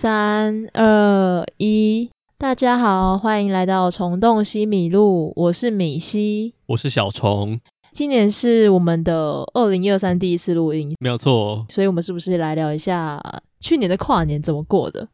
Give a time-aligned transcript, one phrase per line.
[0.00, 7.60] 三二一，大家好，欢迎来到虫洞西米露，我是米西，我是小虫。
[7.92, 11.66] 今年是我们的二零二三第一次录音，没有错。
[11.68, 13.20] 所以我们是不是来聊一下
[13.60, 15.06] 去年的跨年怎么过的？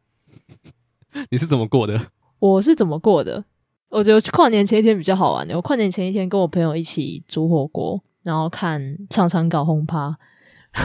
[1.31, 1.99] 你是怎么过的？
[2.39, 3.43] 我是怎么过的？
[3.89, 5.53] 我觉得跨年前一天比较好玩的。
[5.53, 10.15] 我跨年前一天跟我朋友一起煮火锅，然后看常常搞轰趴。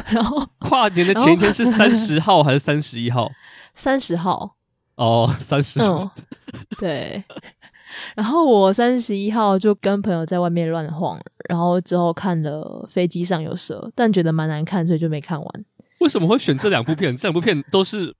[0.09, 3.31] 然后跨年的前一天是三十号还是三十一号？
[3.75, 4.57] 三十号
[4.97, 6.11] 哦， 三十号。
[6.79, 7.23] 对。
[8.17, 15.65] 然后我三十一号就跟朋友在外面乱晃，然后之后看了《飞机上有蛇》，但觉得蛮难看，所以就没看完。
[15.99, 17.15] 为什么会选这两部片？
[17.15, 18.15] 这两部片都是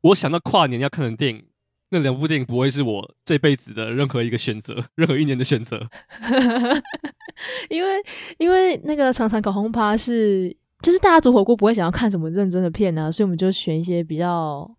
[0.00, 1.44] 我想到跨年要看的电影。
[1.90, 5.86] 那两部电影不会是我这辈子的任何一个选择，任何一年的选择。
[7.68, 8.02] 因为
[8.38, 10.56] 因为那个常常搞轰趴是。
[10.84, 14.70] 就是大家煮火锅不会想要看什么认真的片啊，所以我们就选一些比较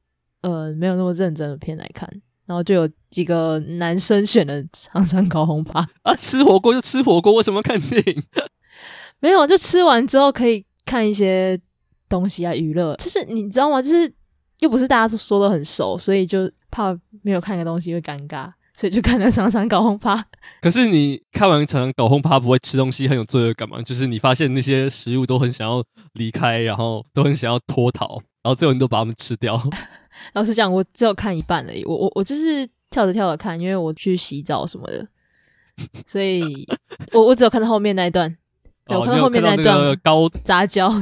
[0.42, 2.08] 呃没有那么认真的片来看，
[2.46, 8.24] 然后就有几个男生选了长城搞轰趴 啊，吃火锅就吃火锅，为什么要看电影？
[9.20, 11.60] 没有，就吃完之后可以看一些
[12.08, 12.96] 东西啊，娱乐。
[12.98, 13.82] 就是你知道吗？
[13.82, 14.14] 就是
[14.60, 18.52] 又不是大家都说的很熟，所以就怕没有看个东西会尴尬。
[18.76, 20.26] 所以就看了常常搞轰趴。
[20.62, 23.82] 可是你看完常常搞轰趴，不会吃东西很有罪恶感吗？
[23.82, 29.62] 就是你发现那些食物都很想要离开，然后都很想要脱逃，然后最后你都把它们吃掉。
[30.34, 31.86] 老实讲，我只有看一半而已。
[31.86, 35.08] 我我我就是跳着跳着看，因为我去洗澡什么的，
[36.06, 36.68] 所以
[37.14, 38.30] 我我只有看到后面那一段。
[38.88, 40.94] 哦、我看到后面那一段高杂交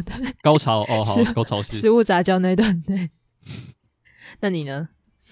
[0.41, 2.81] 高潮哦，好高潮是食物杂交那一段。
[2.81, 3.09] 对，
[4.39, 4.89] 那你呢？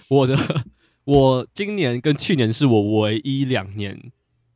[0.09, 0.35] 我的。
[1.11, 4.13] 我今年跟去年是我唯一两年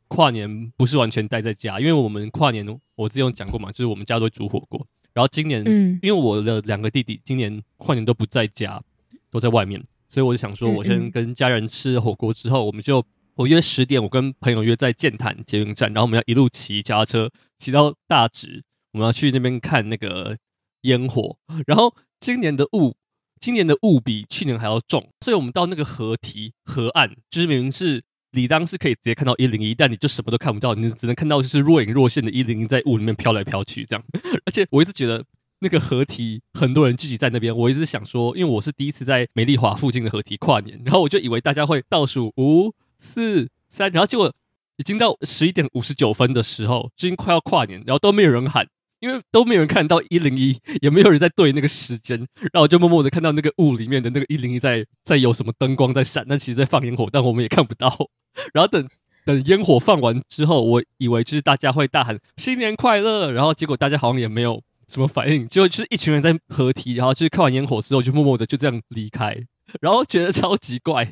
[0.08, 4.88] 跨年不是完全待在家，因为我们跨年我之前有讲过嘛，就是我们家都会煮火锅。
[5.14, 8.81] 然后今年，嗯，因为我的两个弟弟今年跨年都不在家，
[9.30, 18.63] 都在外面，所以我就想说，我先跟家人吃火锅之后，我们就我约十点，我跟朋友约在剑潭捷运站，然后我们要一路骑脚踏车骑到大直，
[18.94, 20.38] 我们要去那边看那个
[20.84, 21.35] 烟火。
[21.68, 22.96] 然后今年的雾。
[23.40, 28.01] 今年的雾比去年还要重，所以我们到那个河堤河岸，就是明明是
[28.31, 34.03] 理当是可以直接看到一零一，但你就什么都看不到，你只能看到就是若隐若现的一零一在雾里面飘来飘去这样。
[34.46, 35.23] 而且我一直觉得
[35.59, 44.34] 那个河堤很多人聚集在那边，我一直想说，因为我是第一次在美丽华附近的河堤跨年，然后我就以为大家会倒数五四三，然后结果
[44.78, 48.67] 已经到十一点五十九分的时候，已经快要跨年，然后都没有人喊。
[49.05, 57.95] 因为都没有人看到一零一，也没有人在对那个时间，然后我就默默的看到那个雾里面的那个一零一在在有什么灯光在闪，但其实在放烟火，但我们也看不到。
[58.51, 58.88] 然后等
[59.23, 69.37] 等烟火放完之后，我以为就是大家会大喊新年快乐，然后结果大家好像也没有什么反应，结果就是一群人在合体，然后就是看完烟火之后就默默的就这样离开，
[69.81, 71.05] 然后觉得超级怪，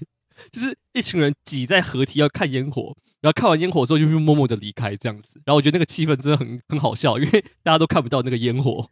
[0.52, 2.96] 就是一群人挤在合体要看烟火。
[3.24, 5.42] 然后看完烟火之后，就默默的离开这样子。
[5.46, 8.90] 然后我觉得那个气氛真的很很好笑，因为大家都看不到那个烟火。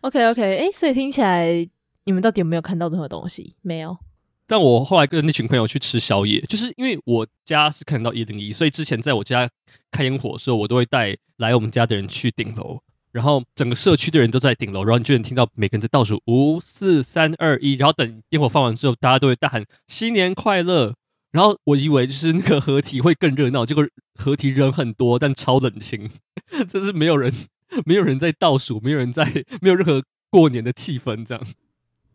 [0.00, 1.68] OK OK，哎，所以听起来
[2.04, 3.54] 你们到底有没有看到任何东西？
[3.60, 3.98] 没有。
[4.46, 9.46] 但我后来跟那群朋友去吃宵夜，就是因为我家是看到一零一，所以之前在我家
[9.90, 12.80] 看烟火的时候，我都会带来我们家的人去顶楼，
[13.12, 20.94] 然后整个社区的人都在顶楼，然后你就能听到每个人在倒数五四三二一，然后等烟火放完之后，大家都会大喊新年快乐。
[21.34, 23.84] 然后我以为就是那个合体会更热闹，结果
[24.14, 26.08] 合体人很多，但超冷清，
[26.68, 27.32] 这是没有人，
[27.84, 29.24] 没有人在倒数，没有人在，
[29.60, 30.00] 没有任何
[30.30, 31.44] 过年的气氛，这样。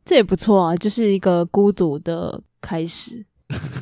[0.05, 3.25] 这也不错啊，就是一个孤独的开始，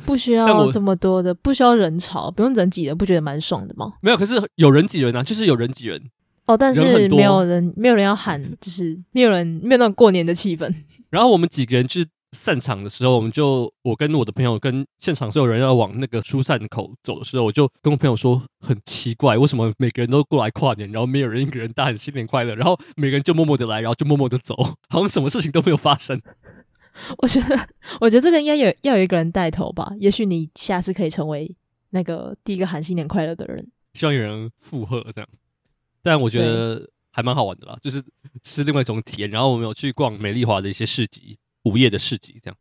[0.04, 3.92] 不需要这么多的，不需要人潮，不用人挤人，不觉得蛮爽的吗？
[4.02, 6.02] 没有，可是有人挤人啊，就是有人挤人。
[6.46, 10.74] 哦，但是没有人，人没有人要喊，就是没有人，没有那种过年的气氛。
[11.10, 12.08] 然后我们几个人就是。
[12.32, 24.54] 散场的时候，我们就我跟我的朋友跟现场所有人要往那个疏散口走的时候，我就跟我朋友说很奇怪，为什么每个人都过来跨年，然后没有人一个人大喊新年快乐，然后每个人就默默的来，然后就默默的走，
[24.90, 26.20] 好像什么事情都没有发生。
[27.18, 27.68] 我觉得，
[28.00, 31.54] 我觉得这个应该有要有一个人带头吧，也许你下次可以成为
[31.90, 33.66] 那个第一个喊新年快乐的人。
[33.94, 35.28] 希望有人附和这样，
[36.02, 38.02] 但我觉得还蛮好玩的啦，就是
[38.42, 39.30] 是另外一种体验。
[39.30, 41.38] 然后我们有去逛美丽华的一些市集。
[41.64, 42.56] 午夜的市集，这样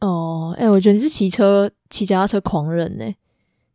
[0.00, 3.14] 哦，哎、欸，我觉得你是骑车骑脚踏车狂人呢。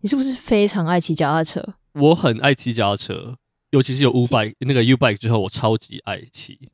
[0.01, 1.61] 你是不是非常爱骑脚踏车？
[1.93, 3.37] 我很爱骑脚踏车，
[3.71, 6.71] 尤其是有 U bike 那个 U bike 之后，我超级爱骑。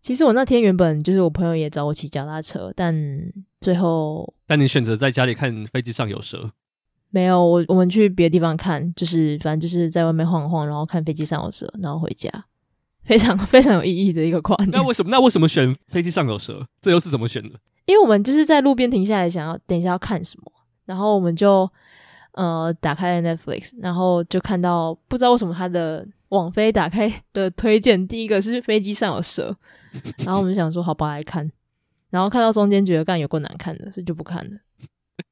[0.00, 2.96] 其实我那天原本就是我朋友也找我骑脚踏车，但
[3.60, 6.52] 最后，但你选择在家里看飞机上有蛇？
[7.10, 12.30] 没有，我我们去别的地方看，就是反正就是在外面晃晃，然后看飞机上有蛇，然后回家。
[13.04, 14.70] 非常非常有意义的一个跨年。
[14.72, 15.10] 那为什么？
[15.10, 16.64] 那为什么选飞机上有蛇？
[16.80, 17.58] 这又是怎么选的？
[17.86, 20.52] 因为我们就是在路边停下来，想要等一下要看什么，
[20.86, 21.68] 然后我们就
[22.32, 29.54] 呃打开了 Netflix，然后就看到不知道为什么他的网飞打开的推荐第一个是飞机上有蛇，
[30.24, 31.50] 然后我们想说好吧来看，
[32.10, 34.50] 然后看到中间觉得干有够难看的，所以就不看了。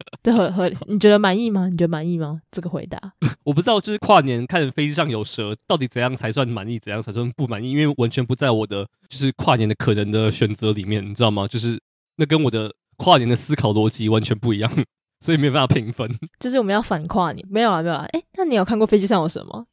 [0.22, 1.68] 这很合，你觉得满意吗？
[1.68, 2.40] 你觉得满意吗？
[2.50, 2.98] 这个回答
[3.44, 7.70] 我不知道，就是跨年看飞机上有蛇，到底怎样才算满意，怎样才算不满意？
[7.70, 11.46] 因为完全不在我的就是跨年的可能的选择里面，你知道吗？
[11.46, 11.78] 就是。
[12.16, 14.70] 那跟我的跨年的思考逻辑完全不一样，
[15.24, 16.06] 所以没有办法评分。
[16.38, 18.06] 就是我们要反跨年，没有啊，没有啊。
[18.12, 19.66] 哎，那你有看过飞机上有什么？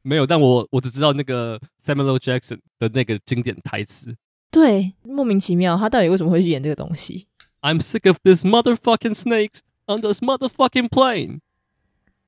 [0.00, 4.16] 没有，但我我只知道那个 Samuel Jackson 的那个经典台词。
[4.50, 7.26] 对，莫名其妙，他到底为什么会去演这个东西
[7.60, 9.58] ？I'm sick of this motherfucking snakes
[9.90, 11.40] on this motherfucking plane。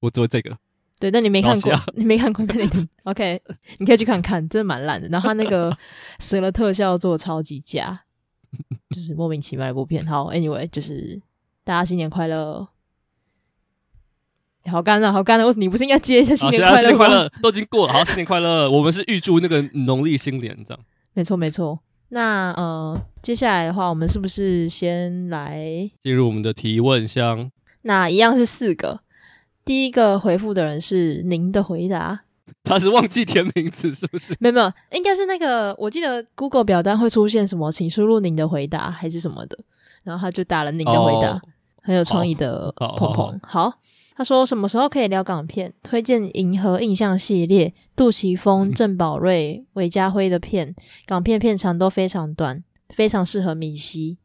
[0.01, 0.59] 我做这个。
[0.99, 3.43] 对，但你没看过，你没看过那里 OK，
[3.79, 5.09] 你可以去看看，真的蛮烂的。
[5.09, 5.77] 然后他那个
[6.21, 8.03] 蛇的特效做超级假。
[8.91, 10.07] 就是莫名其妙的一部片。
[10.07, 11.19] 好，Anyway，就是
[11.65, 12.69] 大家新年快乐。
[14.67, 15.53] 好干了，好干了！
[15.55, 16.77] 你不是应该接一下新年快乐？
[16.77, 17.93] 新年快乐都已经过了。
[17.95, 18.71] 好，新年快乐！
[18.71, 20.85] 我们是预祝那个农历新年这样。
[21.15, 21.81] 没错，没错。
[22.15, 27.51] 那呃，接下来的话，我们是不是先来进入我们的提问箱？
[27.83, 29.01] 那一样是四个。
[29.65, 32.21] 第一个回复的人是您的回答。
[32.65, 34.37] 他是忘记填名字，是不是？
[34.39, 35.75] 没有没有，应该是那个。
[35.79, 39.59] 我记得 Google 表单会出现什么，请输入您的回答还是什么的，
[40.03, 41.41] 然后他就打了您的回答，哦、
[41.81, 43.41] 很有创意的鹏鹏。
[43.43, 43.73] 好，
[44.15, 45.73] 他说什么时候可以聊港片？
[45.83, 50.75] 推荐《银河印象》系列，杜琪峰、郑宝瑞、韦家辉的片，
[51.07, 54.19] 港片片长都非常短，非常适合米西。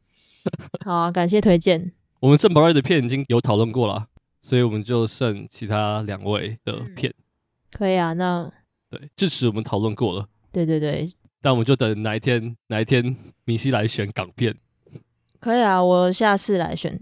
[0.86, 1.92] 好啊，感谢推荐。
[2.20, 4.08] 我们郑宝瑞的片已经有讨论过了，
[4.42, 7.12] 所以我们就剩其他两位的片。
[7.12, 7.24] 嗯
[7.70, 8.50] 可以啊，那
[8.90, 10.28] 对，至此我们讨论过了。
[10.54, 11.12] 对对对，
[11.42, 14.56] 但我们就等哪一天哪一天米西来选港片。
[15.40, 17.00] 可以啊，我下次来选，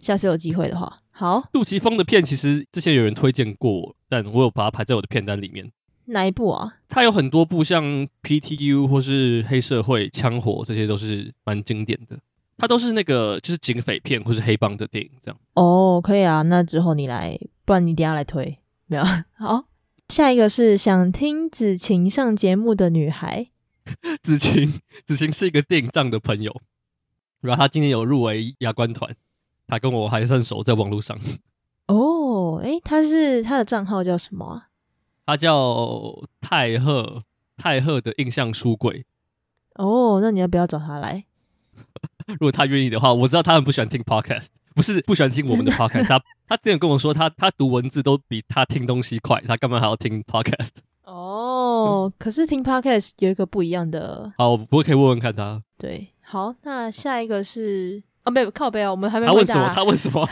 [0.00, 1.02] 下次有机会的话。
[1.18, 5.72] 好，杜琪峰的片其实之前有人推荐过，但我有把它排在我的片单里面。
[6.08, 6.76] 哪一部啊？
[6.90, 12.18] 它有很多部，像 PTU 或是黑社会、枪火，这些都是蛮经典的。
[12.58, 15.40] 它都是那个就是警匪片或是黑帮的电影这样。
[15.54, 18.58] 哦，可以啊，那之后你来，不然你等下来推。
[18.84, 19.02] 没有
[19.38, 19.64] 好，
[20.10, 23.46] 下一个是想听子晴上节目的女孩。
[24.22, 24.70] 子晴，
[25.06, 26.60] 子晴是一个电影账的朋友，
[27.40, 29.16] 然后他今年有入围亚冠团，
[29.66, 31.18] 他跟我还算熟，在网络上。
[31.88, 34.68] 哦，诶，他是他的账号叫什么啊？
[35.26, 37.22] 他叫泰赫，
[37.56, 39.04] 泰赫的印象书柜。
[39.74, 41.24] 哦，那你要不要找他来？
[42.26, 46.08] 如果他愿意的话，我知道他很不喜欢听 podcast，不是不喜欢听我们的 podcast。
[46.08, 50.70] 他他之前跟我说他，他他读文字都比他听东西快，他干嘛还要听 podcast？
[51.04, 54.32] 哦，可是听 podcast 有一个不一样的。
[54.38, 55.62] 好，我不会可以问问看他。
[55.78, 59.26] 对，好，那下一个是啊，没有靠背啊，我们还没。
[59.26, 59.72] 他问什么？
[59.74, 60.28] 他问什么？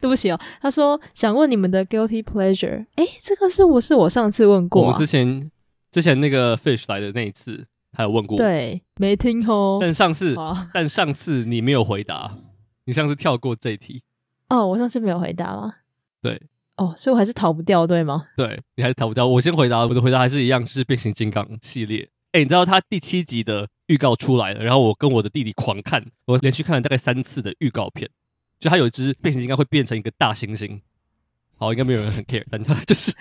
[0.00, 2.86] 对不起哦，他说想问你们的 guilty pleasure。
[2.96, 5.50] 诶，这个是我是我上次问过、啊，我们之前
[5.90, 7.64] 之前那个 fish 来的那一次。
[7.90, 9.78] 他有问过，对，没听哦。
[9.80, 10.36] 但上次，
[10.74, 12.36] 但上次你没有回答，
[12.84, 14.02] 你上次跳过这一题。
[14.50, 15.74] 哦，我上次没有回答吗？
[16.20, 16.40] 对，
[16.76, 18.26] 哦，所以我还是逃不掉，对吗？
[18.36, 19.26] 对，你还是逃不掉。
[19.26, 22.06] 我先回答，我的回答还是一样，就是变形金刚系列。
[22.32, 28.08] 哎，你知道他第七集的预告出来了，然后我跟我的弟弟狂看，我连续看了大概三次的预告片。
[28.60, 30.80] 就他有一只变形金刚会变成一个大猩猩，
[31.56, 33.12] 好，应该没有人很 care，但他就是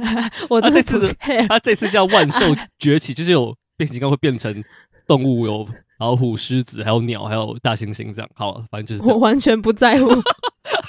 [0.48, 1.12] 我他这次
[1.48, 3.56] 他这次叫万兽崛起，就是有。
[3.76, 4.62] 变形金刚会变成
[5.04, 5.68] 动物，有
[5.98, 10.10] 老虎、狮子，还有鸟，还有大猩猩，这样好，反正就是我完全不在乎。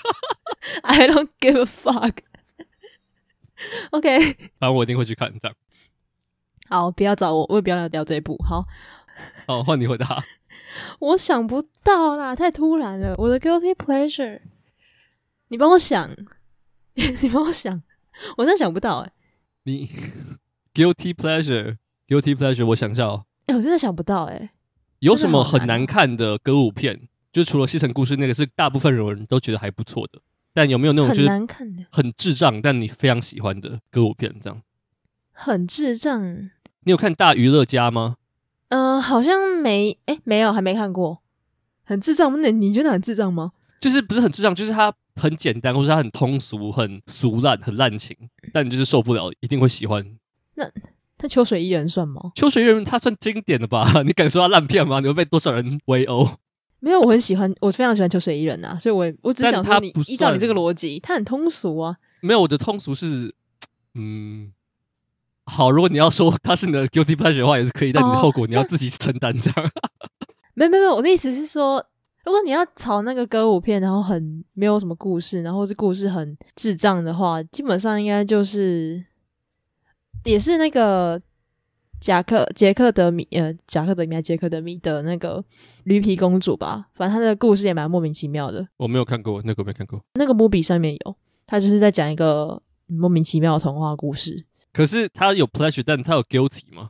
[0.84, 2.18] I don't give a fuck。
[3.90, 4.20] OK，
[4.60, 5.58] 反正我一定会去看这样。
[6.70, 8.36] 好，不要找我，我也不要来聊这一部。
[8.44, 8.66] 好，
[9.48, 10.24] 好，换你回答。
[11.00, 13.14] 我想不到啦，太突然了。
[13.18, 14.42] 我的 guilty pleasure，
[15.48, 16.10] 你帮我想，
[16.96, 17.82] 你帮我想，
[18.38, 19.14] 我真的想不到哎、欸。
[19.64, 19.90] 你
[20.74, 21.78] guilty pleasure。
[22.08, 23.26] Guilty pleasure，我想一下哦。
[23.48, 24.50] 哎、欸，我真的想不到哎、欸。
[25.00, 27.08] 有什么很难看的歌舞片？
[27.32, 30.22] 就除了《西城故事》那个是大部分人都觉得还不错的，
[30.54, 34.36] 但有没有那种就是很难看的、很智障但你非常喜欢的歌舞片？
[34.40, 34.62] 这样
[35.32, 36.52] 很智障。
[36.86, 38.16] 你有看《大娱乐家》吗？
[38.70, 39.98] 嗯、呃，好像没。
[40.06, 41.22] 哎、欸，没有，还没看过。
[41.84, 42.42] 很智障？
[42.42, 43.52] 那你觉得很智障吗？
[43.82, 48.16] 就是不是很智障，就是它很简单，或是它很通俗、很俗烂、很滥情，
[48.54, 50.04] 但你就是受不了，一定会喜欢。
[50.56, 50.70] 那。
[51.18, 52.22] 那秋水伊人算吗？
[52.36, 53.90] 秋水伊人他算经典的吧？
[54.06, 55.00] 你敢说他烂片吗？
[55.00, 56.28] 你会被多少人围殴？
[56.82, 61.96] 没有，我很喜欢，我非常喜欢秋水伊人啊，所以我我只想说你，你依照你这个逻辑，他很通俗啊。
[62.20, 63.34] 没有，我的通俗是，
[63.94, 64.65] 嗯，啊，
[65.46, 69.32] 好，如果你要说他是你的 guilty pleasure 的话，也是可以，但你的后果你要自己承担。
[69.34, 69.72] 这样，
[70.56, 71.86] 没没没，我的意思是说，
[72.26, 79.06] 如果你要炒那个歌舞片，然后很没有什么故事，然后是故事很智障的话，基本上应该就是
[80.24, 81.22] 也是那个
[82.02, 85.44] 贾克杰克德米呃贾克德米还杰克德米的那个
[85.84, 88.68] 驴皮公主吧，反正他的故事也蛮莫名其妙的。
[88.78, 94.44] 我没有看过那个，没看过那个 movie 上面有，他就是在讲一个莫名其妙的童话故事。
[94.76, 96.90] 可是他有 pleasure，但他有 guilty 吗？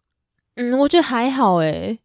[0.56, 2.00] 嗯，我觉得还好诶，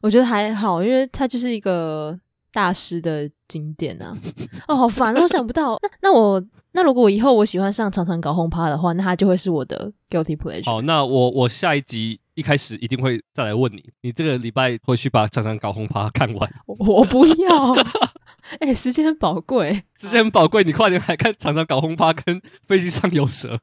[0.00, 2.16] 我觉得还好，因为他就是一个
[2.52, 4.16] 大师的经典啊。
[4.68, 5.76] 哦，好烦啊，我想不到。
[5.82, 10.66] 那那我那如果我以后我喜欢上常常搞轰趴的话，那他就会是我的 guilty pleasure。
[10.66, 16.48] 好，那我我下一集一开始一定会再来问你，你这个礼拜回去把常常搞轰趴看完。
[16.66, 17.72] 我，我不要，
[18.60, 23.58] 哎、欸，时间很宝贵，时间很宝贵，你快点还看常常搞轰趴跟飞机上有蛇。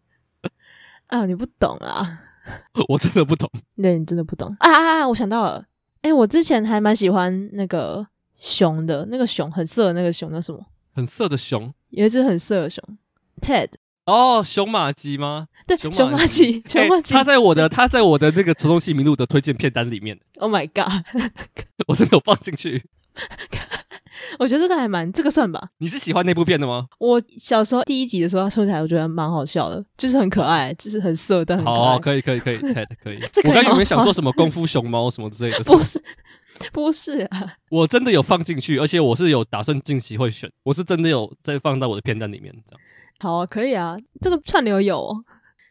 [1.08, 2.22] 啊，你不懂啊！
[2.90, 3.50] 我真的不懂。
[3.82, 5.08] 对，你真的不懂啊啊啊！
[5.08, 5.66] 我想到了，
[6.02, 10.64] 哎、欸，我之前还蛮喜欢那个熊的，那个熊很色的那个熊叫什么？
[10.94, 12.84] 很色的熊，有一只很色的熊
[13.42, 13.70] ，Ted。
[14.06, 15.48] 哦，熊马吉吗？
[15.66, 17.16] 对，熊马吉，熊马吉。
[17.16, 20.20] 他在我的他在我的那个《重庆迷路》的推荐片单里面。
[20.38, 21.04] Oh my god！
[21.88, 22.84] 我真的有放进去。
[24.40, 25.70] 我觉得这个还蛮，这个算吧。
[25.78, 26.88] 你是喜欢那部片的吗？
[27.00, 31.78] 我小时候第一集的时候，他说起来我觉得蛮好笑的，就是很可爱，就是很色，但很可爱。
[31.78, 33.20] 好，可以，可以，可以， Ted 可以。
[33.48, 36.02] 我刚有没有想说什么功夫熊猫什么之类的， 不是，
[36.72, 37.54] 不是啊。
[37.70, 42.54] 我真的有放进去，而且我是有打算近期会选，我是真的有再放到我的片单里面。
[42.66, 42.82] 这样
[43.20, 45.24] 好啊，可以啊，这个串流有，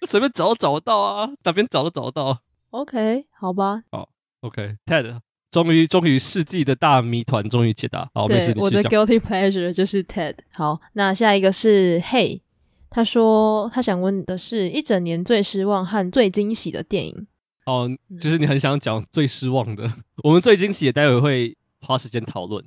[0.06, 2.38] 随便找都找得到啊，哪边找都找得到。
[2.70, 3.82] OK，好吧。
[3.90, 4.08] 好
[4.40, 5.20] ，OK，Ted。
[5.54, 8.10] 终于，终于世纪的大谜团终于解答。
[8.12, 10.34] 好，没事，你我的 guilty pleasure 就是 Ted。
[10.50, 12.40] 好，那下一个是 Hey，
[12.90, 17.28] 他说他想问的是一整年最失望和最惊喜的电影。
[17.66, 17.88] 哦，
[18.20, 19.88] 就是你很想讲最失望的。
[20.24, 22.64] 我们最惊喜待会会花时间讨论。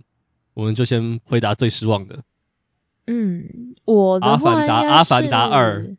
[0.54, 2.24] 我们就先回答最失望的。
[3.08, 5.90] 嗯，我的阿凡达，阿凡达二，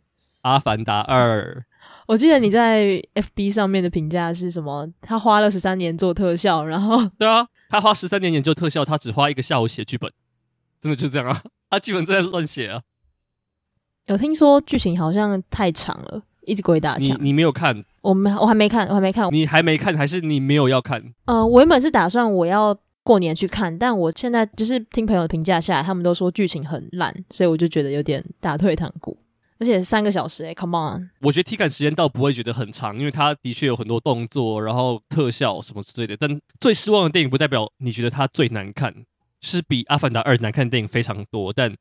[0.40, 1.66] 阿凡达二。
[2.08, 4.88] 我记得你在 FB 上面的评价是什么？
[5.02, 10.10] 他花了十三年做特效，然后对啊，他花十三年研究特效，他只花一个下午写剧本，
[10.80, 11.42] 真的就这样啊？
[11.68, 12.80] 他剧本正在乱写啊。
[14.06, 17.14] 有听说剧情好像太长了，一直鬼打墙。
[17.20, 17.84] 你你没有看？
[18.00, 19.28] 我没，我还没看，我还没看。
[19.30, 21.12] 你还没看，还是你没有要看？
[21.26, 29.14] 呃，我原本是打算我要过年去看，但我现在就是听朋友的评价下来，他们都说剧情很烂，所以我就觉得有点打退堂鼓。
[29.58, 31.10] 而且三个小时哎、欸，Come on！
[31.20, 36.16] 我觉得体感时间倒不会觉得很长，因为它的确有很多动作，然后特效什么之类的。
[36.16, 38.94] 但最失望的电影不代表你觉得它最难看，
[39.40, 41.52] 是比《阿凡达二》难看的电影非常多。
[41.52, 41.76] 但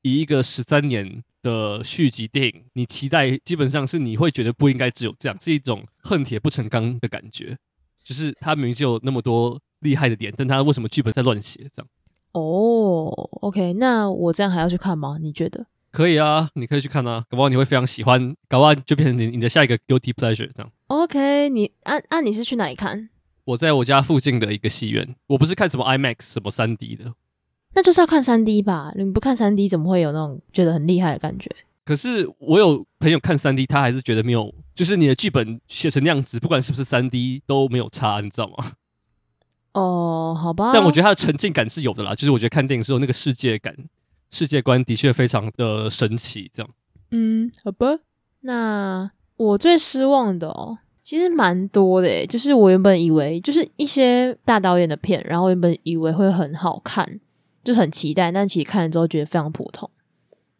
[0.00, 7.56] 以一个十三年的续集电影，你期待基本上是你会觉得不应该只有这样，是一种恨铁不成钢的感觉。
[8.02, 11.88] 就是它明明就有那么多厉害的点，但它为什么剧本在乱写这样？
[12.32, 15.18] 哦、oh，OK，那我这样还要去看吗？
[15.20, 15.66] 你觉得？
[15.92, 20.72] 可以啊，你可以去看啊，搞不好你会非常喜欢，搞不好就变成你你的下一个 guilty pleasure 这样。
[20.86, 23.10] OK，你啊啊，你是去哪里看？
[23.44, 27.12] 我在我家附近的一个戏院，我不是看什么 IMAX 什么三 D 的，
[27.74, 28.92] 那就是要看三 D 吧？
[28.96, 31.50] 你不看三 D 怎么会有那种觉得很厉害的感觉？
[31.84, 38.72] 可是我有朋友看三 D，他还是觉得没有，就是你的剧本写成那样子，不管是不是三 D 都没有差，你知道吗？
[39.74, 40.70] 哦，好吧。
[40.72, 43.76] 但我觉得他的沉浸感是有的啦，就是我觉得看电影时候那个世界感。
[44.32, 46.70] 世界观的确非常的神奇，这样。
[47.12, 47.98] 嗯，好吧。
[48.40, 57.20] 那我最失望的哦，其实蛮多的诶，就是我原本以为就是一些大导演的片，然后原本以为会很好看，
[57.62, 59.88] 就很期待，但其实看了之后觉得非常普通。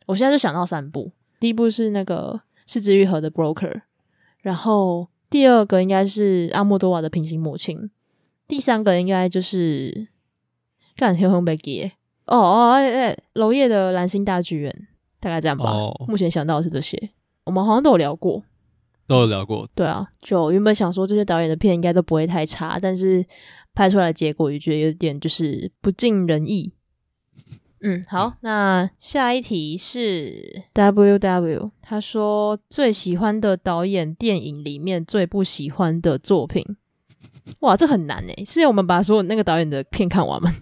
[0.07, 1.11] 我现在就想到三部，
[1.41, 3.73] 第一部是那个是之愈合的《Broker》，
[4.43, 7.79] 然后第二个应该是阿莫多瓦的《平行母亲》，
[8.47, 9.93] 第三个应该就是
[10.95, 11.85] 《干天空北极》。
[12.27, 14.89] 哦哦哎哎，娄烨的蓝星大剧院，
[15.21, 15.71] 大概这样吧。
[15.71, 17.11] 哦、目前想到的是这些，
[17.45, 18.43] 我们好像都有聊过，
[19.07, 19.69] 都有聊过。
[19.75, 23.25] 对啊，就原本想说这些导演的片应该都不会太差，但是
[23.75, 26.73] 拍出来的结果也觉得有点就是不尽人意。
[27.85, 36.65] 嗯，好，嗯、那下一题是 W W，他说最喜欢的导演电影里面最不喜欢的作品。
[37.59, 40.55] 哇，这很难诶，是要我们把所有那个导演的片看完吗？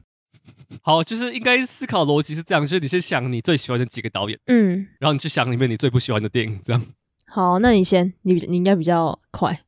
[0.82, 6.86] 好，就是应该思考逻辑是这样，就是你先想你最喜欢的几个导演，嗯，然后你去想里面你最不喜欢的电影，这样。
[7.26, 9.62] 好，那你先，你你应该比较快。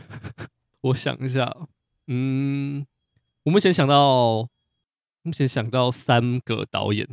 [0.82, 1.54] 我想一下，
[2.08, 2.84] 嗯，
[3.44, 4.48] 我目前想到，
[5.22, 7.08] 目前想到三个导演，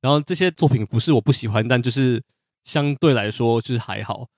[0.00, 2.22] 然后这些作品不是我不喜欢，但就是
[2.64, 4.28] 相对来说就是还好。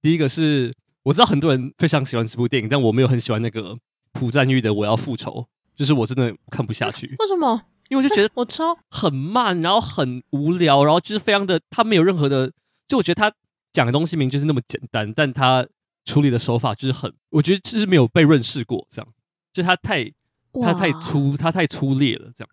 [0.00, 0.74] 第一个是。
[1.04, 3.78] 我知道很多人非常喜欢这部电影，但我没有很喜欢那个
[4.12, 5.32] 朴赞郁的《我要复仇》，
[5.78, 7.06] 就是我真的看不下去。
[7.20, 7.62] 为什么？
[7.88, 12.52] 因为我就觉得我超很慢，然后很无聊，然后就是非常的，他没有任何的，
[12.88, 13.32] 就我觉得他
[13.72, 15.64] 讲的东西明明就是那么简单，但他
[16.04, 19.08] 处理的手法就是很，我觉得就是没有被润饰过，这样，
[19.52, 20.12] 就他太
[20.60, 22.50] 他太粗，他太粗劣了，这样，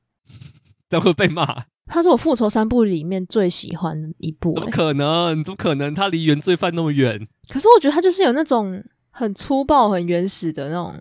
[0.88, 1.66] 这样会被骂。
[1.88, 4.54] 他是我复仇三部里面最喜欢的一部。
[4.54, 5.44] 欸，怎么可能？
[5.44, 5.94] 怎么可能？
[5.94, 7.28] 他离原罪犯那么远。
[7.50, 10.96] 可是我觉得他就是有那种很粗暴、很原始的那种。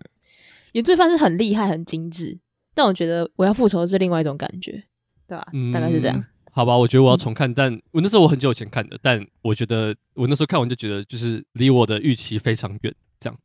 [0.75, 2.37] 原罪犯是很厉害、很精致，
[2.73, 4.83] 但我觉得我要复仇是另外一种感觉，
[5.25, 5.47] 对吧？
[5.53, 6.25] 嗯，大概是这样。
[6.51, 13.39] 好吧，我觉得我要重看，嗯、但我那时候我很久以前看的，但我觉得我那时候看完就觉得就是离我的预期非常远，这样。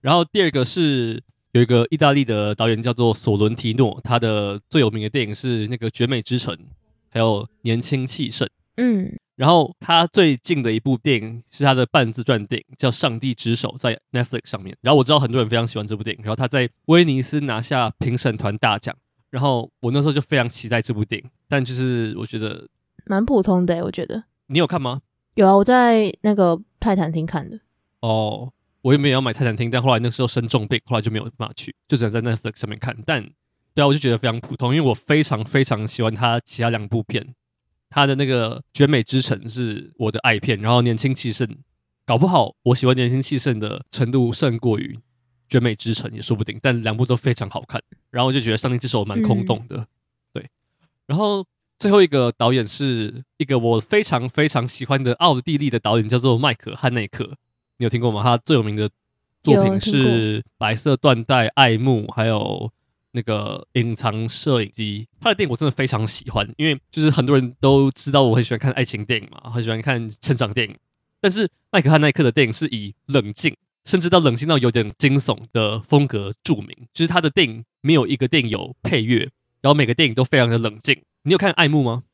[0.00, 1.22] 然后第二个是。
[1.52, 6.54] 有一个意大利的导演叫做索伦提诺，他的最有名的电影是那个《绝美之城》，
[7.08, 8.46] 还有《年轻气盛》。
[8.76, 14.76] 嗯，然后他最近的一部电影是他的半自传电影，叫《上帝之手》，在 Netflix 上面。
[14.82, 18.94] 然后我知道很多人非常喜欢这部电影，然后他在威尼斯拿下评审团大奖。
[19.30, 22.68] 然后我那时候就非常期待这部电影，但就是我觉得
[23.06, 23.82] 蛮普通的。
[23.82, 25.00] 我觉得你有看吗？
[25.36, 27.58] 有啊，我在那个泰坦厅看的。
[28.00, 28.52] 哦。
[28.82, 32.96] 我也没有要买泰坦厅，但后来那时候生重病，后来就没有办法去，就只能在 Netflix 上面看。
[33.04, 33.22] 但
[33.74, 37.34] 对啊，我就觉得非常普通，因为我非常非常喜欢他其他两部片，
[37.90, 41.46] 他的那个《绝美之城》是我的爱片，然后《年轻气盛》
[42.06, 44.94] 搞不好我喜欢《年轻气盛》的程度胜过于
[45.48, 46.58] 《绝美之城》也说不定。
[46.62, 49.76] 但两部都非常好看，然后我就觉得《上帝之手》蛮空洞的。
[49.76, 49.86] 嗯、
[50.32, 50.50] 对，
[51.06, 51.44] 然后
[51.78, 57.36] 最后一个导演是一个我非常非常喜欢的奥地利的导演，叫做迈克·汉内克。
[57.78, 58.22] 你有听过吗？
[58.22, 58.88] 他最有名的
[59.42, 62.70] 作品是《白色缎带》、《爱慕》，还有
[63.12, 65.04] 那个《隐藏摄影机》。
[65.20, 70.76] 他的电影我真的非常喜欢，因为就是很多人都知道我很喜欢看爱情电影嘛，很喜欢看成长电影。
[71.20, 76.68] 但是麦克汉奈克的电影是以冷静，甚至到冷静到有点惊悚的风格著名。
[76.92, 79.28] 就是他的电影没有一个电影有配乐，
[79.60, 81.02] 然后每个电影都非常的冷静。
[81.22, 82.04] 你有看《爱慕》吗？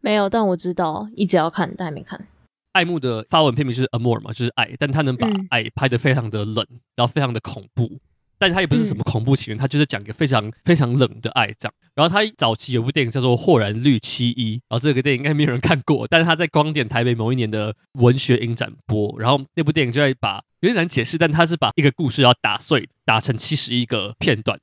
[0.00, 2.28] 没有，但我知道一直要看，但还没看。
[2.70, 7.98] 爱慕的发文片名就是 Amour 嘛，就是爱，但他能把爱拍得非常的冷，然后非常的恐怖，
[8.38, 11.74] 但他也不是什么恐怖情人，他就是讲一个非常非常冷的爱这样。
[11.94, 24.56] 然后他早期有部电影叫做《豁然绿七一》，然后这个电影应该没有人看过，但是他在光点台北某一年的文学影展播，然后那部电影就在把有点难解释，但他是把一个故事要打碎，打成七十一个片段，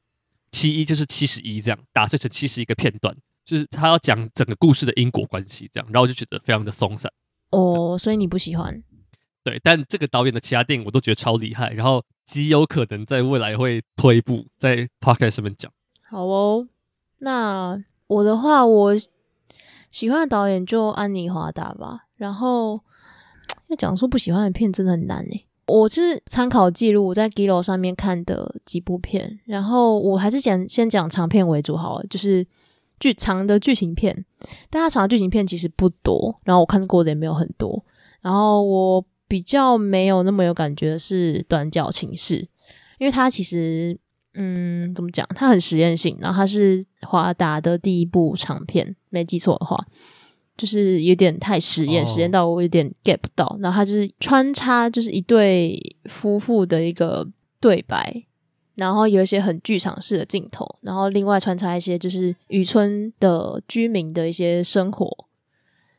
[0.51, 7.11] 七一就是七十一这样，打碎成七十一个片段，就是他要讲整个故事的因果关系这样，然后我就觉得非常的松散。
[7.51, 8.81] 哦，所以你不喜欢？
[9.45, 15.71] 对，但这个导演的其他电影我都觉得超厉害，然后极有可能在未来会推一部在 Podcast 上面讲。
[16.09, 16.67] 好哦，
[17.19, 18.93] 那我的话，我
[19.91, 22.05] 喜欢的导演就安妮华达吧。
[22.15, 22.81] 然后
[23.69, 25.45] 要讲说不喜欢的片真的很难诶。
[25.67, 32.47] 我是参考记录我在 Giloo 上面看的几部片，然后我还是讲先讲长片为主好了，就是。
[32.97, 34.25] 剧长的剧情片，
[34.69, 37.83] 但它长的剧情片其实不多，然后我看过的也没有很多。
[38.21, 42.41] 然后我比较没有那么有感觉的是《短脚情事》，
[42.99, 43.97] 因为它其实，
[44.33, 45.27] 嗯，怎么讲？
[45.35, 49.85] 它很实验性，然后它是华达的第一部长片，没记错的话，
[50.57, 53.57] 就是有点太实验，实验到我有点 get 不到。
[53.61, 57.27] 然后它就是穿插，就是一对夫妇的一个
[57.59, 58.23] 对白。
[58.75, 65.09] 然后有一些很剧场式的镜头，然后另外穿插一些就是渔村的居民的一些生活，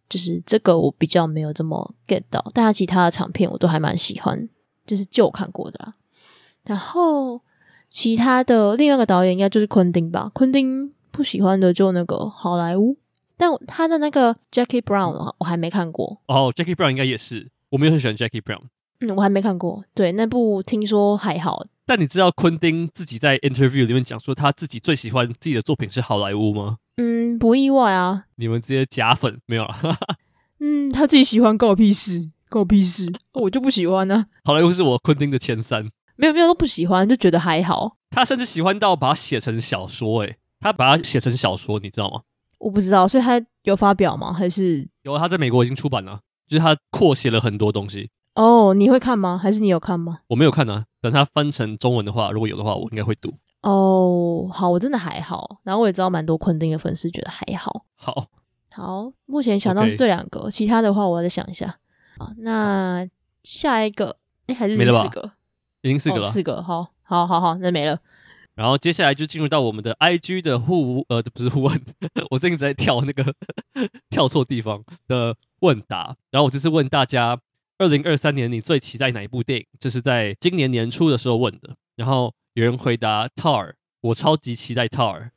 [0.08, 4.48] 就是这个我比较没有这么 get 到，但他其他的长片我都还蛮喜欢，
[4.86, 5.94] 就是旧看过的啦。
[6.64, 7.40] 然后
[7.88, 12.96] 其他的另外一个导演应该就是昆汀吧，昆汀不喜欢的就那个好莱坞，
[13.36, 16.20] 但他的那个 Jackie Brown 我还没看过。
[16.26, 18.62] 哦，Jackie Brown 应该也是，我没有很喜欢 Jackie Brown。
[19.00, 19.84] 嗯，我还没看过。
[19.94, 21.66] 对，那部听说还好。
[21.84, 26.78] 但你知道昆汀自己在 interview 里面讲说他自己最喜欢自己的作品是好莱坞吗？
[26.96, 28.24] 嗯，不意外啊。
[28.36, 29.76] 你们这些假粉没有了。
[30.60, 34.26] 嗯，他自己喜欢，关我屁事，关我屁事，我就不喜欢呢、啊。
[34.44, 37.96] 好莱坞是我昆汀的前三，没有没有都不喜欢，就觉得还好。
[38.10, 42.22] 他甚至喜欢到把它写成小说、欸，诶，他把它写成小说，你知道吗？
[42.58, 44.32] 我不知道，所以他有发表吗？
[44.32, 45.18] 还是有？
[45.18, 48.08] 他在美国已经出版了，就是他扩写了很多东西。
[48.34, 49.36] 哦，你会看吗？
[49.36, 50.20] 还是你有看吗？
[50.28, 50.86] 我没有看啊。
[51.02, 53.34] 等他翻成中文的话，如果有的话，我应该会读。
[53.68, 55.58] 哦，好，我真的还好。
[55.64, 57.84] 然后我也知道蛮多昆汀的粉丝觉得还好。
[57.96, 58.26] 好，
[58.70, 61.66] 好，目前想到是这两个.其他的话我再想一下。
[62.18, 63.06] 啊，那
[63.42, 64.84] 下一个，哎，还是四个？
[64.84, 65.32] 没了吧？
[65.82, 66.28] 已经四个了。
[66.28, 67.98] 哦，四个，好，好，好，好，那没了。
[68.54, 71.82] 然后接下来就进入到我们的 IG 的互，呃，不是互问，
[72.30, 73.34] 我最近在跳那个
[74.08, 76.16] 跳错地方的问答。
[76.30, 77.38] 然后我就是问大家。
[77.78, 79.66] 二零二三年你最期待哪一部电影？
[79.78, 81.76] 这是在今年年初的时候问的。
[81.94, 85.28] 然后有人回答 Tar，我超级期待 Tar，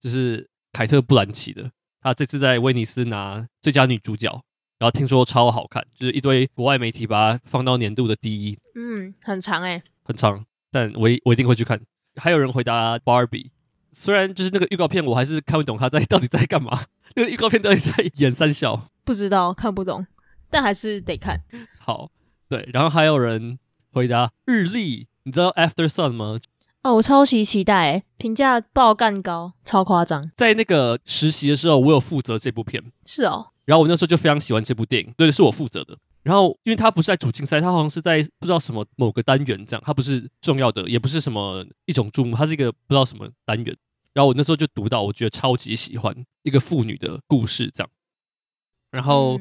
[0.00, 1.72] 就是凯特·布兰奇的。
[2.00, 4.30] 她这次在威尼斯拿最佳女主角，
[4.78, 8.56] 然后听说超好看，就是一堆国外媒体把它放到年度的第一。
[8.76, 11.80] 嗯，很长哎、欸，很长，但我我一定会去看。
[12.14, 13.50] 还有人回答 Barbie，
[13.90, 16.84] 虽然就是那个预告片，我还是看不懂他在到底在干嘛。
[17.16, 18.88] 那个预告片到底在演三小？
[19.02, 20.06] 不知道，看不懂，
[20.48, 21.42] 但还是得看。
[21.80, 22.12] 好，
[22.48, 23.58] 对，然后还有人
[23.90, 26.38] 回答日历，你知道 After Sun 吗？
[26.82, 30.30] 哦，我超级期待，评价爆干高，超夸张。
[30.34, 32.82] 在那个实习的时候，我有负责这部片。
[33.04, 33.48] 是哦。
[33.66, 35.96] 然后我那时候就非常喜欢这部电影，对，是我负责的。
[36.22, 43.76] 然后，因为它不是在主竞赛，它好像是在不知道什么某个单元这样，它不是重要的，也不是什么一种注目，它是一个不知道什么单元。
[44.12, 47.90] 然后我那时候就读到，我觉得超级喜欢一个妇女的故事这样。
[48.90, 49.38] 然后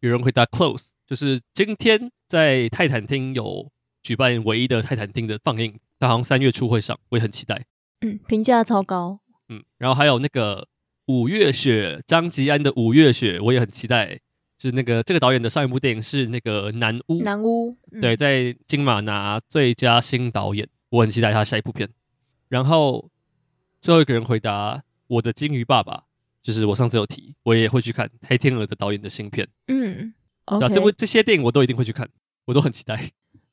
[0.00, 3.70] 有人回答 close，就是今天在泰坦厅有
[4.02, 7.64] 举办唯一的泰坦厅的放映，他好像三月初会上，我也很期待。
[8.00, 9.20] 嗯，评价超高。
[9.48, 10.66] 嗯，然后还有那个
[11.06, 14.18] 五月雪，张吉安的五月雪，我也很期待。
[14.58, 21.88] 就是那个这个导演的上一部电影是那个《南屋》，南屋、嗯、对，在金马拿最佳新导演，我很期待他下一部片。
[22.48, 23.08] 然后
[23.80, 26.04] 最后一个人回答我的金鱼爸爸，
[26.42, 29.48] 就是我上次有提，我也会去看黑天鹅的导演的新片。
[29.66, 30.14] 嗯
[30.46, 32.08] ，okay、这部这些电影我都一定会去看，
[32.44, 33.10] 我都很期待。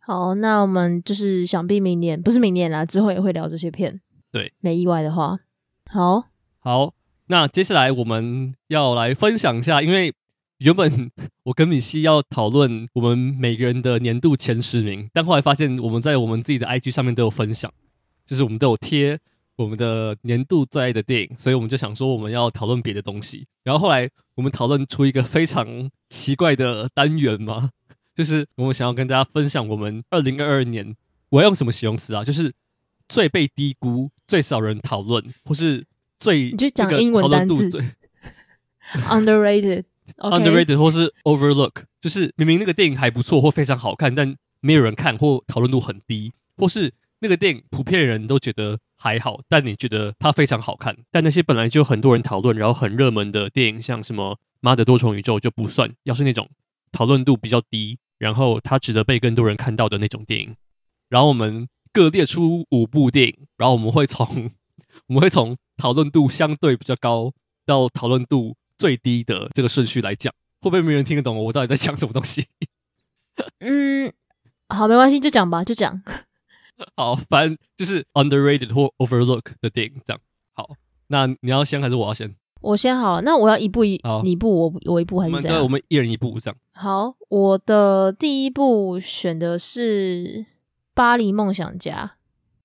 [0.10, 4.02] 好，那我们就是想必明年不是明年啦，之后也会聊这些片。
[4.32, 5.38] 对，没意外的话，
[5.86, 6.24] 好，
[6.58, 6.96] 好，
[7.28, 10.12] 那接下来我们要来分享一下，因为。
[10.58, 11.10] 原本
[11.46, 17.72] 我跟米西要讨论我们每个人的年度前十名，但后来发现我们在我们自己的 IG 上面都有分享，
[18.26, 19.18] 就是我们都有贴
[19.56, 23.48] 我们的年度最爱的电影，所以我们就想说我们要讨论别的东西。
[23.64, 27.70] 然后后来我们讨论出一个非常奇怪的单元嘛，
[28.20, 30.94] 就是我们想要跟大家分享我们二零二二年，
[31.30, 32.22] 我要用什么形容词啊？
[32.22, 32.52] 就是
[33.08, 35.86] 最被低估、最少人讨论，或是
[36.18, 37.70] 最你就讲英文单词
[39.08, 39.86] underrated、
[40.20, 50.94] underrated 或是 overlook，就是明明那个电影还不错或非常好看，但没有人看或讨论度很低，或是那个电影普遍人都觉得还好，但你觉得它非常好看。
[51.10, 55.90] 但那些本来就很多人讨论，然后很热门的电影，像什么《妈的多重宇宙》就不算。
[56.04, 56.50] 要是那种
[56.92, 60.56] 讨论度比较低，然后它值得被更多人看到的那种电影，
[61.10, 64.52] 然后我们各列出五部电影，然后我们会从
[65.08, 67.34] 我们会从讨论度相对比较高
[67.66, 68.56] 到讨论度。
[68.80, 72.48] 最低的这个顺序来讲，会不会没人听得懂我到底在讲什么东西？
[73.60, 74.14] 嗯，
[74.70, 76.02] 好，没关系，就讲吧，就讲。
[76.96, 80.22] 好，反正就是 underrated 或 overlook 的电影这样。
[80.54, 80.78] 好，
[81.08, 82.34] 那你要先还是我要先？
[82.62, 85.58] 我先好了，那我要一步一，你一步我我一步还是这样？
[85.58, 86.58] 对，我们一人一步这样。
[86.74, 90.44] 好，我的第一部选的是
[90.94, 92.12] 《巴黎梦想家》。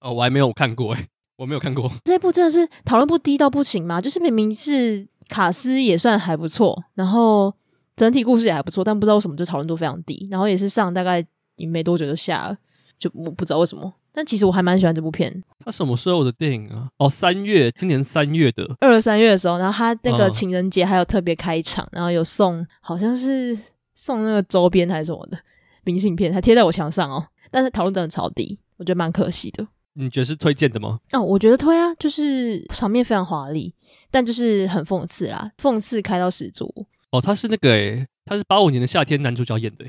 [0.07, 1.07] 哦，我还没有看过哎，
[1.39, 1.91] 我没有看过。
[2.05, 4.01] 这部真的是讨论不低到不行吗？
[4.01, 5.07] 就是明明是。
[5.27, 7.53] 卡斯也算还不错，然后
[7.97, 10.29] 整体故事也还不错，但不知道为什么就讨论度非常低。
[10.31, 11.25] 然后也是上大概
[11.57, 12.59] 也没多久就下了，
[12.99, 13.91] 就我不知道为什么。
[14.17, 15.43] 但其实我还蛮喜欢这部片。
[15.65, 16.89] 他什么时候的电影啊？
[16.99, 23.59] 哦，三月，今年三月的二三月的时候，然后他那个情人节还有特别开场，然后有送，好像是
[23.95, 25.39] 送那个周边还是什么的
[25.83, 27.27] 明信片，还贴在我墙上哦。
[27.51, 29.67] 但是讨论真的超低，我觉得蛮可惜的。
[29.95, 30.99] 你觉得是推荐的吗？
[31.13, 33.73] 哦，我觉得推啊，就是场面非常华丽，
[34.11, 36.87] 但就是很讽刺啦，讽刺开到十足。
[37.11, 39.85] 哦，他是那个诶，他是八五年的夏天男主角演的。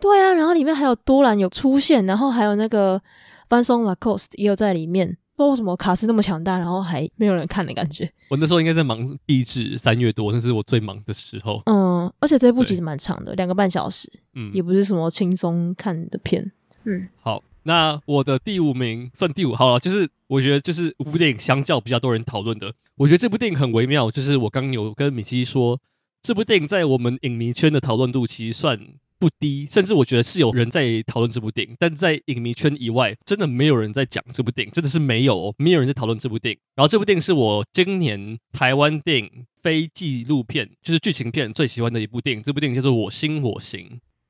[0.00, 3.00] 对啊，然后里面还有多兰有出现，然后还有那个
[3.48, 5.16] Vincent Lacoste 也有在里面。
[5.36, 8.08] 不知道为什么卡斯那么强大，然后还没有人看的感觉。
[8.30, 11.60] 我那时候应该在忙壁纸，三月多，那是我最忙的时候。
[11.66, 16.52] 嗯，而且这一部其实蛮长的，两个半小时，嗯，也不是什么轻松看的片。
[16.84, 17.42] 嗯，好。
[17.66, 25.80] 那我的第五名算第五好了，就是我觉得就是五部电影相较比较多人讨论的，我觉得这部电影很微妙，就是我刚有跟米奇说，
[26.20, 28.78] 这部电影在我们影迷圈的讨论度其实算
[29.18, 36.60] 不低，甚至我觉得是有人在讨论这部电影，但在影迷圈以外，真的没有人在讲这部电影，真的是没有哦，没有人在讨论这部电影。
[36.74, 43.80] 然后这部电影是我今年台湾电影非纪录片，就是剧情片最喜欢的一部电影，这部电影叫做《我心我行》。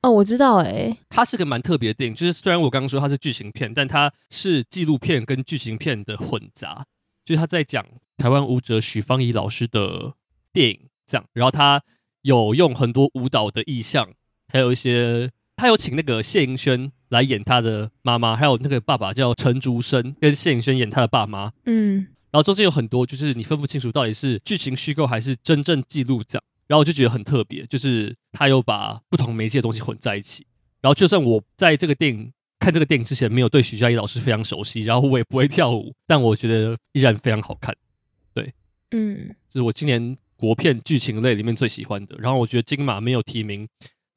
[0.01, 6.85] 哦，我知道，诶，它是个蛮特别的电影，就是虽然我刚刚说它是剧情片，但它是纪录片跟剧情片的混杂，
[7.25, 7.83] 就是他在讲
[8.17, 10.13] 台湾舞者许芳宜老师的
[10.53, 11.81] 电影这样，然后他
[12.21, 14.07] 有用很多舞蹈的意象，
[14.47, 21.97] 还有一些他有请那个谢盈萱来演他的妈妈，还有那个爸爸叫陈竹生，跟谢盈萱演他的爸妈，嗯，
[22.31, 26.43] 然后中间有很多就是你分不清楚到底是剧情虚构还是真正记录这样。
[26.67, 30.43] 然后我就觉得很特别，就是他有把不同媒介的东西混在一起，
[30.81, 37.71] 然后就算我在这个电影看这个电影之前没有对徐佳莹老师非常熟悉，然后我也不会跳舞，但我觉得依然非常好看。
[38.33, 38.51] 对，
[38.89, 42.15] 嗯，这是我今年国片剧情类里面最喜欢的。
[42.17, 43.67] 然后我觉得金马没有提名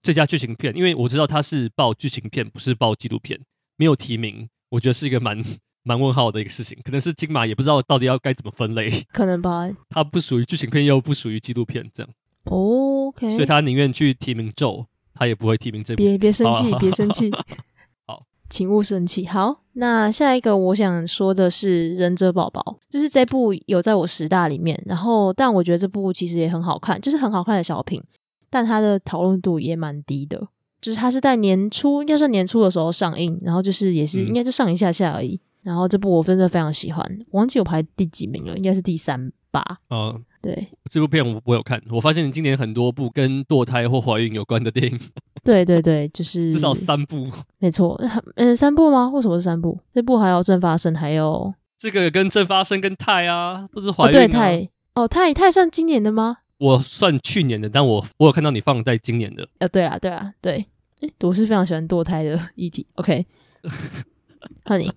[0.02, 3.38] 最佳剧情片，因为我知道他是报剧情片，不是报纪录片，
[3.76, 5.42] 没有提名，我觉得是一个蛮
[5.82, 6.78] 蛮问号的一个事情。
[6.84, 9.68] 可能是金马也不知道到底要该怎么分类，可能吧？
[9.90, 12.12] 它不属于剧情片，又不属于纪录片，这样。
[12.44, 14.86] 哦，OK，所以他宁愿去提名咒。
[15.20, 17.28] 他也不会提名这部，别别生气，别生气，
[18.06, 19.26] 好， 请勿生气。
[19.26, 28.00] 好，那下一个我想说的是《忍者宝宝》，就是这部有在我十大里面，然后但我觉得这部其实也很好看，就是很好看的小品，
[28.50, 30.48] 但它的讨论度也蛮低的，
[30.80, 35.34] 就是它是在年初，应该算年初的时候上映，然后就是也是应该是上一下下而已。
[35.34, 39.78] 嗯、然后这部我真的非常喜欢，忘记我排第几名了，应该是第三吧。
[39.90, 40.24] 嗯。
[40.40, 44.96] 对，这部片我我有看，我发现你今年很多部跟堕胎或怀孕有关的电影。
[45.42, 47.26] 对对对，就是至少三部，
[47.58, 48.00] 没错。
[48.36, 49.08] 嗯，三部吗？
[49.08, 49.76] 为什么是三部？
[49.92, 54.10] 这部还有正发生，还有这个跟正发生跟泰啊，都是怀孕、啊。
[54.10, 56.38] 哦，对泰哦，泰泰算今年的吗？
[56.58, 59.48] 我算去年的，但我我有看到你放在今年的。
[59.58, 60.66] 呃，对啊，对啊，对。
[61.00, 62.84] 诶，我是非常喜欢堕胎的议题。
[62.94, 63.24] OK，
[64.66, 64.90] 换你。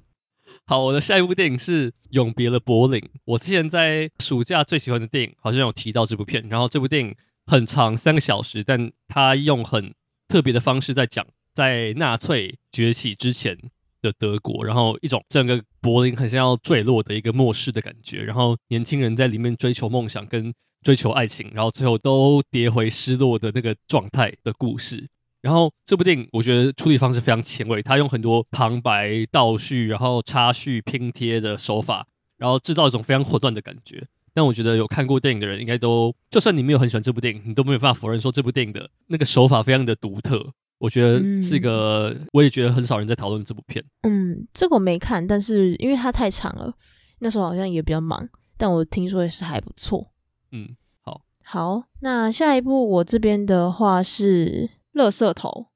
[0.65, 2.99] 好，我的下一部电影是《永别了，柏林》。
[3.25, 9.93] 我之前在暑假最喜欢的电影好像有提到这部片，然后这部电影很长，三个小时，但它用很
[10.27, 13.55] 特别的方式在讲在纳粹崛起之前
[14.01, 20.51] 的德国，然后一种整个柏林很像要坠落的一个末世的感觉，然后年轻人在里面追求梦想跟
[20.83, 25.07] 追求爱情，然后最后都跌回失落的那个状态的故事。
[25.41, 32.05] 然后这部电影我觉得处理方式非常前卫，他用很多旁白、倒叙、然后插叙、拼贴的手法，
[32.37, 34.03] 然后制造一种非常混乱的感觉。
[34.33, 40.53] 但我觉得有看过电影的人应该都，就算你没有很喜欢这部电影，你都没有办法否认说这部电影的那个手法非常的独特。
[40.77, 43.83] 我觉得是一个，嗯、我也觉得很少人在讨论这部片。
[44.01, 46.73] 嗯，这个我没看，但是因为它太长了，
[47.19, 50.10] 那时候好像也比较忙，但我听说也是还不错。
[50.51, 54.69] 嗯，好，好，那下一部我这边的话是。
[54.93, 55.67] 乐色头，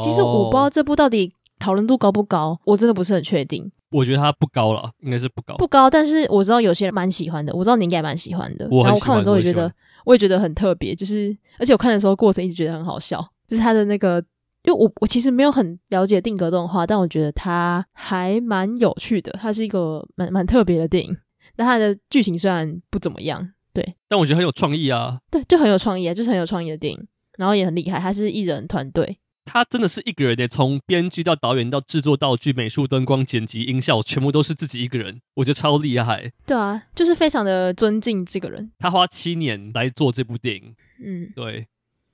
[0.00, 3.70] 其实我不知道这部到底讨论度高不高，我真的不是很确定。
[3.90, 5.90] 我觉得它不高了，应该是不高，不高。
[5.90, 8.66] 但是我知道有些人蛮喜欢的，我知道你应该蛮喜欢的。
[8.70, 9.70] 我然后我看完之后也觉得，
[10.06, 14.16] 我也，觉得很特别，就是而且我看的时候过程一直觉得很好笑，就是他的那个，
[14.64, 21.14] 因为我我其实没有很了解定格动画，但我觉得它还蛮有趣的，它是一个蛮蛮特别的电影。
[21.54, 27.08] 但它的剧情虽然不怎么样，对，但我觉得很有创意啊，对，就很有创意啊，就是很有创意的电影。
[27.38, 36.30] 然后也很厉害，他是艺人团队，他真的是一个人的，从编剧到导演到制作道具、美术、灯光、剪辑、音效，全部都是自己一个人，我觉得超厉害。
[36.44, 38.70] 对啊，就是非常的尊敬这个人。
[38.78, 41.66] 他花七年来做这部电影，嗯，对。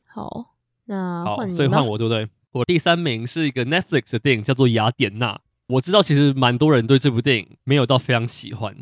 [0.07, 2.29] 好，那好，所以换我对不对？
[2.53, 5.35] 我第三名是一个 Netflix 的电影，叫做《雅典娜》。
[5.67, 8.75] 我知道其实蛮多人对这部电影没有到非常喜欢，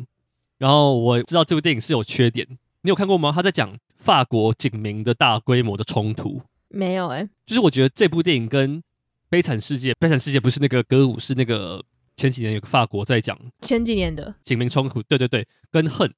[0.59, 2.47] 然后我知道这部电影是有缺点。
[2.87, 3.33] 你有看过吗？
[3.35, 6.41] 他在讲法国警民的大规模的冲突。
[6.69, 8.77] 没有哎、欸，就是我觉得这部电影跟
[9.29, 11.83] 《悲惨世界》《悲惨世界》不是那个歌舞，是那个
[12.15, 15.03] 前几年有个法国在讲前几年的警民冲突。
[15.03, 16.09] 对对对，跟《恨》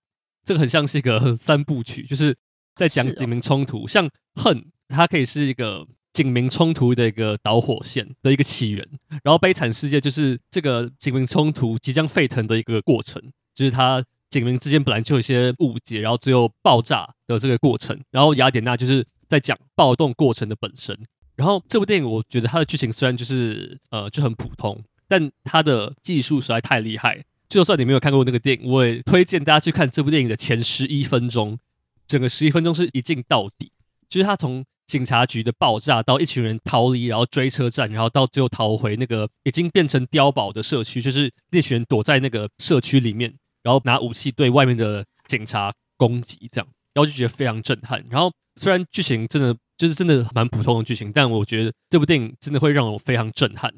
[0.46, 2.38] 这个很像是一个三部曲，就是
[2.76, 3.86] 在讲警民冲突。
[3.86, 4.56] 哦、像《恨》，
[4.90, 8.88] 它可以是一个警民冲突的一个导火线的一个起源，
[9.24, 13.20] 然后《悲惨世界》就是这个警民冲突即将沸腾的一个过程，
[13.56, 14.06] 就是它。
[14.30, 18.00] 警民之间本来就有一些误解，然后最后爆炸的这个过程。
[18.12, 20.98] 然后雅典娜就是在讲暴动过程的本身。
[21.36, 27.24] 然后这部电影，我觉得它的剧情虽然就是呃就很普通，但它的技术实在太厉害。
[27.48, 31.58] 就算你没有看过那个电影，我也推荐大家去看这部电影的前十一分钟。
[32.06, 33.72] 整个十一分钟是一镜到底，
[34.10, 43.34] 就是他从警察局的爆炸到一群人逃离，然后追车站，然后到最后逃回那个已经变成碉堡的社区，就是那群人躲在那个社区里面。
[43.64, 48.04] 然后拿武器对外面的警察攻击，这样，然后就觉得非常震撼。
[48.10, 53.74] 然后虽然剧情真的就是真的蛮普通的剧情，但我觉得这部电影真的会让我非常震撼。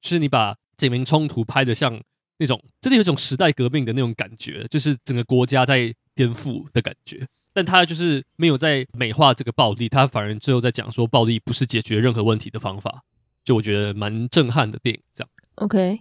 [0.00, 2.00] 就是你把警民冲突拍得像
[2.38, 7.26] 那种真的有一种时代革命的那种感觉，就是整个国家在颠覆的感觉。
[7.52, 13.02] 但他就是没有在美化这个暴力，他反而最后在讲说暴力不是解决任何问题的方法。
[13.44, 15.30] 就我觉得蛮震撼的电影，这样。
[15.56, 16.00] OK。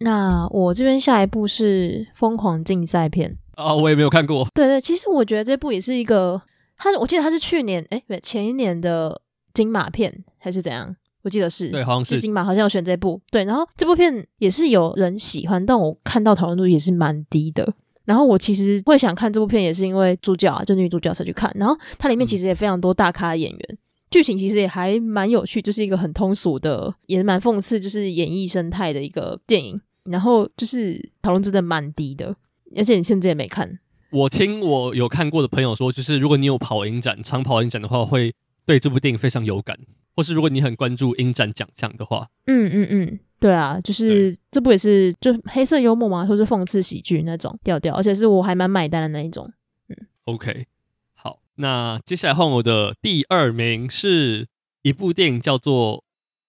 [0.00, 4.46] 那我这边下一部是《疯狂竞赛片》啊，我也没有看过。
[4.54, 6.40] 对对，其实我觉得这部也是一个，
[6.76, 9.20] 它我记得它是去年哎，对，前一年的
[9.52, 10.94] 金马片还是怎样？
[11.22, 13.20] 我记得是，对，好像是，是金马，好像有选这部。
[13.30, 17.74] 对，然后这部片也是有人喜欢，但我看到讨论度也是蛮低的。
[18.04, 21.52] 然后我其实会想看这部片，也是因为主角啊，就女主角才去看。
[21.56, 23.78] 然后它里面其实也非常多大咖的演员，嗯、
[24.10, 29.78] 剧情其实也还蛮有趣，就是一个很通俗的，也蛮讽刺，就是演艺生态的一个电影。
[30.10, 32.34] 然后就是讨论真的蛮低的，
[32.76, 33.78] 而且你现在也没看。
[34.10, 39.76] 我听我有看过的朋友说，就是如果你有跑影展、长跑影展的话，会对这部电影非常有感；
[40.16, 49.52] 或是如果你很关注影展奖项的话，嗯嗯嗯，对啊，就是这部也是就黑色幽默嘛，或是讽刺喜剧那种调调，而且是我还蛮买单的那一种。
[49.88, 50.66] 嗯，OK，
[51.14, 54.46] 好，那接下来换我的第二名是
[54.80, 55.98] 一部电影，叫做《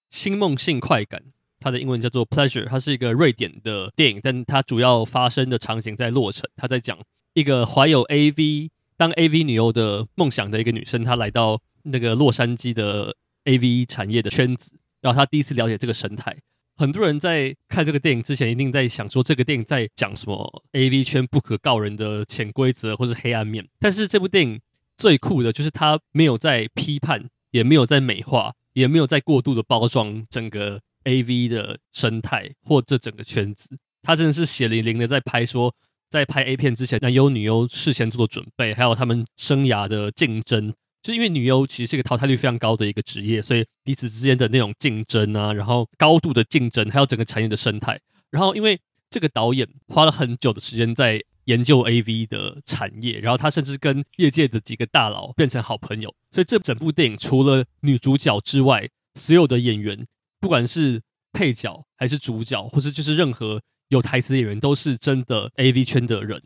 [0.10, 1.22] 星梦性快感》。
[1.60, 6.50] 它的英文叫做 Pleasure，它是一个瑞典的电影，但它主要发生的场景在洛城。
[6.56, 6.98] 它在讲
[7.34, 16.36] 一个怀有 AV 当 AV 女优的梦想的一个女生，她来到那个洛杉矶的 AV 产业的圈子，然后她第一次了解这个生态。
[16.78, 23.68] 很多人在看这个电影之前，一定在想说这个电影在讲什么 AV 圈不可告人的潜规则或是黑暗面。
[23.80, 24.62] 但是这部电影
[24.98, 30.80] 最酷的就是它没有在批判，也没有在美化，也没有在过度的包装整个。
[31.10, 33.70] A V 的生态或这整个圈子，
[34.04, 35.74] 他真的是血淋淋的在拍说，
[36.08, 48.00] 在拍 A 片之前，男优女优事先做的准备，还有他们生涯的竞争，就因为女优其实是一个淘汰率非常高的一个职业，所以彼此之间的那种竞争啊，然后高度的竞争，还有整个产业的生态。
[48.30, 60.06] 然后因为这个导演花了很久的时间在研究 A V 的产业，然后他甚至跟业界的几个大佬变成好朋友，所以这整部电影除了女主角之外，所有的演员。
[60.40, 66.42] 不管是配角还是主角，或是就是任何有台词的演员，都是真的 AV 圈的人，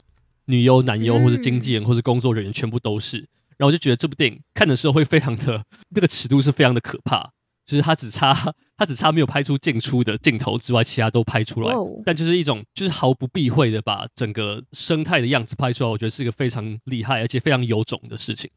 [0.45, 3.19] 女优、男优，或是经纪人，或是工作人员，全部都是。
[3.58, 5.63] 然后我就觉得这部电影看的时候会非常的，
[5.95, 7.29] 那个尺度是非常的可怕，
[7.65, 8.34] 就是他只差
[8.75, 11.73] 他只差没有拍出进出的镜头之外，其他都拍出来。
[12.03, 18.49] 但就是一种就是毫不避讳的把整个生态的样子拍出来，我觉得是一个非常厉害而且非常有种的事情。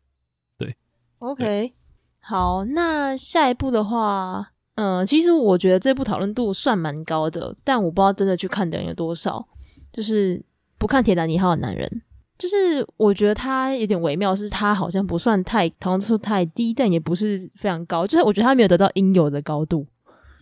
[0.56, 0.74] 对
[1.18, 1.74] ，OK，对
[2.20, 4.52] 好，那下一步的话。
[4.76, 9.46] 嗯，其实我觉得这部讨论度算蛮高的，但我不知道真的去看的人有多少。
[9.92, 10.42] 就是
[10.76, 12.02] 不看《铁达尼号》的男人，
[12.36, 19.86] 就是我觉得他有点微妙，是他好像不算太讨论度太低，但也不是非常高，就是我觉得他没有得到应有的高度。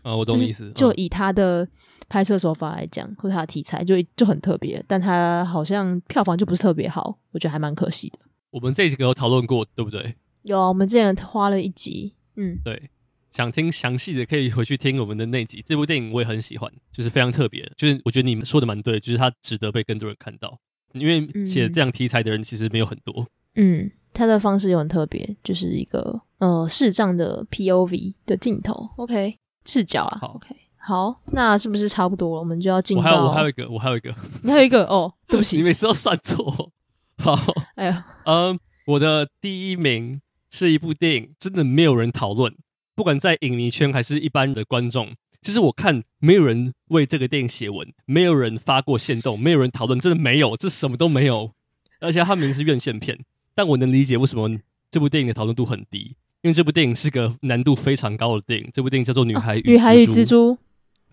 [0.02, 0.72] 啊，我懂意思。
[0.72, 1.66] 就以他的
[2.08, 8.18] 拍摄手法来讲，或者他的题材就就很特别，但他好像票房就不是特别好，我觉得还蛮可惜的。
[8.50, 10.16] 我们这一集有讨论过，对不对？
[10.42, 12.90] 有啊，我们之前花了一集，嗯，对。
[13.34, 15.60] 想听详细的，可以回去听我们的那集。
[15.66, 17.68] 这部电影我也很喜欢，就是非常特别。
[17.76, 20.56] 就是我觉得你们说的蛮对，就是它值得被更多人看到。
[20.92, 23.26] 因为写这样题材的人其实没有很多。
[23.56, 28.88] 嗯，他的方式又很特别，就是一个呃视障的 POV 的镜头。
[28.94, 30.18] OK，视角啊。
[30.20, 32.40] 好，OK，好，那是不是差不多了？
[32.40, 32.96] 我们就要进。
[32.96, 36.70] 我还有我还有一个，我还有一个，你 还有一个哦，对不起，你每次都算错。
[37.18, 37.36] 好，
[37.74, 40.20] 哎呀，嗯，我的第一名
[40.52, 42.54] 是一部电影，真的没有人讨论。
[42.94, 51.52] 不管在影迷圈还是一般的观众，其实我看没有人为这个电影写文，没有人发过线动，没有人讨论，真的没有，这什么都没有。
[52.00, 53.18] 而且它明明是院线片，
[53.54, 54.48] 但我能理解为什么
[54.90, 58.68] 这部电影的讨论度很低，因为这部电影是个难度非常高的电影。
[58.72, 60.56] 这部电影叫做《女孩与女孩与蜘蛛。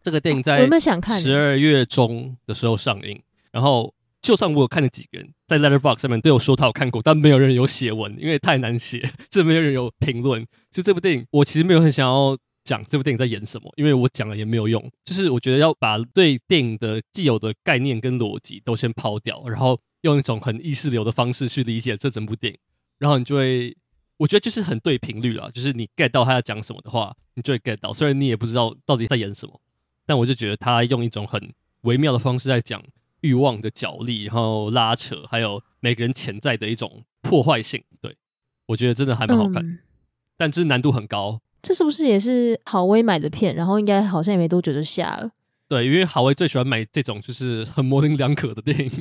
[0.03, 0.67] 这个电影在
[1.19, 3.93] 十二月中的时候上映，然后。
[4.21, 10.45] 就算我有看了几个人在 Letterbox 上面都有说他有看过，但没有人有写文，因为太难写， 这没有人有评论。
[10.69, 14.91] 就这部电影，我其实没有很想要讲这部电影在演什么，因为我讲了也没有用。
[15.03, 22.59] 就是我觉得要把对电影的既有的概念跟逻辑都先抛掉，然后用一种很意识流的方式去理解这整部电影，
[22.99, 23.75] 然后你就会，
[24.17, 25.49] 我觉得就是很对频率了。
[25.49, 27.91] 就是你 get 到他要讲什么的话，你就会 get 到。
[27.91, 29.59] 虽然你也不知道到底在演什么，
[30.05, 32.83] 但我就觉得他用一种很微妙的方式在讲。
[33.21, 38.15] 欲望的角力，然后拉扯，还有每个人潜在的一种破坏性，对，
[38.67, 39.79] 我觉得真的还蛮好看，嗯、
[40.37, 41.39] 但这难度很高。
[41.61, 43.55] 这是不是也是郝威买的片？
[43.55, 45.31] 然后应该好像也没多久就下了。
[45.67, 48.91] 对，因为郝威最喜欢买这种就是很模棱两可的电影，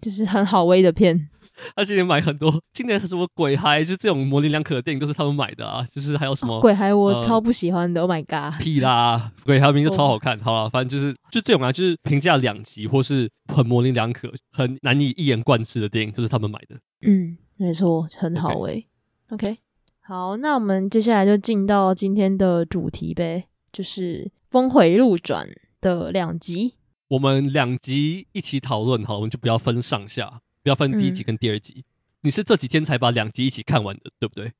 [0.00, 1.28] 就是很好威的片。
[1.76, 5.86] 他今年买很多，今年什么鬼孩，就这种模棱两可的电影都是他们买的啊。
[5.92, 8.00] 就是还有什么、哦、鬼孩，我超不喜欢的。
[8.00, 9.32] 呃、oh my god，屁啦！
[9.44, 10.36] 鬼孩名字超好看。
[10.38, 10.44] Oh.
[10.44, 16.76] 好了，反正就是就这种啊，就是评价两极或是很模棱两可、很难以一言贯之的电影，就是他们买的。
[17.02, 18.86] 嗯，没错，很好诶、欸。
[19.30, 19.58] OK.
[20.00, 25.48] 好，那我们接下来就进到今天的主题呗，就是峰回路转
[25.80, 26.74] 的两集。
[27.08, 30.40] 我们两集一起讨论，好，我们就不要分上下。
[30.62, 31.84] 不要分第一集跟第二集，嗯、
[32.22, 34.50] 你是这几天才把两集一起看完的，对不对？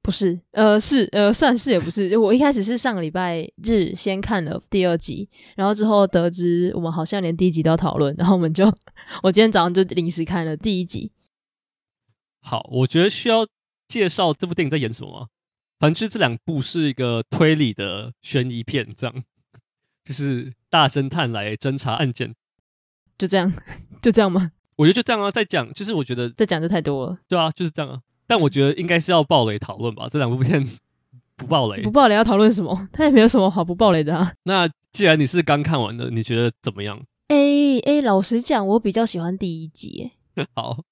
[0.00, 2.08] 不是，呃，是，呃，算是也不是。
[2.08, 8.64] 就 我一开始是上个礼拜日先看了第二集，然后之后得知我们好像连第一集都要讨论，然后我们就，
[9.22, 11.10] 我今天早上就临时看了第一集。
[12.40, 13.46] 好，我觉得需要
[13.86, 15.26] 介绍这部电影在演什么吗？
[15.78, 19.24] 反正就这两部是一个推理的悬疑片，这样
[20.02, 22.34] 就是大侦探来侦查案件，
[23.16, 23.52] 就这样，
[24.02, 24.50] 就这样吗？
[24.74, 28.00] 我觉得就这样啊，再讲就是我觉得再讲就太多了，对啊，就是这样啊。
[28.26, 30.66] 但我觉得应该是要暴雷讨论吧，这两部片
[31.36, 32.88] 不暴雷，不暴雷要讨论什么？
[32.92, 34.32] 它也没有什么好不暴雷的啊。
[34.42, 37.00] 那既然你是刚看完的，你觉得怎么样？
[37.28, 40.10] 哎哎，老实讲，我比较喜欢第一集。
[40.56, 40.82] 好，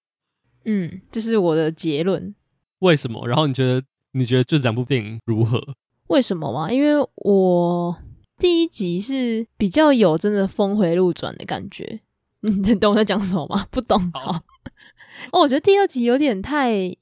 [0.65, 2.33] 嗯，这是我的结论。
[2.79, 3.27] 为什么？
[3.27, 5.61] 然后你觉得你觉得这两部电影如何？
[6.07, 6.71] 为什么嘛？
[6.71, 7.99] 因为我
[8.39, 12.01] 第一集是比较有真的峰回路转的感觉。
[12.41, 13.67] 你懂我在讲什么吗？
[13.71, 14.11] 不懂。
[14.13, 14.43] 好，
[15.31, 16.97] 哦，我觉得第二集有点太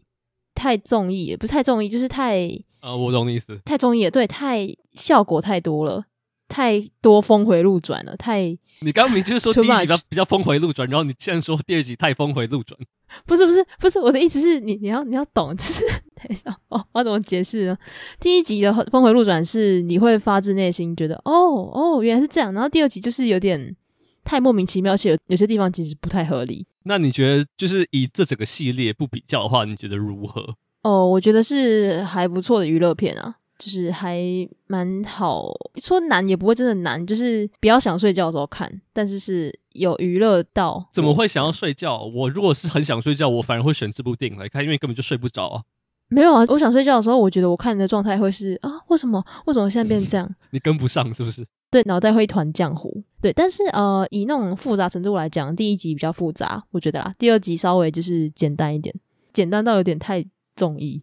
[0.55, 2.47] 太综艺，也不是太综艺，就是太……
[2.83, 3.59] 呃，我懂你意思。
[3.65, 6.03] 太综艺，对，太效果太多了，
[6.49, 8.57] 太多峰回路转了，太……
[8.81, 12.79] 你刚刚明就是说 第一集比较比较峰回路转，然后你现在说第二集太峰回路转，
[13.27, 15.85] 不是不是不是，我的意思是你你要你要懂， 就是
[16.15, 17.77] 等一下哦，我要怎么解释呢？
[18.19, 23.77] 第一集的峰回路转是你会发自内心觉得哦哦原来是这样，然后第二集就是有点。
[24.23, 26.65] 太莫名其妙，而且有有些地方其实不太合理。
[26.85, 30.55] 那你觉得，就是以这整个系列不比较的话，你觉得如何？
[30.83, 34.19] 哦，我觉得是还不错的娱乐片啊，就是还
[34.67, 35.53] 蛮好。
[35.77, 40.89] 说难也不会真的难，就是不要想睡觉的时候看，但是是有娱乐到。
[40.93, 41.99] 怎么会想要睡觉？
[42.15, 45.63] 我如果是很想睡觉，我反而会选这部电影来看，因为根本就睡不着啊。
[46.09, 49.23] 没有啊，我想睡觉的时候，我觉得我看你的状态会是啊，为什么？
[49.45, 50.29] 为什么现在变成这样？
[50.51, 51.47] 你跟不上是不是？
[51.71, 53.01] 对，脑袋会一团浆糊。
[53.23, 57.15] 对，但是呃，以那种复杂程度来讲，第一集比较复杂，我觉得啦。
[57.17, 58.93] 第二集稍微就是简单一点，
[59.33, 61.01] 简单到有点太综艺。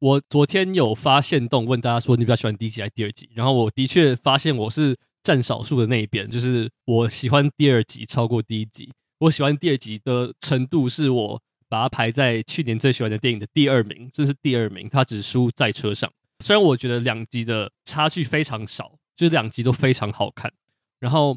[0.00, 3.28] 我昨天有发现动问大家说，你比较喜欢第一集还是第二集？
[3.34, 8.90] 然后我的确发现我是占少数的那一边，就是我喜欢第二集超过第一集。
[9.18, 11.40] 我喜欢第二集的程度是我。
[11.70, 16.10] 把它排在去年最喜欢的电影的第二名，这是第二名，它只输在车上。
[16.42, 20.50] 虽然我觉得两集的差距非常少，就是两集都非常好看。
[20.98, 21.36] 然后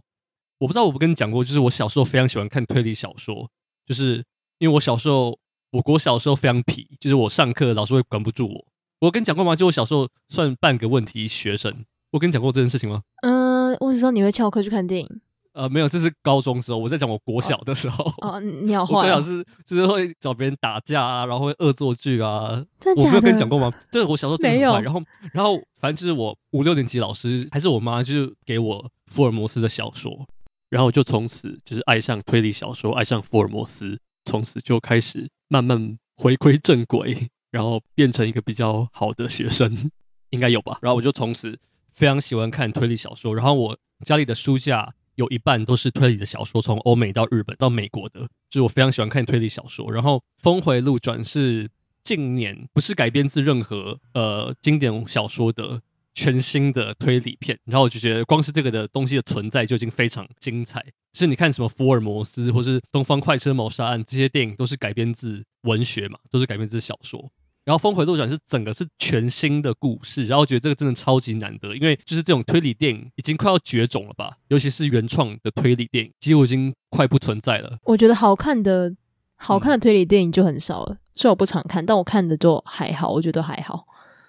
[0.58, 3.46] 我不知道我不跟你讲过，就是我小时候非常喜欢看推理小说，
[3.86, 4.24] 就是
[4.60, 5.38] 因为我小时候，
[5.72, 8.66] 我国小时候非常皮，就是我上课老师会管不住我。
[9.00, 9.56] 我跟你讲过吗？
[9.56, 11.74] 就我小时候算半个问题学生。
[12.12, 13.02] 我跟你讲过这件事情吗？
[13.24, 15.22] 嗯，我只知道你会翘课去看电影。
[15.54, 16.78] 呃，没有，这是高中时候。
[16.78, 18.06] 我在讲我国小的时候。
[18.22, 18.98] 哦，哦你好坏、哦。
[18.98, 22.64] 我国小是就是会找别人打架啊，然后会恶作剧啊。
[22.80, 23.10] 真的假的？
[23.10, 23.74] 我没有跟你讲过吗？
[23.92, 24.80] 就是我小时候真的很坏。
[24.82, 24.92] 没有。
[24.92, 25.02] 然后，
[25.34, 30.28] 然后反正就是我五六年级老师还是我妈，就是给我福尔摩斯的小说，
[30.70, 39.92] 然后就从此就是爱上推理小说，爱上福尔摩斯，从此就开始慢慢回归正轨， 然后变成一个比较好的学生，
[40.32, 40.80] 应该有吧？
[40.82, 41.60] 然后我就从此
[41.92, 44.94] 非常喜欢看推理小说，然后我家里的书架。
[45.16, 49.92] 有一半都是推理的小说，从欧美到日本到美国的，就是我非常喜欢看推理小说。
[49.92, 51.70] 然后《峰回路转》是
[52.02, 55.82] 近年不是改编自任何呃经典小说的
[56.14, 60.82] 全新的推理片，然后我就觉得光是这个的东西的存在就已经非常精彩。
[61.14, 67.30] 就是你看什么福尔摩斯或是《东方快车谋杀案》这些电影，都是改编自文学嘛，都是改编自小说。
[67.64, 77.78] 然后峰回路转是整个是全新的故事，然后我觉得这个真的超级难得，因为就是这种推理电影已经快要绝种了吧，尤其是原创的推理电影，几乎已经快不存在了。
[77.84, 78.92] 我觉得好看的
[79.36, 83.86] 好看的推理电影就很少了，虽然我不常看，但我看的就还好，我觉得还好。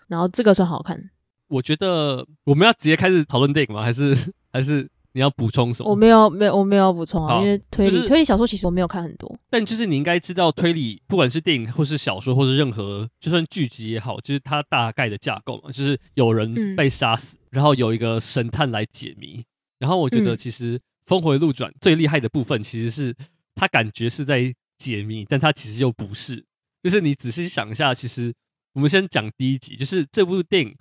[0.09, 1.11] 然后这个算好看。
[1.53, 3.83] 我觉得我们要直接开始讨论电影吗？
[3.83, 4.17] 还是
[4.53, 4.89] 还是？
[5.15, 5.91] 你要补充什么？
[5.91, 7.39] 我没有，没有，我没有要补充啊。
[7.43, 9.31] 因为推理、就是、推理小说其实我没有看很多。
[9.51, 19.45] 但就是你应该知道，推理不管是电影或是小说，或是任何就算剧集也好，就是它大概的架构嘛，就是有人被杀死，嗯、然后有一个神探来解谜。
[19.79, 23.15] 然后我觉得其实峰回路转最厉害的部分，其实是
[23.55, 26.43] 他感觉是在解谜，但他其实又不是。
[26.83, 28.33] 就是你仔细想一下，其实
[28.73, 30.75] 我们先讲第一集，就是这部电影。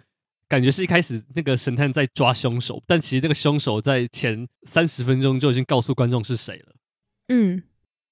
[0.52, 6.76] 感觉是一开始那个神探在抓凶手，但其实那个凶手在前三十分钟就已经告诉观众是谁了。
[7.30, 7.64] 嗯，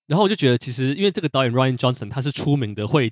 [0.07, 3.11] 然后我就觉得，其实因为这个导演 Ryan Johnson 他是出名的会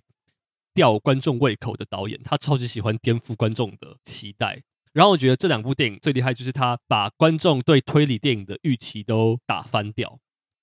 [0.73, 4.61] 吊观众胃口的导演，他超级喜欢颠覆观众的期待。
[4.93, 10.17] 然后我觉得这两部电影最厉害就是他把观众对推理电影的预期都打翻掉。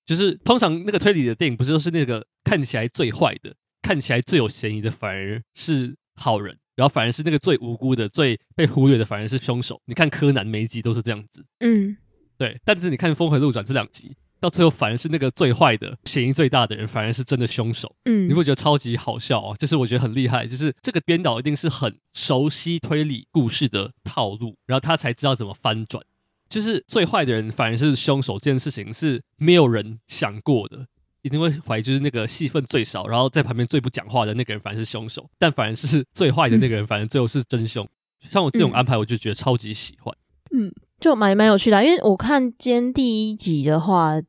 [0.07, 6.57] 就是通常那个推理的电影不是都是那个看起来最坏的、看起来最有嫌疑的，反而是好人。
[6.75, 9.81] 然后反而是那个最无辜的、最被忽略的，反而是凶手。
[9.85, 11.95] 你看柯南每一集都是这样子，嗯，
[12.37, 12.59] 对。
[12.65, 17.95] 但是你看《峰回路转》这两集，到最后反而是那个最坏的、嫌疑最大的人，反而是真的凶手。
[18.05, 19.55] 嗯，你会觉得超级好笑啊！
[19.57, 26.03] 就是我觉得很厉害，就是这个编导一定是很熟悉推理故事的套路，然后他才知道怎么翻转。
[26.47, 30.85] 就是最坏的人反而是凶手这件事情是没有人想过的。
[31.25, 37.87] 一定会怀疑，就是那个戏份最少，然后在旁边最不讲话的那个人反而是凶手，但反而是最坏的那个人，反而最后是真凶。
[38.29, 40.15] 像我这种安排，我就觉得超级喜欢。
[40.55, 44.21] 嗯，就蛮蛮有趣的，因为我看今天第一集的话，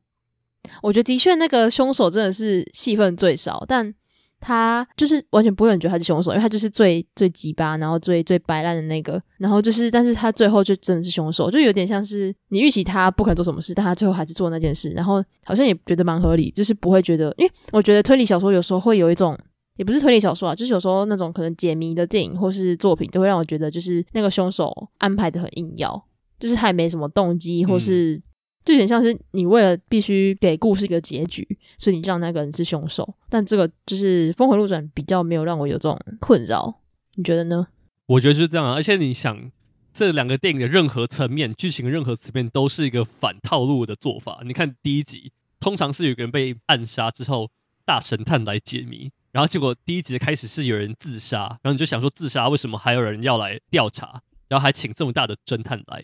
[0.81, 3.93] 我觉得的确那个凶手真的是戏份最少，但。
[4.39, 19.37] 他就是完全不会有人觉得他是凶手，因为他就是最最鸡巴，然后最最白烂的那个，然后就是，但是他最后就真的是凶手，就有点像是你预期他不可能做什么事，但他最后还是做那件事，然后好像也觉得蛮合理，就是不会觉得，因为我觉得推理小说有时候会有一种，
[19.77, 26.01] 也不是推理小说啊，就是有时候那种可能解谜的电影或是作品，都会让我觉得就是那个凶手安排的很硬要，
[26.39, 28.21] 就是他也没什么动机或是。
[28.67, 31.47] 就有点像是你为了必须给故事一个结局，
[31.77, 33.15] 所以你让那个人是凶手。
[33.29, 36.81] 但这个就是峰回路转比较没有让我有这种困扰，
[37.15, 37.65] 你觉得呢？
[38.07, 38.73] 我觉得是这样啊。
[38.73, 39.49] 而且你想，
[39.93, 44.41] 这两个电影的任何层面、剧情的任何层面都是一个反套路的做法。
[44.43, 47.49] 你看第一集，通常是有个人被暗杀之后，
[47.85, 56.03] 大神探来解谜，然后结果第一集的开始是有人自杀，然后你就想说自杀为什么还有人要来调查，然后还请这么大的侦探来。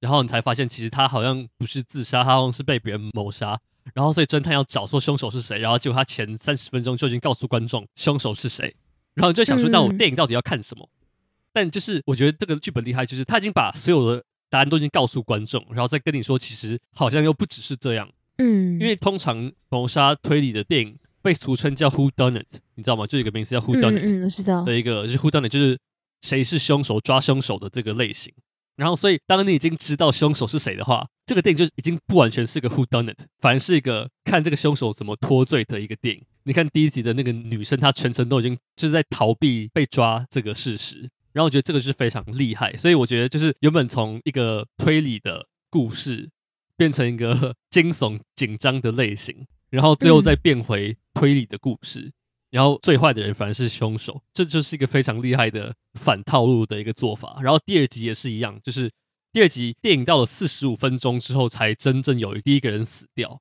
[0.00, 3.58] 然后你才发现，其实他好像不是自杀，他好像是被别人谋杀。
[3.94, 8.74] 然后所以侦探要找说凶手是谁，然后结果他前三十分钟就已经告诉观众凶手是谁。
[9.14, 10.84] 然后你就想说，那我电影到底要看什么？
[10.84, 10.94] 嗯、
[11.52, 18.08] 但就是我觉得这个剧本厉害，就是他已经把所有的答案都已经告诉观众，然后再跟你说，其实好像又不只是这样。
[18.36, 23.06] 嗯，因为通常谋杀推理的电影被俗称叫 Who Done It，你知道吗？
[23.06, 25.78] 就有一个名词叫 Who Done It，嗯，嗯，知道的一个就是 Who Done It，就是
[26.20, 28.32] 谁是凶手、抓凶手的这个类型。
[28.78, 36.22] 然后，所以当你已经知道凶手是谁的话，这个电影就已经不完全是个 Who Done It，反而是一个看这个凶手怎么脱罪的一个电影。
[36.44, 41.10] 你看第一集的那个女生，她全程都已经就是在逃避被抓这个事实。
[41.32, 46.30] 然后我觉得这个是非常厉害，所以我觉得就是原本从一个推理的故事
[46.76, 52.00] 变成一个惊悚紧张的类型，然后最后再变回推理的故事。
[52.00, 52.12] 嗯
[52.50, 57.38] 然后最坏的人反而是凶手，这就是一个非常厉害的反套路的一个做法。
[57.42, 58.90] 然后第二集也是一样，就是
[59.32, 63.40] 第二集电影到了四十五分钟之后才真正有第一个人死掉，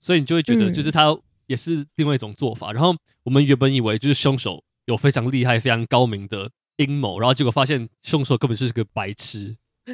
[0.00, 2.70] 所以你就会觉得就是他也是另外一种做法。
[2.70, 9.56] 嗯、然后我们原本以为就是凶手有非常厉害、非常高明的阴谋，然后结果发现凶手根本就是个白痴。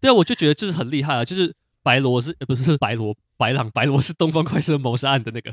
[0.00, 1.24] 对啊，我就觉得这是很厉害啊！
[1.24, 3.70] 就是白罗是不是白罗白狼？
[3.70, 5.52] 白罗是东方快车谋杀案的那个。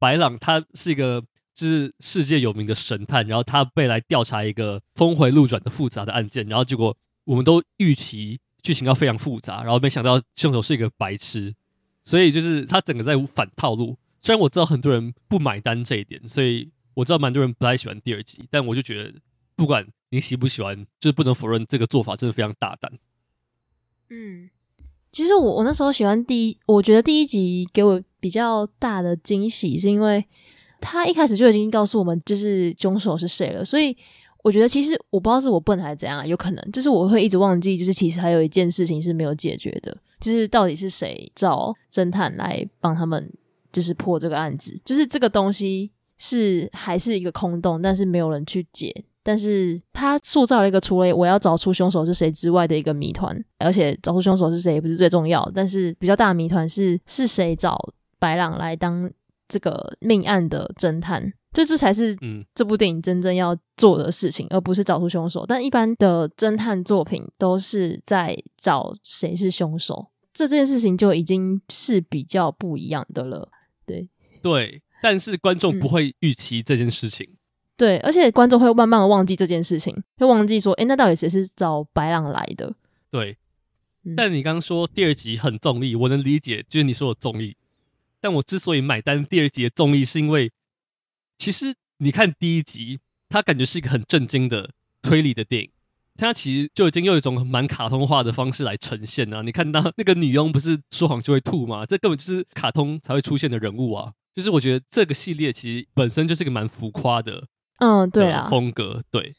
[0.00, 1.22] 白朗他是一个
[1.54, 11.54] 就是世界有名的神探，然后他被来调查一个峰回路转的复杂的案件，然后结果我们都预期剧情要非常复杂，然后没想到凶手是一个白痴，
[12.02, 13.96] 所以就是他整个在反套路。
[14.22, 19.14] 虽然我知道很多人不买单这一点，所以我知道蛮多人不太喜欢第二集，但我就觉得
[19.54, 22.92] 不管你喜不喜欢，就是不能否认这个做法真的非常大胆。
[24.08, 24.48] 嗯。
[25.12, 30.24] 其实我我那时候喜欢第一，我觉得第一集给我比较大的惊喜，是因为
[30.80, 33.96] 他一开始就已经告诉我们就是凶手是谁了，所以
[34.42, 43.30] 我觉得其实我不知道是我笨还是怎样，有可能就是我会一直忘记，就是其实还有一件事情是没有解决的，就是到底是谁找侦探来帮他们
[43.72, 49.04] 就是破这个案子，就是这个东西是还是一个空洞，但是没有人去解。
[49.30, 57.78] 但是他塑造了一个除了我要找出凶手是谁之外的一个谜团，而且找出凶手是谁也不是最重要，但是比较大的谜团是是谁找
[58.18, 59.08] 白朗来当
[59.46, 62.16] 这个命案的侦探，就这才是
[62.56, 65.46] 这部电影真正要做的事情，而不是找出凶手。
[65.46, 73.48] 但一般的侦探作品都是在找谁是凶手，这这件事情就已经是比较不一样的了。
[73.86, 74.08] 对
[74.42, 77.24] 对，但是观众不会预期这件事情。
[77.30, 77.36] 嗯
[77.80, 82.74] 对，而且观众会慢慢的忘记这件事情，会忘记说，诶，那到底谁是找白狼来的？
[83.10, 83.38] 对，
[84.14, 87.56] 但你刚刚说第二集很综艺，我能理解，就是你说的综艺。
[88.20, 90.52] 但我之所以买单第二集的综艺，是因为
[91.38, 93.00] 其实你看第一集，
[93.30, 95.70] 它感觉是一个很震惊的推理的电影，
[96.18, 99.40] 它其实就已经用一种蛮卡通化的方式来呈现啊。
[99.40, 101.86] 你看到那个女佣不是说谎就会吐吗？
[101.86, 104.12] 这根本就是卡通才会出现的人物啊。
[104.34, 107.46] 就是我觉得这个系列其实本身就是一个蛮浮夸的。
[107.80, 109.34] 嗯，对啊，风格对，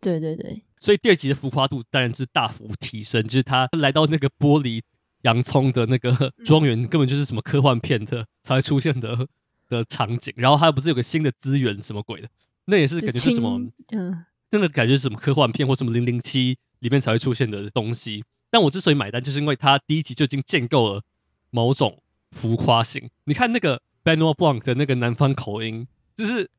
[0.00, 3.22] 对对对，所以第二集的浮夸度当然是大幅提升。
[3.22, 4.82] 就是他来到那个玻璃
[5.22, 9.26] 洋葱的那个庄园，根本就是什么科幻片的才会出现的
[9.68, 10.34] 的场景。
[10.36, 12.28] 然后他不是有个新的资源什么鬼的，
[12.64, 13.60] 那也是感觉是什么，
[13.92, 18.24] 嗯，那个感觉是什么科幻片或什么零零七里面才会出现的东西。
[18.50, 21.02] 但我之所以买单，就是因为他第一集就已经建构了
[21.50, 22.02] 某种
[22.32, 23.08] 浮夸性。
[23.26, 26.50] 你看那个 Benoit Blanc 的那个南方口音，就是。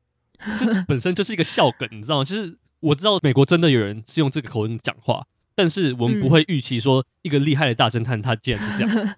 [0.58, 2.24] 这本身就是一个笑梗，你知道吗？
[2.24, 9.16] 就是我知道美国真的有人是用这个口音讲话，但是我们不会预期说一个厉害的大侦探他竟然是这样。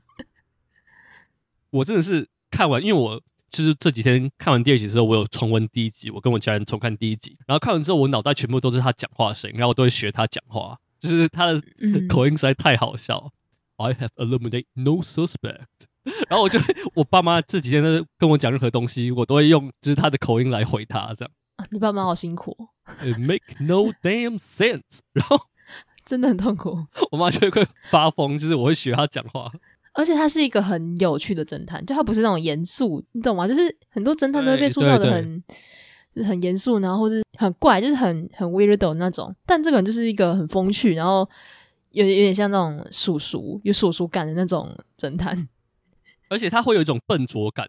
[1.70, 3.20] 我真的是看完，因为我
[3.50, 11.60] 就是这几天看完第二集之后，我有重温第一集，我跟我家人重看第一集，然后看完之后，我脑袋全部都是他讲话的声音，然后我都会学他讲话，就是他的
[12.08, 13.32] 口音实在太好笑。
[13.76, 15.88] 嗯、I have eliminated no suspect，
[16.28, 16.58] 然后我就
[16.94, 21.30] 我爸妈这几天都跟我讲任何东西，我都会用就是他的口音来回他，这样。
[21.56, 22.56] 啊，你爸妈好辛苦。
[23.00, 25.38] It make no damn sense， 然后
[26.04, 26.76] 真的很痛苦。
[27.10, 29.50] 我妈就会发疯，就是我会学他讲话。
[29.94, 33.46] 而且他是一个很有趣的侦探，就他不是那种严肃，你懂吗？
[33.46, 35.42] 就是很多侦探都会被塑造的很，
[36.14, 39.32] 就是很严肃，然后或是很怪，就是很很 weirdo 那种。
[39.46, 41.28] 但这个人就是一个很风趣，然后
[41.92, 45.48] 有有点像那种叔叔，有叔叔感的那种侦探。
[46.34, 47.68] 而且他会有一种笨拙感，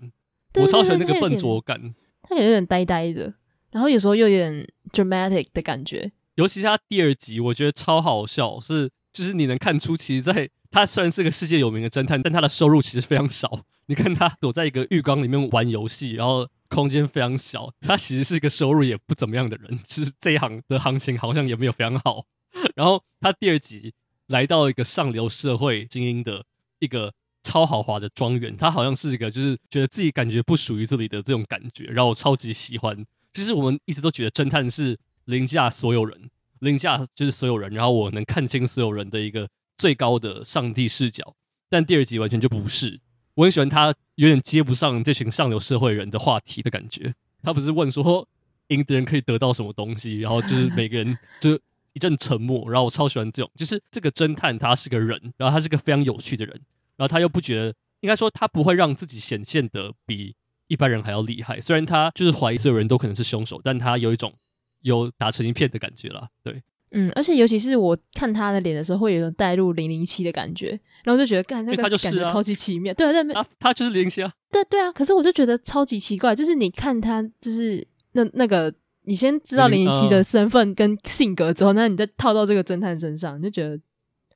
[0.56, 1.94] 我超喜欢那个笨拙感。
[2.24, 3.34] 他也有点呆呆的，
[3.72, 6.12] 然后有时候又有点 dramatic 的感觉。
[6.34, 10.50] 尤其是他第二集，我觉得超好笑，是就是你能看出，其实，在。
[10.72, 13.62] 他虽然是个世界有名的侦探，但他的收入其实非常少。
[13.86, 17.72] 你看他躲在一个浴缸里面玩游戏，然后空间非常小。
[17.80, 22.26] 他其实是一个收入也不怎么样的人，就是这一行的行情好像也没有非常好。
[22.76, 23.94] 然后他第二集
[24.28, 26.44] 来到一个上流社会精英的
[26.80, 27.14] 一个
[27.46, 33.06] 超豪华的庄园，他好像是一个就是觉得自己感觉不属于这里的这种感觉，然后我超级喜欢。
[33.32, 36.30] 其实我们一直都觉得侦探是凌驾所有人，
[36.60, 39.48] 凌驾就是所有人，然后我能看清所有人的一个。
[39.78, 41.36] 最高的上帝视角，
[41.70, 42.98] 但第二集完全就不是。
[43.34, 47.14] 我很喜欢他有点接不上这群上流社会人的话题的感觉。
[47.44, 48.26] 他不是问说
[48.70, 51.60] 赢的人可以得到什么东西，然后就是每个人就
[51.92, 52.72] 一阵沉默。
[52.72, 56.62] 然后我超喜欢这种，就是这个侦探他是个人，然后他是个非常有趣的人，
[56.98, 60.36] 然后他又不觉得，应该说他不会让自己显现的比
[60.68, 61.60] 一般人还要厉害。
[61.60, 64.34] 虽然他就是怀疑所有人都可能是凶手，但他有一种
[64.82, 66.28] 有打成一片的感觉啦。
[66.44, 66.62] 对。
[66.92, 72.94] 嗯，而且尤其是我看他的脸的时候，会有一种带入零零七的感觉，然后就觉得，干那个感觉超级奇妙。
[72.94, 74.32] 对啊，对啊，他就是零零七啊。
[74.52, 83.78] 对对啊，可是我就觉得超级奇怪，就是你看他，就是那那个，你先知道零零七的身份跟性格之后，那你再套到这个侦探身上，你就觉得。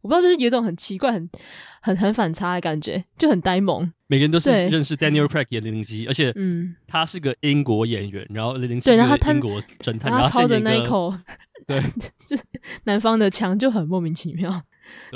[0.02, 1.30] 我不知道，就是有一种很奇怪、很
[1.82, 3.92] 很很反差的感觉，就很呆萌。
[4.08, 11.14] 每个人都是认识 Daniel Craig 演零零七，而且嗯，他是个英国演员，然后零零七是英国侦探，然后他操着那一口
[11.68, 11.80] 对，
[12.20, 12.40] 是
[12.86, 14.64] 南方的腔，就很莫名其妙。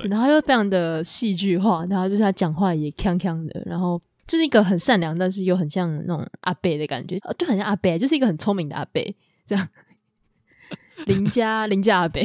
[0.07, 9.15] 然后又非常的戏剧化，然后就是他讲话也锵锵的，然后就是一个很善良，但是又很像那种阿贝的感觉，就很像阿贝，就是一个很聪明的阿贝，
[9.47, 9.67] 这样
[11.07, 12.21] 邻家邻家阿伯。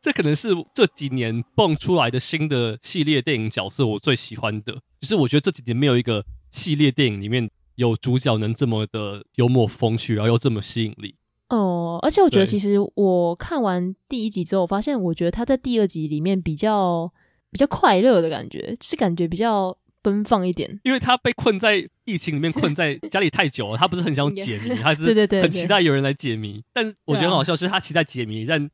[0.00, 4.72] 这可能是这几年蹦出来的新的系列电影角色，我最喜欢的。
[5.00, 11.16] 就是我觉得这几年没有一个系列电影里面有主角能这么的幽默风趣，然后又这么吸引力。
[11.48, 17.12] 哦，而且我觉得其实我看完第一集之后，我发现我觉得他在第二集里面比较
[17.50, 20.78] 比较快乐的感觉，就是感觉比较奔放一点。
[20.84, 26.62] 因为他被困在疫情里面，困在家里太久了，他不是很想解谜， 他是很期待有人来解谜。
[26.72, 28.70] 但我觉得很好笑，是他期待解谜，但。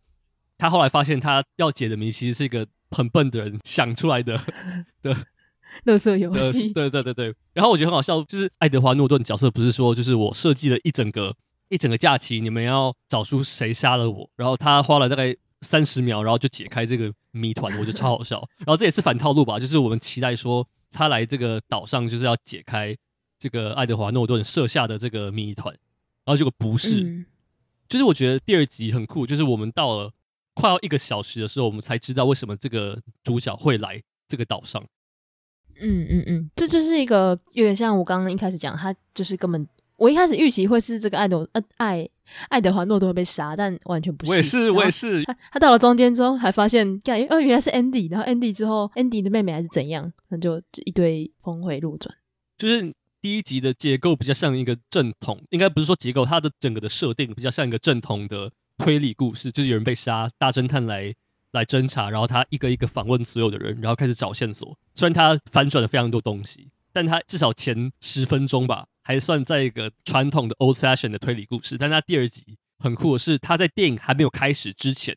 [0.56, 4.40] 他后来发现，他要解的谜其实是一个很笨的人想出来的
[5.02, 5.14] 的
[5.84, 6.72] 乐色游戏。
[6.72, 7.34] 对对对对。
[7.52, 11.34] 然后我觉得很好笑，就是爱德华诺顿角色不是说，就是我设计了一整个
[11.68, 14.30] 一整个假期，你们要找出谁杀了我。
[14.36, 18.36] 然后他花了大概三十秒，然后就解开这个谜团，我觉得超好笑。
[18.64, 22.96] 然后这也是反套路吧，就是我们期待说他来这个岛上就是要解开
[23.38, 25.74] 这个爱德华诺顿设下的这个谜团，
[26.24, 27.02] 然后结果不是。
[27.02, 27.26] 嗯、
[27.88, 30.12] 就是我觉得第二集很酷，就是我们到了。
[30.54, 34.82] 快要一个小时的时候，我们才知道为什么这个主角会来这个岛上。
[35.80, 42.08] 嗯嗯嗯，这就是一个有点像我刚刚一开始讲，他就是根本我一开始预期会是这个爱德呃爱
[42.48, 44.30] 爱德华诺都会被杀，但完全不是。
[44.30, 45.24] 我也是，我也是。
[45.24, 52.14] 他他到了中间之后，还发现，干哦，原来是 Andy，然后 Andy 之后，Andy 的妹妹还是怎样，那就就一堆峰回路转。
[52.56, 58.52] 就是第一集的结构比较像一个正统，应该不是说结构，它的整个的设定比较像一个正统的。
[58.78, 61.14] 推理故事就是有人被杀，大侦探来
[61.52, 64.76] 来侦查，然后他一个一个访问所有的人，然后开始找线索。
[64.94, 71.78] 虽然他反转了非常多东西，但他至少前十分钟吧，还算在一个传统的 old fashion 的推理故事。
[71.78, 75.16] 但他第二集很酷的是，他在电影还没有开始之前，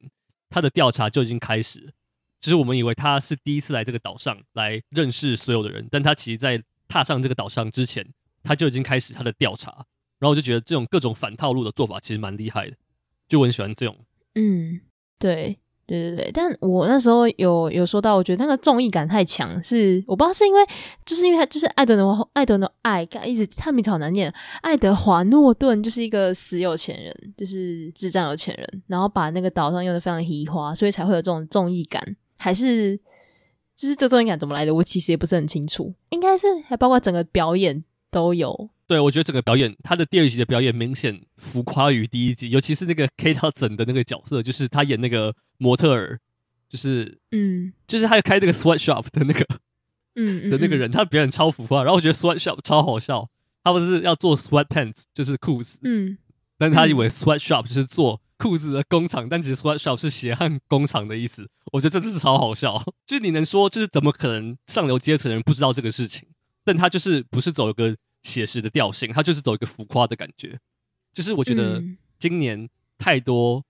[0.50, 1.92] 他的调查就已经开始了。
[2.40, 8.08] 就是我们以为他是第一次来这个岛上来认识所有的人，但他其实在踏上这个岛上之前，
[8.44, 9.72] 他就已经开始他的调查。
[10.20, 12.76] 然后我就觉得这种各种反套路的做法其实蛮厉害的。
[13.28, 13.96] 就我很喜欢这种，
[14.36, 14.80] 嗯，
[15.20, 20.66] 对，对对对，但我那时候有有说到，我觉得那个综艺感太强，是我不知道是因为，
[21.06, 32.02] 就是因为他就是爱德的爱德的爱，一直他名字好难念，爱德华诺顿就是一个死有钱人，就是智障有钱人，然后把那个岛上用的非常虚华，所以才会有这种综艺感，
[32.38, 32.98] 还是
[33.76, 34.74] 就是这综艺感怎么来的？
[34.74, 38.70] 我其实也不是很清楚，应该是还包括整个表演都有。
[38.88, 46.18] 对，我觉得整个表演，他的第二集的表演明显浮夸于第一集，尤其是那个 Kate Hudson 的那个角色，就是他演那个模特儿，
[46.70, 49.46] 就是嗯，就是他开那个 sweatshop 的那个
[50.16, 53.30] 嗯的那个人，他表演超浮夸，然后我觉得 sweatshop 超好笑，
[53.62, 56.18] 他不是要做 sweatpants 就是裤子，嗯，
[56.58, 66.30] 但他以为 sweatshop 就是做裤子的工厂，但其实 sweatshop 是血汗工厂的意思，我觉得真的是超好笑， 就是你能说就是怎么可能上流阶层的人不知道这个事情，
[66.64, 67.98] 但他就是不是走一个。
[68.24, 70.60] 写实的调性，它就是走一个浮夸的感觉，
[71.14, 71.84] 就是我觉得
[72.20, 73.64] 今年太多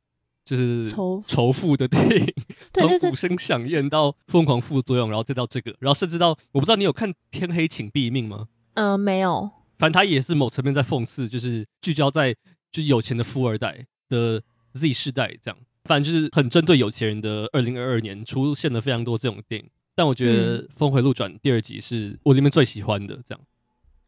[0.43, 2.34] 就是仇仇富的电影，
[2.74, 8.48] 从《鼓声响宴》到《疯狂副作用》，然后再到这个，然后甚至到我不知道你有看《天黑请闭命》吗？
[8.76, 9.50] 嗯、呃，没有。
[9.78, 12.34] 反正他也是某层面在讽刺，就是聚焦在
[12.72, 14.41] 就是有钱的富二代的
[14.74, 17.48] Z 世代这样，反正就是很针对有钱人的。
[17.54, 23.41] 二零二二年出现了非常多这种电影，但我觉得《峰回路转》第二集是我里面最喜欢的这样。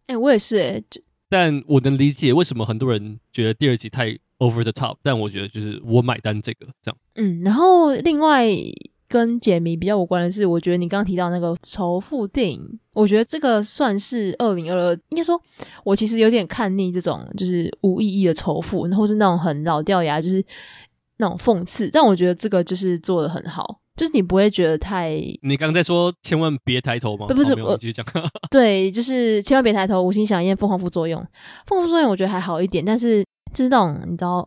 [0.10, 0.84] 哎、欸，我也是哎、欸，
[1.30, 4.07] 但我能理解为什么很多人觉得第二集太
[4.39, 6.97] over the top，但我觉得就是我买单这个这样。
[7.14, 8.47] 嗯，然后另外
[9.07, 15.39] 跟解谜比较有关的是，我觉得你刚刚提到那个仇富电影，我觉得这个算是二零二二，应该说，
[15.84, 20.43] 我其实有点看腻这种就是无意义的仇富，然后是那种很老掉牙，就是
[21.18, 23.79] 那种讽刺，但我觉得这个就是做的很好。
[24.00, 25.22] 就是你不会觉得太……
[25.41, 27.28] 你刚在说千万别抬头吗？
[27.28, 28.06] 不，不是，我继续讲。
[28.50, 31.20] 对，就是千万别抬头，无心响宴，疯狂副作用，
[31.68, 32.86] 凤凰副作用，我觉得还好一点。
[32.86, 33.22] 但是
[33.54, 34.45] 就是那种你知道，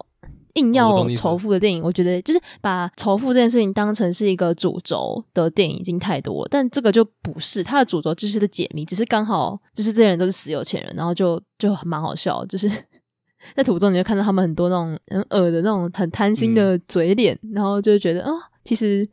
[0.55, 6.49] 硬要仇富的电影，我，我觉得就是把仇富这件事情当成是一个主轴的电影已经太多。
[6.51, 12.43] 但这个就不是，它的主轴就是的解谜，只是刚好就是这些人都是死有钱人，然后就就蛮好笑。
[12.47, 12.67] 就是
[13.55, 18.33] 在途中你就看到他们很多那种很恶的那种很贪心的嘴脸，嗯、然后就觉得啊。
[18.33, 19.09] 哦其实，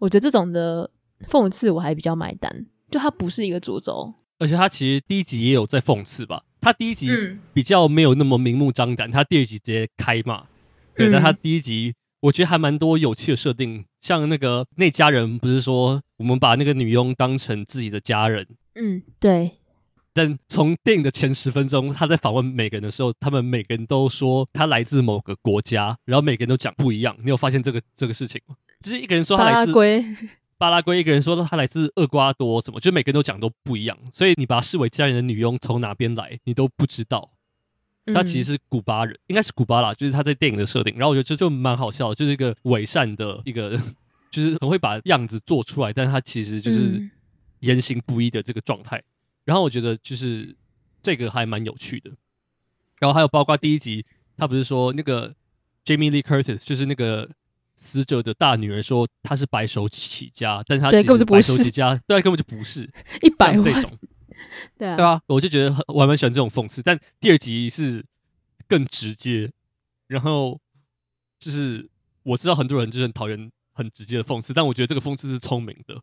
[0.00, 0.90] 我觉得这种的
[1.28, 6.44] 讽刺我还比较买单，就它不是一个主轴，而且他其实第一集也有在讽刺吧。
[6.60, 7.10] 他第一集
[7.52, 10.44] 比较没有那么明目张胆，他第二集直接开骂。
[10.96, 18.44] 对，但他第一集我觉得还蛮多有趣的设定，像那个那家人不是说我们把那个女佣当成自己的家人，
[18.74, 19.52] 嗯，对。
[20.12, 27.16] 但从电影的前十分钟，他在访问每个人的时候，他们每个人都说他来自某个国家，然后每个人都讲不一样。
[27.22, 28.56] 你有发现这个这个事情吗？
[28.80, 29.72] 就是一个人说他来自
[30.56, 33.96] 巴拉圭，一个人说他来自厄瓜多，什么，就每个人都讲都不一样。
[34.12, 37.30] 所以你把他视为家人的女佣从哪边来，你都不知道。
[38.12, 40.94] 他其实是古巴人，嗯、应该是古巴啦，就是他在电影的设定。
[40.96, 43.78] 然后我觉得这就蛮好笑的，就是一个伪善的一个，
[44.32, 47.08] 就是很会把样子做出来，但是他其实就是
[47.60, 49.02] 言行不一的这个状态。
[49.44, 50.56] 然后我觉得就是
[51.02, 52.10] 这个还蛮有趣的。
[52.98, 54.04] 然后还有包括第一集，
[54.36, 55.34] 他不是说那个
[55.84, 57.28] Jamie Lee Curtis 就是那个。
[57.80, 62.82] 死者的大女儿说她是白手起家，但她其实白手起家，对，根本就不是
[63.22, 63.88] 一百万这种，
[64.76, 66.82] 对啊，对啊，我就觉得我还蛮喜欢这种讽刺。
[66.82, 68.04] 但第二集是
[68.66, 69.52] 更直接，
[70.08, 70.60] 然后
[71.38, 71.88] 就是
[72.24, 76.02] 我知道很多人就是很讨厌很直接的讽刺，但我觉得这个讽刺是聪明的。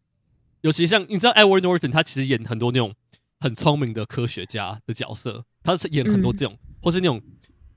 [0.61, 2.95] 尤其像你知道 Edward Norton，他其实演很多那种
[3.41, 7.21] 很聪明的科学家的角色，他是演很多这种，嗯、或是那种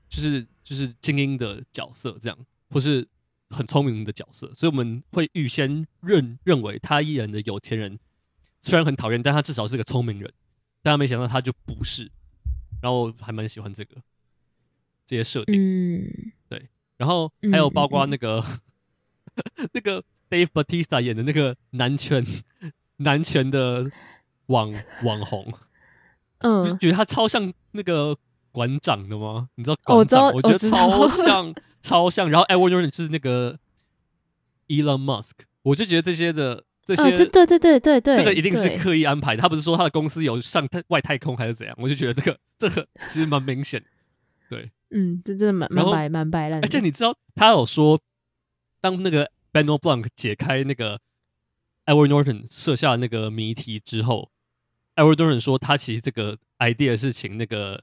[0.07, 2.37] 就是就是精英的角色这样，
[2.69, 3.05] 或是。
[3.49, 7.99] 很聪明的角色，所以我们会预先认认为他依然的有钱人，
[8.61, 10.31] 虽然很讨厌，但他至少是个聪明人。
[10.81, 12.09] 但他没想到他就不是，
[12.81, 13.97] 然后还蛮喜欢这个
[15.05, 15.55] 这些设定。
[15.61, 16.69] 嗯，对。
[16.95, 18.41] 然后还有包括那个、
[19.35, 22.25] 嗯、那个 Dave Bautista 演的那个男权
[22.95, 23.91] 男权的
[24.45, 24.73] 网
[25.03, 25.53] 网红，
[26.37, 28.17] 嗯，就觉得他超像那个
[28.51, 29.49] 馆长的吗？
[29.55, 30.27] 你知道馆长？
[30.27, 31.53] 我，我觉得超像。
[31.81, 33.57] 超像，然后 Edward Norton 是那个
[34.67, 35.31] Elon Musk，
[35.61, 39.41] 我就觉得这些的这些，对对对对对对，这个一定是刻意安排的。
[39.41, 41.73] 他不是说他的公司有上太外太空还是怎样？
[41.79, 43.81] 我就觉得这个这个其实蛮明显，
[44.49, 46.61] 对，嗯，这真的蛮蛮白蛮白烂。
[46.61, 47.97] 而且你知道他有说，
[48.81, 50.99] 当那个 Benoit Blanc 解开那个
[51.85, 54.31] Edward Norton 设下那个谜题之后
[54.97, 57.81] ，Edward Norton 说他其实这个 idea 是请那个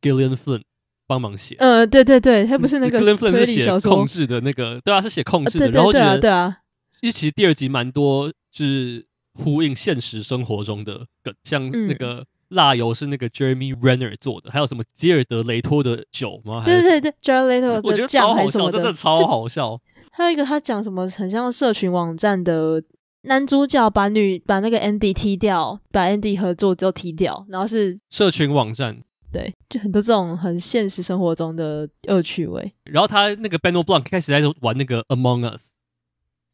[0.00, 0.62] Gillian Flynn。
[1.08, 5.70] 帮忙写，呃，对对对，他不是那个 Gillian Flynn，是写控制的那个，对啊，是写控制的。
[5.70, 6.56] 然后觉得，对啊，
[7.00, 16.64] 因为其实第二集蛮多，就是呼应现实生活中的梗，像那个辣油是那个 Jeremy Renner 做的，还有什么吉尔德雷托的酒吗？
[16.64, 19.80] 对对对，Jared Leto，我觉得超好笑，真的超好笑。
[20.10, 22.82] 还有一个他讲什么很像社群网站的
[23.22, 29.04] 男主角把女把那个 Andy 踢掉，把 Andy 合作都踢掉，然后是社群网站。
[29.36, 32.72] 对，就很多这种很现实生活中的恶趣味。
[32.84, 35.72] 然后他那个 Blanc 开始在玩那个 Among Us，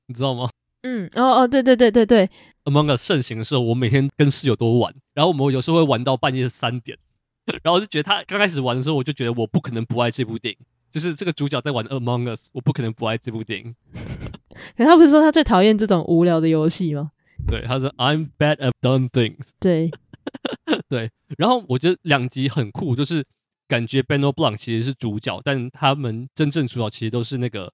[0.07, 0.51] 你知道吗？
[0.83, 2.29] 嗯，哦哦，对对对对对
[2.65, 6.99] ，Among Us 盛行的时候，我每天跟室友都玩，然后我们有时候会玩到半夜三点，
[7.63, 10.59] 然后我就觉得他刚开始玩的时候，我就觉得我不可能不爱这部电影，
[10.91, 13.77] 就是这个主角在玩 Among Us，我不可能不爱这部电影。
[14.77, 17.13] 可他不是说他最讨厌这种无聊的游戏吗？
[17.47, 19.51] 对，他说 I'm bad at done things。
[19.61, 19.91] 对，
[20.89, 23.25] 对，然后我觉得两集很酷，就是
[23.69, 27.73] 感觉 Benoit Blanc 其实是主角，但他们真正主角其实都是那个，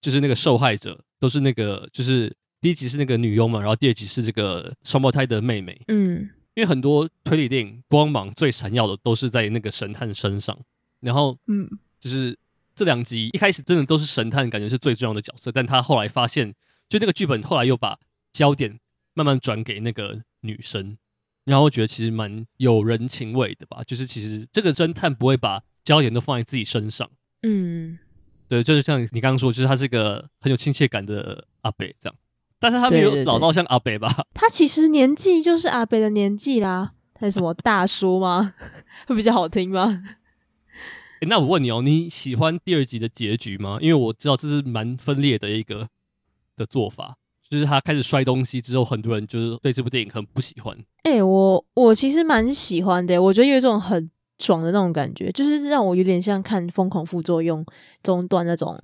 [0.00, 5.80] 就是那个受害者，都是那个，就是第一集是那个女佣嘛，然后第二集是这个双胞胎的妹妹。
[5.88, 10.58] 嗯，因为很多推理电影光芒最闪耀的都是在那个神探身上，
[11.00, 12.38] 然后嗯，就是
[12.74, 16.54] 这两集一开始真的都是神探，感觉是最重要的角色，但他后来发现，
[16.88, 17.98] 就那个剧本后来又把
[18.32, 18.78] 焦点。
[19.12, 20.96] 慢慢转给那个女生，
[21.50, 23.82] 然后我觉得其实蛮有人情味的吧。
[23.84, 27.10] 就是其实这个侦探不会把焦点都放在自己身上，
[27.42, 27.98] 嗯，
[28.48, 32.14] 对，就是像你刚刚说，就是他是个很有亲切感的阿北这样，
[32.58, 34.08] 但是他没有老到像阿北吧？
[34.08, 38.54] 对对对，他其实年纪就是阿北的年纪啦，他是什么大叔吗？
[39.06, 40.02] 会比较好听吗？
[41.20, 43.78] 欸，那我问你哦，你喜欢第二集的结局吗？
[43.80, 45.88] 因为我知道这是蛮分裂的一个
[46.56, 47.16] 的做法。
[47.50, 50.72] 就是他开始摔东西之后，很多人就是对这部电影很不喜欢。
[51.02, 57.64] 哎、欸，我我其实蛮喜欢的，我觉得有一种很爽的那种感觉，就是让我有点像看《疯狂副作用》
[58.04, 58.78] 中段那种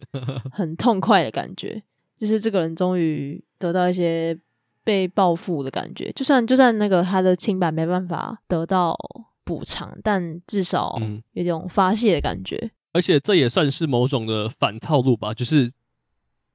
[0.50, 1.78] 很痛快的感觉。
[2.16, 4.34] 就是这个人终于得到一些
[4.82, 8.96] 被报复的感觉，就算就算那个他的清白没办法得到
[9.44, 10.98] 补偿，但至少
[11.34, 12.70] 有种发泄的感觉、嗯。
[12.94, 15.70] 而且这也算是某种的反套路吧，就是。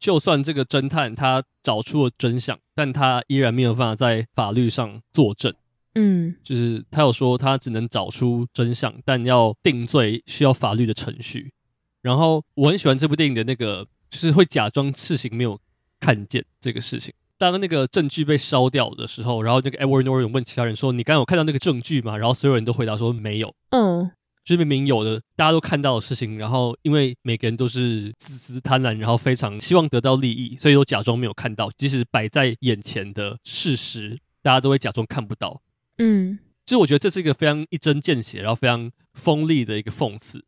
[0.02, 5.54] 就算这个侦探他找出了真相，但他依然没有办法在法律上作证。
[5.94, 11.54] 嗯，就是他有说他只能找出真相，但要定罪需要法律的程序。
[12.02, 15.60] 然后我很喜欢这部电影的那个，就是会假装事情没有
[16.00, 17.14] 看见这个事情。
[17.38, 24.10] 当那个证据被烧掉的时候，然后那个 Edward Norton 问其他人说：“你刚刚有看到那个证据吗？”然后所有人都回答说：“没有。”嗯。
[24.44, 31.70] 就是明明有的，大家都看到的事情，然后因为每个人都是自私贪婪，然后非常希望得到利益，所以都假装没有看到。
[31.78, 35.62] 即使摆在眼前的事实，大家都会假装看不到。
[36.00, 40.44] 嗯，就是我觉得这是一个非常一针见血，然后非常锋利的一个讽刺。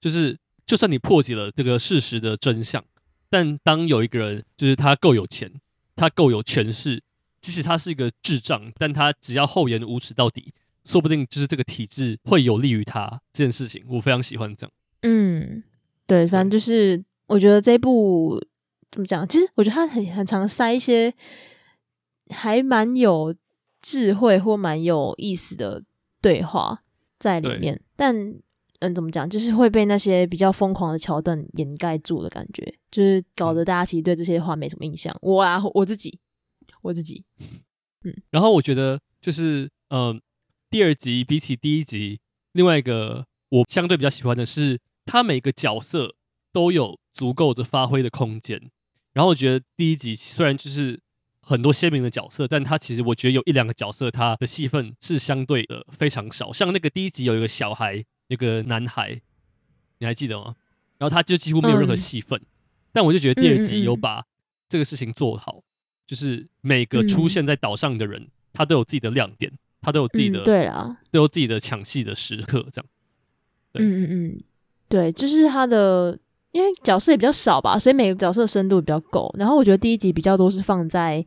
[0.00, 2.82] 就是就算你破解了这个事实的真相，
[3.28, 5.52] 但当有一个人就是他够有钱，
[5.94, 7.02] 他够有权势，
[7.42, 10.52] 即使他是一个智障，但他只要厚颜无耻到底。
[10.84, 14.72] 说不定就是这个体制会有利于他这件事情，我非常喜欢这样。
[15.02, 15.62] 嗯，
[16.06, 18.38] 对，反正就是我觉得这一部
[18.90, 19.26] 怎么讲？
[19.26, 21.12] 其实我觉得他很很常塞一些
[22.30, 23.34] 还蛮有
[23.80, 25.82] 智慧或蛮有意思的
[26.20, 26.82] 对话
[27.18, 28.14] 在里面，但
[28.80, 29.28] 嗯，怎么讲？
[29.28, 35.14] 就是会被那些比较疯狂的桥段掩盖住的感觉，就是搞得大家其实对这些话没什么印象。
[35.22, 36.18] 我啊，我自己，
[36.82, 37.24] 我自己，
[38.04, 38.14] 嗯。
[38.30, 40.12] 然后我觉得就是嗯。
[40.12, 40.20] 呃
[40.74, 42.18] 第二集比起第一集，
[42.50, 46.16] 另外一个我相对比较喜欢的是，他每个角色
[46.50, 48.60] 都有足够的发挥的空间。
[49.12, 51.00] 然后我觉得第一集虽然就是
[51.40, 56.52] 很多鲜明的角色，但他其实我觉得有一两个角色他的戏份是相对的非常少。
[56.52, 59.20] 像那个第一集有一个小孩，有个男孩，
[59.98, 60.56] 你还记得吗？
[60.98, 62.46] 然后他就几乎没有任何戏份，嗯、
[62.90, 64.24] 但我就觉得第二集有把
[64.68, 65.62] 这个事情做好，嗯、
[66.08, 69.52] 就是每个出现在岛上的人，嗯、他都有自己的亮点。
[69.84, 72.86] 他都有自己的、嗯、对啊，都有自己的抢戏的时刻，这样。
[73.74, 74.42] 嗯嗯嗯，
[74.88, 76.18] 对，就是他的，
[76.52, 79.34] 因为角色也比较少吧，所以每个角色深度比较够。
[79.38, 81.20] 然后我觉得第一集比较多是放在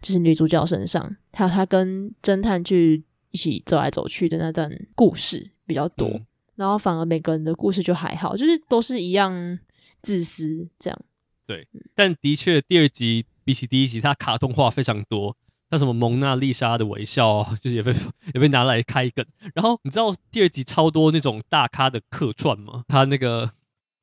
[0.00, 6.06] 就是女主角身上，还有她跟侦探去一起走来走去的那段故事比较多。
[6.08, 6.26] 嗯、
[6.56, 9.58] 然后反而每个人的故事就还好，就是都是一样
[10.02, 10.98] 自私这样。
[11.46, 15.34] 对，但的确第二集比起第一集，它卡通化非常多。
[15.70, 17.92] 那什么蒙娜丽莎的微笑啊， 就是也被
[18.34, 19.24] 也被拿来开梗。
[19.54, 22.84] 然后你知道第二集超多那种大咖的客串吗？
[22.88, 23.50] 他那个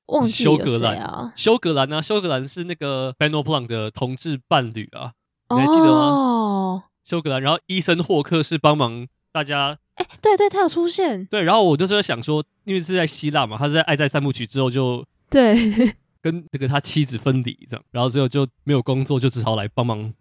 [0.07, 1.31] 忘记了谁啊？
[1.35, 5.13] 休格兰啊，休格兰是那个 Benoit Blanc 的同志伴侣啊，
[5.49, 5.91] 你还记得吗？
[5.91, 7.41] 哦，休格兰。
[7.41, 11.25] 然后伊森霍克是帮忙大家，哎，对对，他有出现。
[11.27, 20.13] 对，然后我就是在想说，因为是在希腊嘛，他是在《爱在三部曲》之后就对跟那个他妻子分离这样，然后之后就没有工作，就只好来帮忙。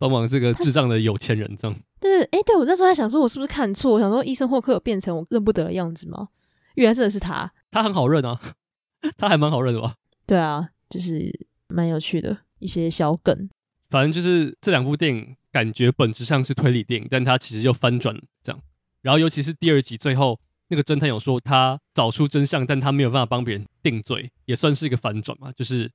[0.00, 3.92] 帮忙这个智障的有钱人，这样对，哎，对我那时候还想说，我是不是看错？
[3.92, 6.28] 我想说，医生霍克有变成我认不得的样子吗？
[6.76, 8.40] 原来真的是他，他很好认啊，
[9.18, 9.96] 他还蛮好认的吧？
[10.26, 11.30] 对啊，就是
[11.68, 13.50] 蛮有趣的一些小梗。
[13.90, 18.58] 反正就是这两部电影，感觉本质上是推理电影，但他其实就翻转这样。
[19.02, 25.52] 然后尤其是第二集最后那个侦探有说他找出真相，但他没有办法帮别人定罪，也算是一个反转嘛。
[25.52, 25.92] 就是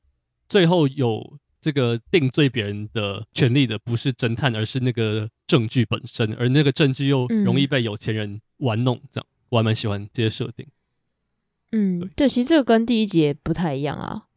[0.47, 1.39] 最后有。
[1.66, 10.68] 这个定罪别人的权利的不是侦探，而是那个证据本身，而那个证据又容易被有钱人玩弄，这样、嗯、我还蛮喜欢这些设定。
[11.72, 14.28] 嗯，对，对，其实这个跟第一集也不太一样啊。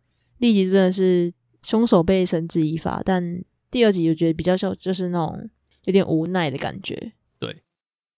[0.41, 1.31] 第一集真的是
[1.63, 5.51] 凶手被绳之以法，但第二集我觉得比较像就是那种
[5.85, 7.13] 有点无奈的感觉。
[7.39, 7.63] 对，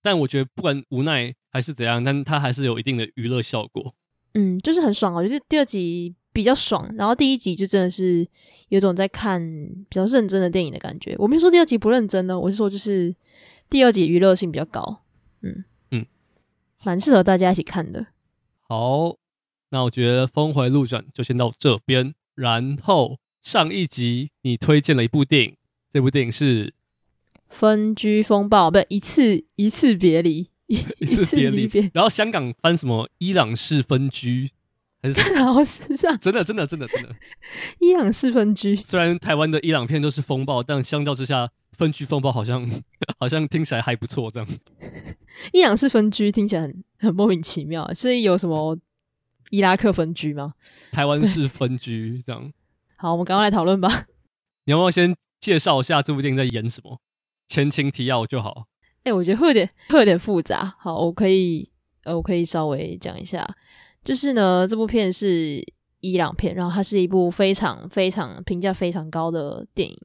[0.01, 3.93] 但我觉得不管无奈还是怎样，但它还是有一定的娱乐效果。
[4.35, 8.27] 嗯，就是很爽啊，就是第二集比较爽，然后第一集就真的是
[8.69, 9.41] 有种在看
[9.89, 11.15] 比较认真的电影的感觉。
[11.19, 13.15] 我没说第二集不认真呢，我是说就是
[13.69, 15.03] 第二集娱乐性比较高。
[15.43, 16.07] 嗯嗯，
[16.85, 18.07] 蛮适合大家一起看的。
[18.61, 19.17] 好，
[19.71, 22.15] 那我觉得峰回路转就先到这边。
[22.37, 25.57] 然后上一集你推荐了一部电影，
[25.91, 26.67] 这部电影是
[27.49, 31.91] 《分居风暴》，不是一次一次别离， 一次别离。
[31.93, 34.51] 然后香港翻什么伊朗式分居，
[35.03, 36.19] 还是然后是这样？
[36.19, 37.15] 真的真的真的真的
[37.79, 38.77] 伊朗式分居。
[38.77, 42.69] 虽然台湾的伊朗片都是风暴，但相较之下，分居风暴好像
[43.19, 44.31] 好像听起来还不错。
[44.31, 44.49] 这样，
[45.53, 46.85] 伊朗式分居听起来很。
[47.03, 48.79] 很莫名其妙，所以有什么
[49.49, 50.53] 伊拉克分居吗？
[50.93, 52.53] 台湾式分居这样。
[52.97, 54.05] 好，我们赶快来讨论吧。
[54.67, 57.01] 你要不要先介绍一下这部电影在演什么？
[57.49, 58.67] 前情提要就好。
[58.99, 60.77] 哎、欸，我觉得会有点会有点复杂。
[60.79, 61.73] 好，我可以
[62.05, 63.49] 呃，我可以稍微讲一下。
[64.05, 65.65] 就是呢，这部片是
[66.01, 69.97] 伊朗片，然后它是一部非常非常评价非常高的电影。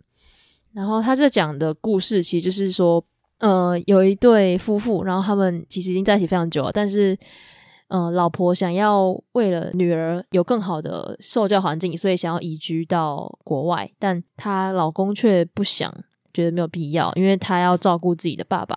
[0.73, 3.05] 然后它这讲的故事，其实就是说。
[3.39, 7.15] 呃，有一对夫妇，然后他们其实已经在一起非常久了，但是，
[7.89, 15.93] 呃，老婆想要为了女儿有更好的受教环境，所以想要移居到国外，但她老公却不想，
[16.33, 18.73] 觉得没有必要，因为他要照顾自己的爸爸，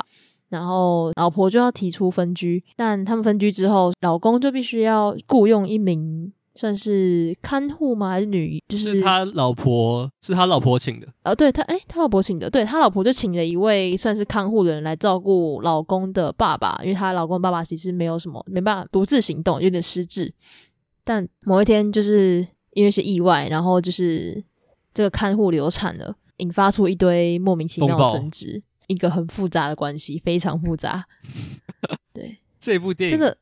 [0.49, 6.33] 然后老婆就要提出分居，但他们分居之后，老公就必须要雇佣一名。
[6.55, 8.11] 算是看护吗？
[8.11, 8.61] 还是女？
[8.67, 11.07] 就是，是他老婆，是他老婆请的。
[11.23, 12.51] 呃，对他，哎、欸，他老婆请的。
[12.51, 20.35] 对他老婆就请了一位算是看护的人来照顾老公的爸爸，因为她老公的爸爸其实没有什么，没办法独自行动，有点失智。
[21.05, 24.43] 但某一天，就是因为是意外，然后就是
[24.93, 28.61] 这个看护流产了，引发出一堆莫名其妙的争执。
[28.89, 31.07] 一个很复杂的关系，非常复杂。
[32.13, 33.39] 对，这部电影真的，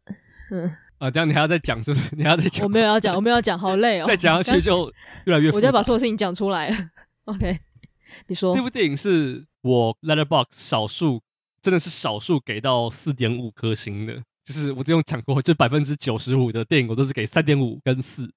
[0.51, 0.76] 嗯。
[0.99, 2.16] 啊，这样你还要再讲是不是？
[2.16, 2.64] 你还要再讲？
[2.64, 4.05] 我没有要讲，我没有要讲，好累哦。
[4.09, 4.90] 再讲下去就
[5.26, 5.57] 越来越复杂。
[5.57, 6.90] 我就要把所有事情讲出来了。
[7.24, 7.59] OK，
[8.28, 11.20] 你说这部电影是我 Letterboxd 少数，
[11.61, 14.22] 真的是少数给到四点五颗星的。
[14.42, 18.32] 就是我之前讲过，就百分之九十五的电影我都是给三点五跟四，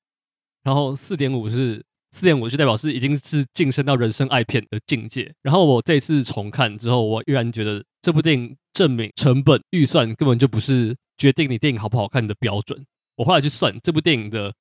[0.64, 5.34] 然后四点五是四点五就代表是已经是晋升到人生爱片的境界。
[5.42, 10.96] 然后我这次重看之后，我依然觉得这部电影证明成本预算根本就不是。
[11.20, 12.86] 决定你电影好不好看的标准，
[13.18, 14.54] 我后来去算这部电影的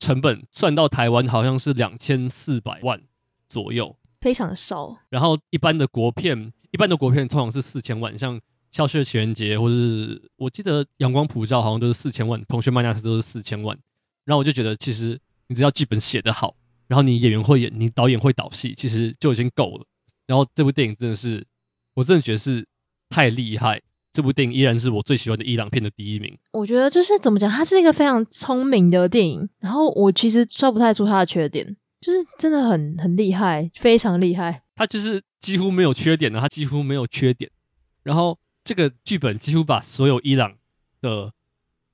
[0.00, 3.00] 成本，算到台湾好像是两千四百万
[3.48, 4.98] 左右，非常少。
[5.08, 8.36] 然后一般的国片，一般的国片通常是四千万，像
[8.72, 13.78] 《消失的情人节》或是我记得《阳光普照》好像都是四千万，《同学麦娜丝》都是四千万。
[14.24, 15.16] 然后我就觉得，其实
[15.48, 16.54] 你只要剧本写得好，
[16.86, 19.86] 然后你演员会演，你导演会导戏，其实就已经够了。
[20.26, 21.44] 然后这部电影真的是，
[21.94, 22.66] 我真的觉得是
[23.08, 23.80] 太厉害。
[24.10, 26.36] 这部电影依然是我最喜欢的伊朗片的第一名。
[26.52, 29.48] 我觉得就是怎么讲，它是一个非常聪明的电影。
[29.60, 34.62] 然后我其实抓不太出它的缺点，就是真的很很厉害，非常厉害。
[34.74, 37.50] 它就是几乎没有缺点的，它几乎没有缺点。
[38.02, 40.56] 然后这个剧本几乎把所有伊朗
[41.00, 41.32] 的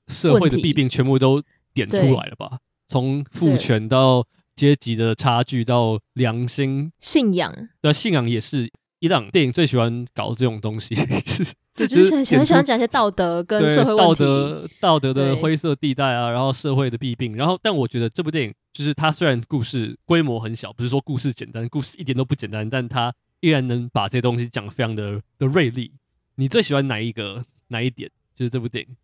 [0.07, 1.43] 社会的弊病全部都
[1.75, 2.59] 点出来了吧？
[2.95, 4.25] 从父权到
[4.55, 8.71] 阶级的差距到良心、信仰，对，信仰也是
[9.01, 10.95] 伊朗电影最喜欢搞这种东西。
[11.27, 11.53] 是。
[11.75, 25.91] 对，就是很喜欢讲一些道德跟社会道德道德的灰色地带啊，然后社会的弊病，然后但我觉得这部电影就是它虽然故事规模很小，不是说故事简单，故事一点都不简单，但它依然能把这些东西讲得非常的的锐利。
[26.37, 28.09] 你最喜欢哪一个哪一点？
[28.37, 28.97] 就是这部电影，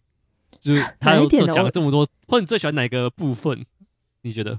[0.61, 3.67] 就是他有讲了这么多，或者你最喜欢哪一个部分？
[4.23, 4.59] 你觉得？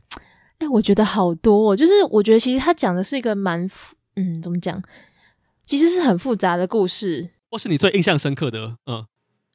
[0.59, 3.69] 哎，我觉得好多，哦就是我觉得其实他讲的是一个蛮
[4.15, 4.81] 嗯，怎么讲？
[5.65, 7.29] 其实是很复杂的故事。
[7.49, 9.05] 或是你最印象深刻的，嗯，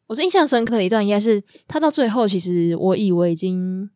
[0.06, 3.88] 我最印象深刻的一段应该是他到最后，其实我以为已经，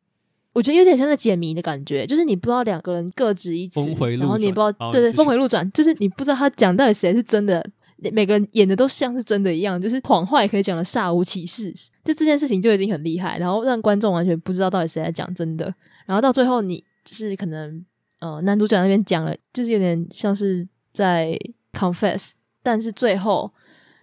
[0.53, 3.81] 我觉得有点像在解谜的感觉，就是你不知道两个人各执一词，
[4.19, 7.65] 然后你不知道，对对，峰回路转，就是你不知道他讲到底谁是真的，
[8.13, 11.73] 每个人演的都像是真的一样，就是谎话也可以讲的煞无其事，
[12.05, 15.67] 就这件事情就已经很厉害，然后让观众完全不知道到底谁在讲真的，
[16.07, 17.85] 然后到最后你就是可能，
[18.21, 21.39] 呃，男主角那边讲了，就是有点像是在
[21.73, 22.33] confess，
[22.63, 23.53] 但是最后。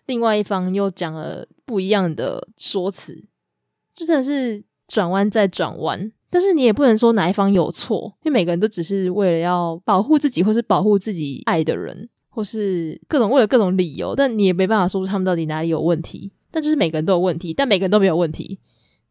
[0.07, 3.25] 另外一方又讲了不一样的说辞，
[3.93, 12.07] 就真的是转弯再转弯，但是你也不能说哪一方有错，因为每个人都只是为了要保护自己，或是保护自己爱的人，
[12.37, 16.31] 或是各种为了各种理由，但你也没办法说出他们到底哪里有问题。
[16.51, 18.59] 但就是每个人都有问题，但每个人都没有问题。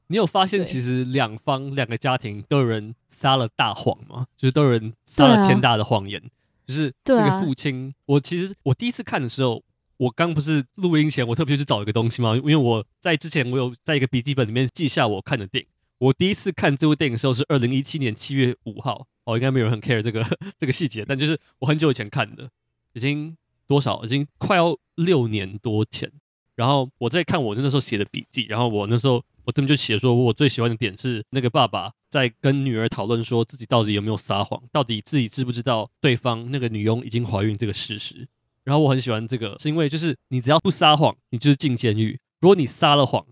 [0.07, 4.27] 你有发现，其实两方两个家庭都有人撒了大谎吗？
[4.37, 6.23] 就是都有人撒了天大的谎言。
[6.69, 9.61] 就是那个父亲，我其实我第一次看的时候，
[9.97, 15.69] 我刚不是录音前，我特别去找一个东西嘛，因为我在之前我有在一个笔记本里面记下我看的电影。
[15.99, 20.25] 我第一次看这部电影的时候是二零一七年七月五号，哦，应该没有人很 care 这个
[20.57, 22.49] 这个细节，但就是我很久以前看的，
[22.97, 23.37] 已经
[23.67, 26.11] 多少，已经快要六年多前。
[26.55, 38.27] 然后我在看我那时候写的笔记，然后我那时候我这边就写说，我最喜欢的点是那个爸爸在跟女儿讨论说自己到底有没有撒谎，到底自己知不知道对方那个女佣已经怀孕这个事实。
[38.65, 43.27] 然后我很喜欢这个，是因为就是你只要不撒谎，你就是进监狱；如果你撒了谎，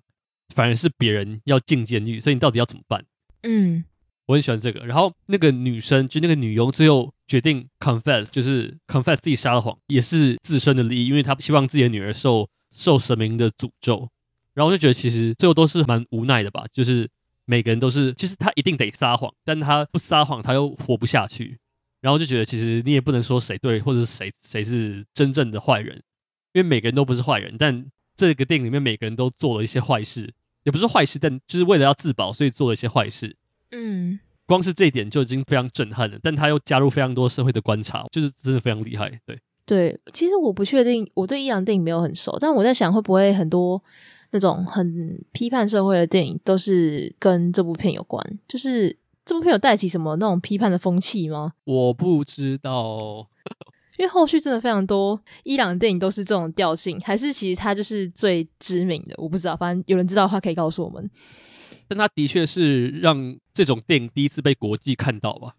[0.54, 3.02] 反而是别人要进监狱，所以你到底要怎么办？
[3.44, 3.86] 嗯，
[4.26, 4.84] 我很喜欢这个。
[4.84, 14.08] 然后那个女生，就那个女佣，最后决定 confess，就是 confess 自己撒了谎，也是自身的利益，因为她希望自己的女儿受受神明的诅咒。
[14.52, 17.08] 然后我就觉得，其实最后都是蛮无奈的吧，就是
[17.44, 21.58] 每个人都是，其实他一定得撒谎，但他不撒谎，他又活不下去。
[22.00, 25.96] 然后就觉得，其实你也不能说谁对，或者是谁谁是真正的坏人，
[26.52, 27.86] 因为每个人都不是坏人，但。
[28.16, 33.36] 这个电影里面每个人都做了一些坏事，也不是坏事，但就是为了要自保，所以做了一些坏事。
[33.72, 36.18] 嗯，光是这一点就已经非常震撼了。
[36.22, 39.10] 但他又加入非常多社会的观察，就是真的非常厉害。
[39.26, 43.82] 对对，其实我不确定，我对伊朗电影没有很熟，但我在想会不会很多
[44.32, 48.22] 那种很批判社会的电影都是跟这部片有关？
[48.46, 51.54] 就是这部片有带起什么那种批判的风气吗？
[51.64, 53.28] 我不知道。
[53.96, 59.14] 因为后续真的非常多伊朗的电影都是这种调性，还是其实它就是最知名的？
[59.16, 61.08] 我不知道，反正有人知道的话可以告诉我们。
[61.88, 65.54] 但他的确是让这种电影第一次被国际看到吧？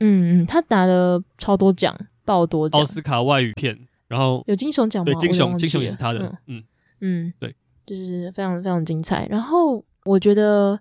[0.00, 5.04] 嗯嗯，他拿了超多奖，爆多奖，奥斯卡外语片，然后有金熊奖吗？
[5.06, 6.20] 对，金熊，金熊也是他的。
[6.46, 6.62] 嗯
[7.00, 7.54] 嗯，嗯对，
[7.84, 9.26] 就是非常非常精彩。
[9.28, 10.78] 然后我觉得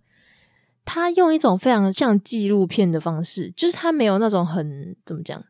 [0.86, 5.44] 他用一种非常像纪录片的方式，就是他没有那种很怎么讲。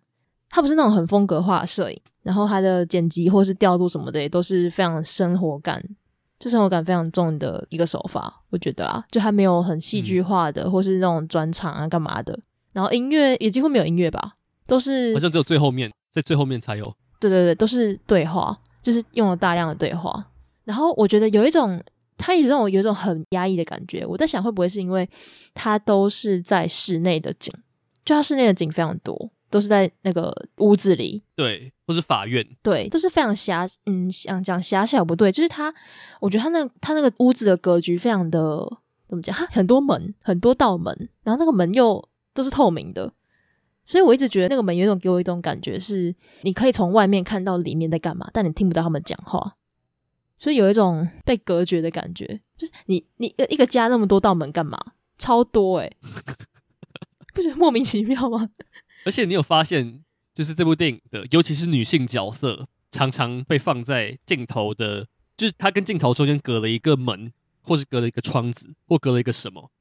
[0.49, 5.83] 他不是那种很风格化摄影，然后他的剪辑或是调度什么的也都是非常生活感，
[6.39, 12.39] 就生活感非常重的一个手法，我觉得啊，就还没有很戏剧化的，嗯、或是那种转场啊干嘛的，
[12.73, 14.33] 然后音乐也几乎没有音乐吧，
[14.67, 16.85] 都是好像只有最后面，在最后面才有，
[17.19, 20.23] 对对对，都是对话，就是用了大量的对话，
[20.63, 21.81] 然后我觉得有一种，
[22.17, 25.09] 它也让我有一种很压抑的感觉，我在想会不会是因为
[25.55, 27.51] 它都是在室内的景，
[28.05, 29.31] 就它室内的景非常多。
[29.49, 35.73] 都是在那个屋子里，对，或是法院，对，都是非常狭，嗯，想讲狭小不对，就是他，
[36.19, 38.65] 我觉得他那他那个屋子的格局非常的
[39.07, 39.35] 怎么讲？
[39.35, 43.13] 他很多门，很多道门，然后那个门又都是透明的，
[43.85, 49.55] 所以我一直觉得那个门有一种给我一种感觉是，你可以从外面看到里面在干嘛，但你听不到他们讲话，
[50.35, 54.77] 所以有一种 被隔绝的感觉，就是你你一个家那么多道门干嘛？
[55.17, 55.97] 超多诶、欸，
[57.33, 58.49] 不觉得莫名其妙吗？
[59.07, 60.03] 而且你有发现，
[60.33, 67.31] 就是这部电影的，尤其是女性角色，常常被放在镜头的，就是她跟镜头中间隔了一个门，
[67.61, 69.71] 或是隔了一个窗子，或隔了一个什么，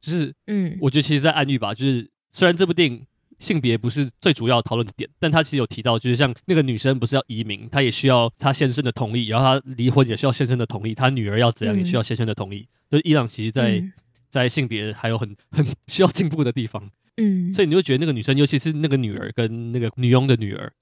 [0.00, 3.06] 就是，嗯，我觉得其实，在暗喻吧，就是虽然这部电影
[3.38, 13.92] 性别不是最主要讨论的点，但他其实有提到，就是像那个女生不是要移民，她也需要她先生的同意，然后她离婚也需要先生的同意，她女儿要怎样也需要先生的同意，嗯、就是伊朗其实在，在、嗯、
[14.30, 16.90] 在性别还有很很需要进步的地方。
[17.20, 20.72] 嗯，所以你就觉得那个女生，尤其是那个女儿跟那个女佣的女儿，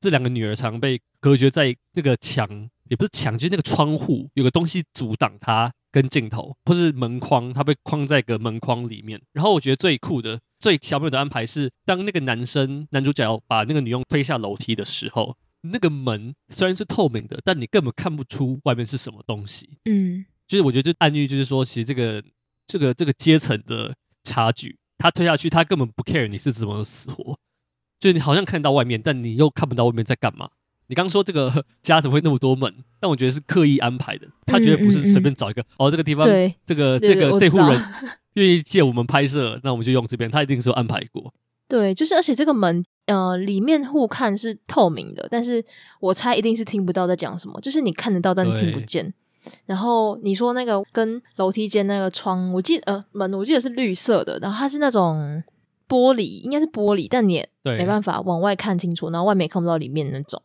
[0.00, 9.20] 这两个女儿常被隔绝在那个墙，也不是墙，就是那个窗户，有个东西阻挡她跟镜头，或是门框，她被框在个门框里面。
[9.32, 19.68] 然后我觉得最酷的、最巧妙的安排是，当那个男生男主角把那个女佣推下楼梯的时候，那个门虽然是透明的，但你根本看不出外面是什么东西。
[19.86, 22.22] 嗯，就是我觉得就暗喻，就是说，其实这个
[22.68, 24.77] 这个这个阶层的差距。
[24.98, 27.38] 他推下去，他根本不 care 你是怎么死活，
[28.00, 30.50] 就你好像看到外面，但你又看不到外面在干嘛。
[30.88, 32.72] 你刚刚说这个 家怎么会那么多门？
[32.98, 37.84] 但我觉得是刻意安排的，他绝对不是随便找一个、嗯嗯嗯、哦，这个地方，对这个这个这户人
[38.34, 40.30] 愿意借我们拍摄，那我们就用这边。
[40.30, 41.32] 他一定是有安排过。
[41.68, 45.62] 对，就是而且这个门呃里面互看是透明的，但是
[46.00, 49.12] 我猜一定是听不到在讲什么，就是你看得到，但你听不见。
[49.66, 55.42] 然后你说那个跟楼梯间那个窗，我记得呃门，我记得是绿色的，然后它是那种
[55.88, 60.40] 玻璃，应该是玻璃，但你也没办法往外看清楚，然后外面也看不到里面那种。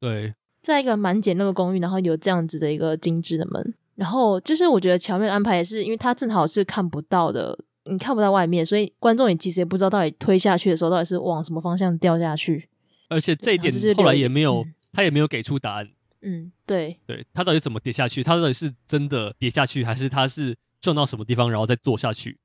[0.00, 12.68] 对，在一个蛮简陋的公寓，然后有这样子的一个精致的门，然后就是我觉得巧妙的安排也是，因为它正好是看不到的你看不到外面，所以观众也其实也不知道到底推下去的时候到底是往什么方向掉下去。
[13.08, 15.88] 而且这一点后来也没有，他也没有给出答案。
[16.24, 18.22] 嗯，对，对，他到底怎么跌下去？
[18.22, 22.38] 他到底是真的跌下去，还是他是撞到什么地方然后再坐下去？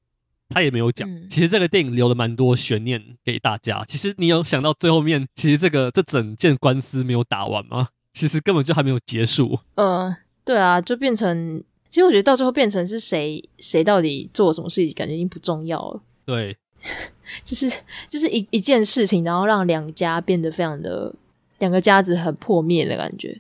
[0.50, 1.08] 他也没有讲。
[1.08, 3.84] 嗯、其实这个电影留了蛮多悬念给大家。
[3.86, 7.90] 其实你有想到最后面，其实这个这整件官司没有打完吗？
[8.14, 9.60] 其实根本就还没有结束。
[9.76, 16.02] 呃，对啊，就变成，其实我觉得到最后变成是谁谁到底做了什么事情，感觉已经不重要了。
[16.26, 16.58] 对，
[17.46, 17.72] 就是
[18.10, 21.14] 就是一一件事情，然后让两家变得非常的
[21.60, 23.40] 两个家子很破灭的感觉。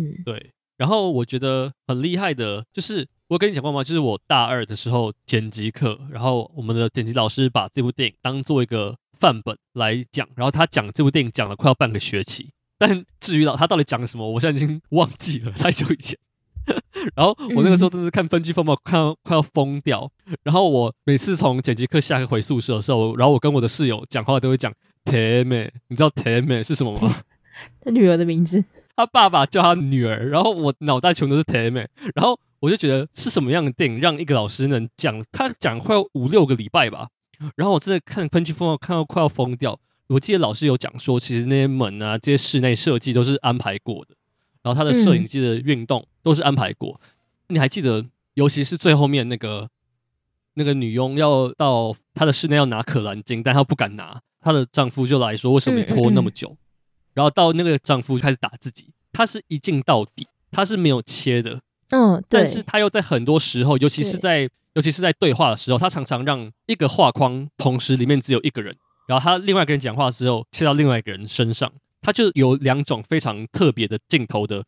[0.00, 0.50] 嗯，对。
[0.76, 3.84] 然后我觉得很厉害的，就是我跟你讲过吗？
[3.84, 12.50] 就是我大二的时候剪辑课，然后我们的剪辑老师把这部电影当做一个范本来讲，然后他讲这部电影讲了快要半个学期。
[12.78, 16.18] 但至于老他到底讲什么，我现在已经 忘记了，太久以前。
[17.14, 20.10] 然后我那个时候真是看分区风暴，看到快要疯掉。
[20.42, 24.72] 然后我每次从剪辑课下课回宿舍的时候，然后我跟我的室友讲话都会讲
[25.04, 27.16] “甜美”，你知道“甜美”是什么吗？
[27.80, 28.64] 他女儿的名字。
[29.00, 31.88] 他爸爸叫他女儿，然后我脑袋全都是甜美。
[32.14, 37.08] 然后我就觉得是什么样的电影让一个老师能讲他讲快要五六个礼拜吧？
[37.56, 39.80] 然后我真的看喷气风暴看到快要疯掉。
[40.08, 44.14] 我记得老师有讲说，其实那些门啊，这些室内设计都是安排过的，
[44.62, 47.00] 然后他的摄影机的运动都是安排过。
[47.48, 48.04] 嗯、你还记得，
[48.34, 49.68] 尤其是最后面那个
[50.54, 56.58] 那个女佣要到她的室内要拿可兰经，但她不敢拿，她的丈夫就来说：“为什么你拖那么久？”嗯嗯嗯，
[57.14, 61.60] 然后到那个丈夫开始打自己，他是一镜到底，他是没有切的。
[61.90, 62.42] 嗯，对。
[62.42, 68.74] 但是他又在很多时候，尤其是在尤其是在对话的时候，他常常让一个画框同时里面只有一个人。
[69.08, 74.62] 然后他另外一个人讲话的时候切到另外一个人身上，他就有两种非常特别的镜头的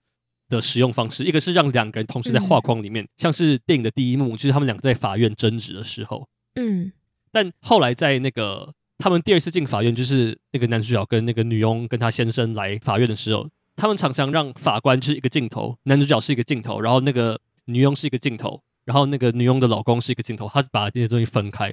[0.48, 6.90] 的使用方式，一个是让两个人同时在画框里面，嗯、像是电影的第一幕，就是他们两个在法院争执的时候，嗯，
[7.30, 21.72] 但后来在那个他们第二次进法院，就是那个男主角跟那个女佣跟他先生来法院的时候，他们常常让法官就是一个镜头，男主角是一个镜头，然后那个女佣是一个镜头，然后那个女佣的老公是一个镜头，他把这些东西分开，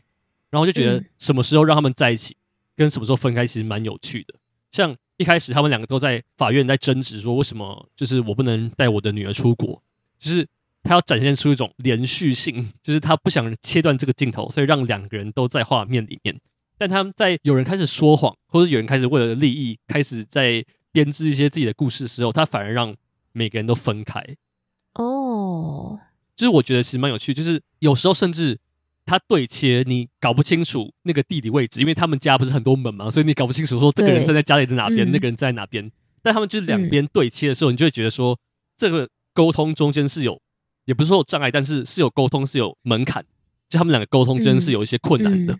[0.49, 2.35] 然后就觉得什么时候让他们在一起。
[2.75, 4.33] 跟什么时候分开其实蛮有趣的，
[4.71, 9.83] 像一开始他们两个都在法院在争执，说为什么就是我不能带我的女儿出国，
[10.17, 10.47] 就是
[10.81, 16.39] 他要展现出一种连续性，就是他不想切断这个镜头，所以让两个人都在画面里面。
[16.79, 22.95] 但他们在有人开始说谎，或者有人开始为了利益开始在编织一些自己的故事的时候，他反而让
[23.33, 24.19] 每个人都分开。
[24.93, 25.99] 哦，
[26.35, 28.59] 就是我觉得其实蛮有趣，就是有时候甚至。
[29.05, 35.91] 他对切，你搞不清楚那个地理位置，因为他们家不是很多门嘛，所以你搞不清楚说这个人站在家里的哪边，嗯、那个人在哪边。
[36.21, 38.37] 但他们就是两边对切的时候，嗯、你就会觉得说，
[38.77, 40.39] 这个沟通中间是有，
[40.85, 43.25] 也不是说有障碍，但是是有沟通是有门槛，
[43.67, 45.57] 就他们两个沟通真的是有一些困难的。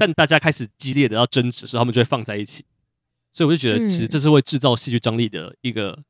[0.00, 2.64] 但大家开始激烈的要争执的时候，他们就会放在一起。
[3.34, 6.02] 所以我就觉得，其实这是会制造戏剧张力的一个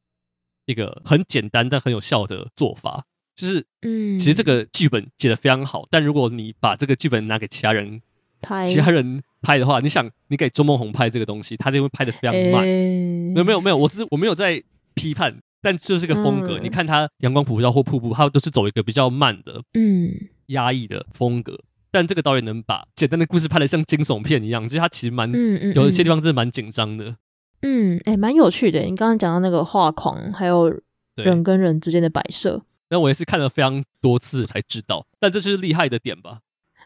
[0.66, 3.04] 一个很简单但很有效的做法。
[3.34, 8.00] 就是，嗯，其实这个剧本写的非常好，但如果你把这个剧本拿给其他人
[8.40, 12.64] 拍，其他人拍的话，你想，你给周梦红拍这个东西，他就会拍的非常慢。
[12.64, 14.62] 没有，没有，没有，我只是我没有在
[14.94, 16.58] 批判，但就是个风格。
[16.58, 20.14] 你看他《阳光普照》或《瀑布》，他都是走一个比较慢的，嗯，
[20.46, 21.58] 压抑的风格。
[21.90, 27.16] 但这个导演能把简单的故事拍得像惊悚片一样，就是他其实蛮，嗯嗯有一些地方真的蛮紧张的。
[27.62, 28.80] 嗯，哎，蛮有趣的。
[28.80, 30.72] 你刚刚讲到那个画框，还有
[31.16, 32.62] 人跟人之间的摆设。
[32.88, 36.40] 那我也是看了非常多次才知道，但这就是厉害的点吧？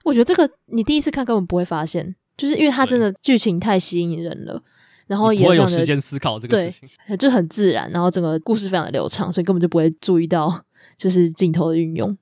[0.05, 4.63] 我觉得这个你第一次看根本不会发现，就是因为它真的剧情太吸引人了，
[5.07, 10.63] 然后也不会有时间思考这个事情， 就很自然，然后整个故事非常的流畅，所以根本就不会注意到
[10.99, 12.15] 就是镜头的运用。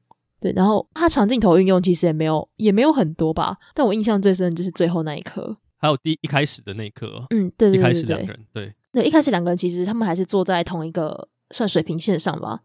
[0.43, 12.61] 对，然后他长镜头运用其实也没有也没有很多吧，但我印象最深的就是最后那一刻，还有第一开始的那一刻，嗯，对，对，对，一开始两个人，对，对，一开始两个人其实他们还是坐在同一个算水平线上吧。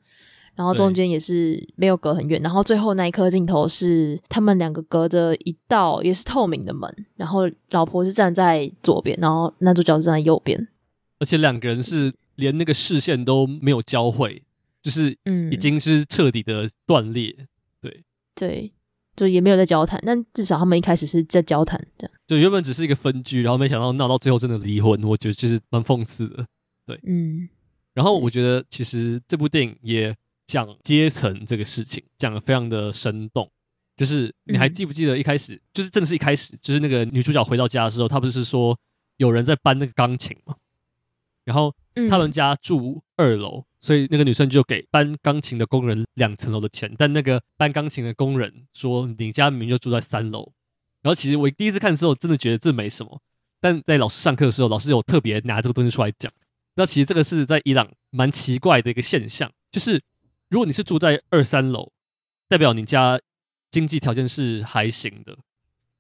[0.56, 10.68] 然后中间也是没有隔很远，然后最后那一颗镜头是他们两个隔着一道也是透明的门，然后老婆是站在左边，然后男主角是站在右边，
[11.20, 14.42] 而且两个人是连那个视线都没有交汇，
[14.82, 17.48] 就是嗯，已经是彻底的断裂，嗯、
[18.38, 18.72] 对
[19.16, 22.16] 对，就也没有在交谈，但至少他们一开始是在交谈，这样。
[22.28, 26.46] 就原本只是一个分居，然后没想到闹到最后真的离婚，我觉得其实蛮讽刺的，
[26.86, 27.50] 对，嗯，
[27.94, 30.16] 然后我觉得其实这部电影也。
[30.50, 33.52] 讲阶层这个事情讲的非常的生动，
[33.98, 38.80] 就是你还记不记得一开始，嗯、就是真的是一开始，就是那个女主角回到家的时候，她不是说
[39.18, 40.56] 有人在搬那个钢琴吗？
[41.44, 41.76] 然后
[42.10, 50.52] 他们家住二楼，所以那个女生就给搬钢琴的工人两层楼的钱，但那个搬钢琴的工人说，你家明明就住在三楼，
[51.02, 53.22] 然然后其实我第一次看的时候，真的觉得这没什么。
[53.62, 56.30] 但在老师上课的时候，老师有特别拿这个东西出来讲。
[56.76, 60.04] 那其实这个是在伊朗蛮奇怪的一个现象，就是
[60.50, 61.94] 如果你是住在二三楼，
[62.50, 63.18] 代表你家
[63.72, 65.32] 经济条件是还行的。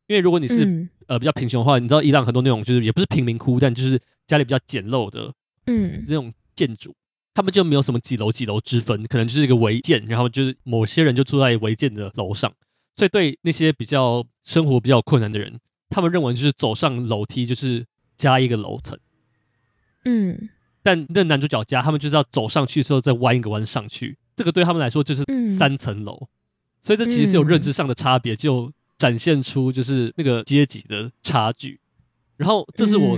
[0.07, 3.97] 因为如果你是、嗯、呃比较贫穷的话，你知道伊朗很多那种就是也不是贫民窟，但就是
[4.27, 5.33] 家里比较简陋的，
[5.67, 6.93] 嗯，那种建筑，
[7.37, 12.51] 他们就没有什么几楼几楼之分，可能就是一个违建，然后就是某些人就住在违建的楼上，
[12.95, 17.85] 所以对那些比较生活比较困难的人，他们认为就是走上楼梯就是
[18.17, 18.97] 加一个楼层，
[20.05, 20.49] 嗯，
[20.81, 25.23] 但那男主角家他们就是要走上去之后再弯一个弯上去，这个对他们来说就是
[25.55, 26.27] 三层楼，嗯、
[26.81, 28.73] 所以这其实是有认知上的差别，就。
[28.97, 31.79] 展现出就是那个阶级的差距，
[32.35, 33.15] 然后这是我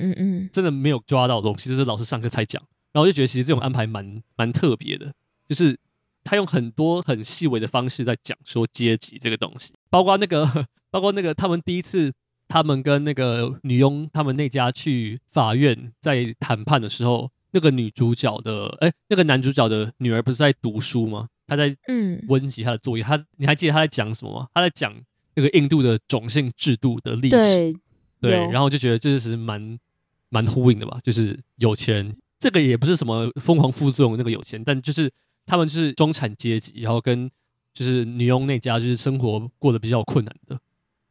[0.51, 5.11] 真的没有抓到的东西，这是老师上课才讲，然后我就觉得其实这种安排蛮蛮特别的，
[5.47, 5.77] 就是
[6.23, 10.45] 他用很多很细微的方式在讲说阶级这个东西，包括那个
[10.91, 12.11] 包括那个他们第一次
[12.47, 21.27] 他们跟那个女佣他们那家去法院在谈判的时候，那个女主角的哎那个男主角的女儿不是在读书吗？
[21.47, 24.47] 他在嗯温习他的作业，他你还记得他在讲什么吗？
[24.53, 24.93] 他在讲。
[25.35, 27.71] 那个印度的种姓制度的历史，
[28.19, 29.79] 对，对，然后就觉得这是蛮
[30.27, 35.11] 蛮呼应的吧，就是有钱，这个也不是什么疯狂副作用那个有钱，但就是
[35.45, 37.29] 他们就是中产阶级，然后跟
[37.73, 40.59] 就是女佣那家就是生活过得比较困难的，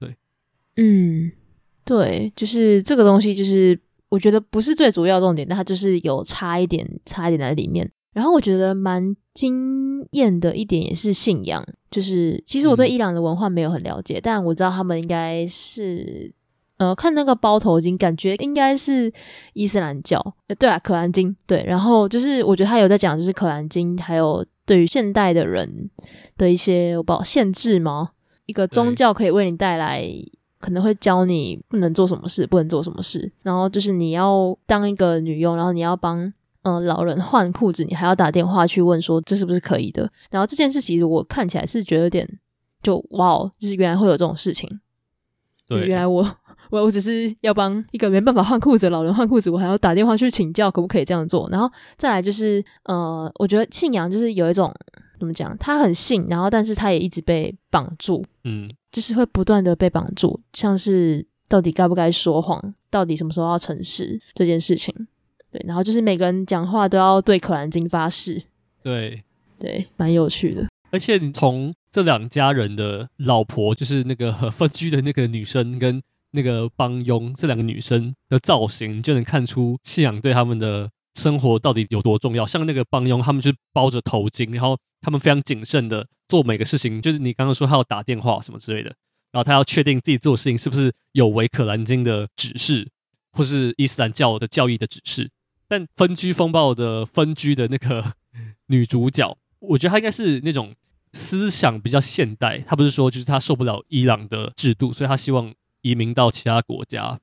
[0.00, 0.16] 对，
[0.76, 1.30] 嗯，
[1.84, 3.78] 对，就是这个东西，就是
[4.08, 7.90] 我觉得不是最主要重点，但它就是有差一点，差一点在里面。
[8.14, 16.32] 然后我觉得蛮惊艳的一点也是信仰，就是其实我对伊朗的文化没有很了解，嗯、但我知道他们应该是，
[16.78, 19.12] 呃，看那个包头巾，感觉应该是
[19.52, 20.18] 伊斯兰教。
[20.58, 21.34] 对啊，可兰经。
[21.46, 25.90] 对，然后就是我觉得他有在讲，就是可兰经，还有对于现代的人
[26.36, 28.10] 的一些我不知道限制吗？
[28.46, 30.02] 一个宗教可以为你带来，
[30.58, 36.32] 可能会教你不能做什么事，不能做什么事，然后就是你要当一个女佣，然后你要帮。
[36.62, 40.10] 嗯，老人换裤子，你还要打电话去问说这是不是可以的？
[40.28, 42.28] 然后这件事其实我看起来是觉得有点
[42.82, 44.68] 就哇哦，就是原来会有这种事情。
[45.68, 46.28] 对，原来我
[46.70, 51.48] 我我只是要帮一个没办法换裤子的老人换裤子，我还要打电话去请教可不可以这样做。
[51.50, 54.72] 然后再来就是呃，我觉得信仰就是有一种
[55.18, 64.94] 怎么讲，他很信，然后但是他也一直被绑住，嗯，就是会不断的被绑住，像是到底该不该说谎，到底什么时候要诚实这件事情。
[65.50, 68.42] 对，然后就是每个人讲话都要对可兰经发誓。
[68.82, 69.24] 对，
[69.58, 70.66] 对，蛮有趣的。
[70.90, 82.46] 而且你从这两家人的老婆，就是那个 分居的那个女生跟那个帮佣这两个女生的造型，就能看出信仰对他们的生活到底有多重要。
[82.46, 87.00] 像那个帮佣，他们就包着头巾，然后他们非常谨慎的做每个事情。
[87.00, 88.94] 就是你刚刚说他要打电话什么之类的，
[89.32, 92.90] 然后他要确定自己做事情是不是有违可兰经的指示，
[93.32, 95.30] 或是伊斯兰教的教义的指示。
[95.66, 98.12] 但分居风暴的分居的那个
[98.68, 100.74] 女主角，我觉得她应该是那种
[101.12, 102.58] 思想比较现代。
[102.60, 105.52] 她不是说就是她受不了伊朗的制度，所以她希望
[105.88, 107.18] 移民到其他国家。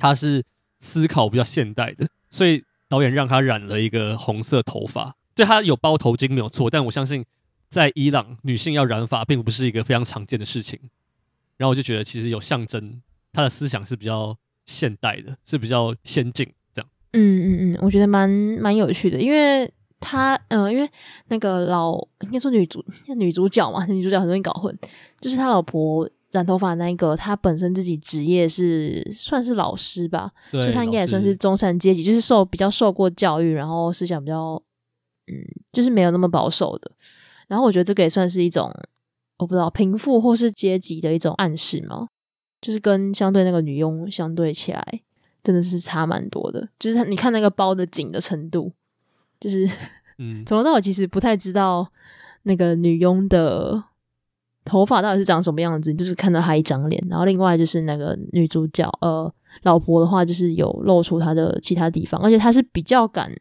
[0.00, 0.44] 他是
[0.78, 5.16] 思考比较现代的，所以导演让他染了一个红色头发。
[5.34, 7.24] 对，他有包头巾没有错，但我相信
[7.68, 10.78] 在伊朗女性要染发并不是一个非常常见的事情。
[11.56, 13.02] 然后我就觉得其实有象征，
[13.32, 14.36] 她的思想是比较
[14.66, 16.48] 现代的，是比较先进。
[16.72, 19.68] 这样嗯嗯嗯，我觉得蛮蛮有趣的，因为
[19.98, 20.88] 他，嗯、呃，因为
[21.26, 22.84] 那个老应该说女主
[23.16, 24.72] 女主角嘛，女主角很容易搞混，
[25.20, 34.62] 就是他老婆染头发那一个，他本身自己职业是算是老师吧，所以他应该也算是中产阶级，就是受比较受过教育，然后思想比较，
[35.26, 35.34] 嗯，
[35.72, 36.90] 就是没有那么保守的。
[37.46, 38.70] 然后我觉得这个也算是一种，
[39.38, 42.08] 我不知道贫富或是阶级的一种暗示嘛，
[42.60, 45.00] 就是跟相对那个女佣相对起来。
[45.40, 48.70] 真的是差蛮多的，就是你看那个包的紧的程度，
[49.40, 49.66] 就是
[50.18, 51.90] 嗯， 从头到尾其实不太知道
[52.42, 53.82] 那个女佣的
[54.68, 59.32] 头发到底是长什么样子，就是看到她一张脸，然后另外就是那个女主角呃
[59.62, 63.32] 老婆的话，就是有露出她的其他地方，而且她是比较敢，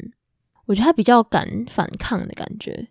[0.65, 2.87] 我觉得她比较敢反抗的感觉，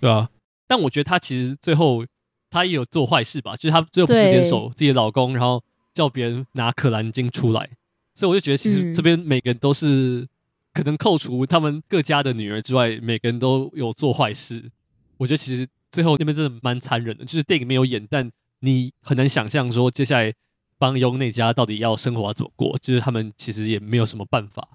[0.00, 0.28] 对啊，
[0.66, 2.04] 但我觉得她其实最后
[2.50, 5.62] 她也有做坏事吧，就是她最后不是联手自己的老公，然后
[5.94, 7.70] 叫别人拿可兰经出来。
[8.14, 10.26] 所以我就觉得，其实这边每个人都是
[10.74, 14.72] 可能扣除他们各家的女儿之外，每个人都有做坏事。
[15.18, 20.32] 我觉得其实最后那边真的蛮残忍的，就是电影没有演，但你很难想象说接下来
[20.78, 24.68] 帮佣那家到底要生活要怎么过，就是他们其实也没有什么办法。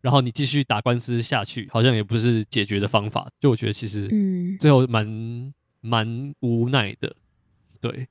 [0.00, 3.28] 然后你继续打官司下去，好像也不是解决的方法。
[3.40, 7.14] 就我觉得其实，嗯最后蛮蛮无奈的，
[7.80, 8.06] 对，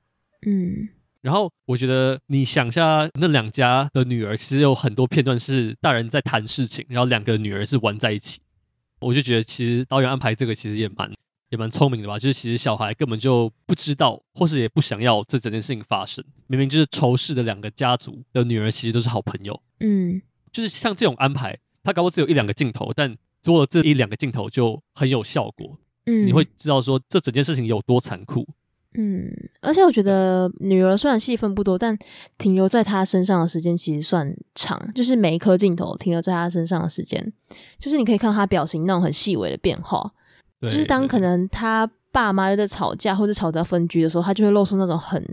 [0.46, 0.90] 嗯。
[1.22, 8.40] 然后我觉得你想一下，那两家的女儿其实有很多片段是大人在谈事情，然后两个女儿是玩在一起。
[9.00, 11.12] 我就觉得其实导演安排这个其实也蛮
[11.50, 16.24] 也蛮聪明的吧，就是其实小孩根本就不知道，或是也不想要这整件事情发生。
[16.48, 19.62] 明明就是仇视的两个家族的女儿，其实都是好朋友。
[19.80, 20.22] 嗯，
[20.52, 25.80] 就是像这种安排，他搞不只有一两个镜头，但多了这一两个镜头就很有效果。
[26.06, 28.48] 嗯，你会知道说这整件事情有多残酷。
[29.00, 31.96] 嗯，而且我觉得女儿虽然戏份不多，但
[32.38, 34.92] 停留在她身上的时间其实算长。
[34.96, 37.32] 就是每一颗镜头停留在她身上的时间，
[37.78, 40.12] 就是你可以看到她表情那种很细微的变化。
[40.60, 45.24] 对就是当可能他爸妈又在吵架或者吵着分居的时候，他就会露出那种很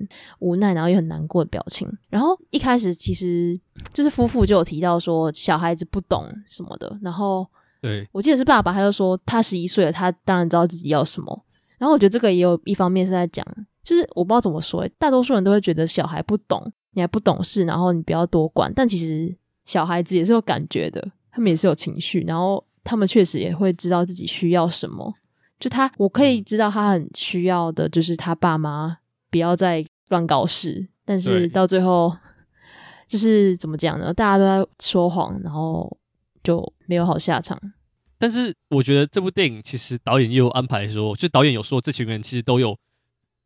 [0.41, 1.91] 无奈，然后又很难过的表情。
[2.11, 3.59] 然后一开始其实
[3.93, 7.47] 就是夫妇就有提到说小孩子不懂什么的，然后
[7.81, 11.45] 对我记得是爸爸，他就说他十一岁了，他当然知道自己要什么。
[11.79, 13.47] 然后我觉得这个也有一方面是在讲，
[13.83, 18.73] 就是我不知道怎么说，大多数人都会觉得小孩不懂，你还不懂事，然后你不要多管。
[18.75, 19.35] 但其实
[19.65, 25.15] 小孩子也是有感觉的，他们也是有情绪，然后他们确实也会知道自己需要什么。
[25.59, 28.99] 就他，我可以知道他很需要的就是他爸妈
[29.31, 32.15] 不要再乱搞事，但是到最后
[33.07, 34.13] 就是怎么讲呢？
[34.13, 35.97] 大家都在说谎，然后
[36.43, 37.59] 就没有好下场。
[38.19, 42.77] 但是我觉得这部电影其实导演也有安排说，就导演有说这群人其实都有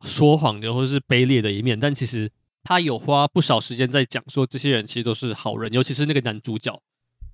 [0.01, 2.29] 说谎的或者是卑劣的一面，但其实
[2.63, 6.81] 他有花不少时间在讲说这些人其实都是好人，尤其是那个男主角，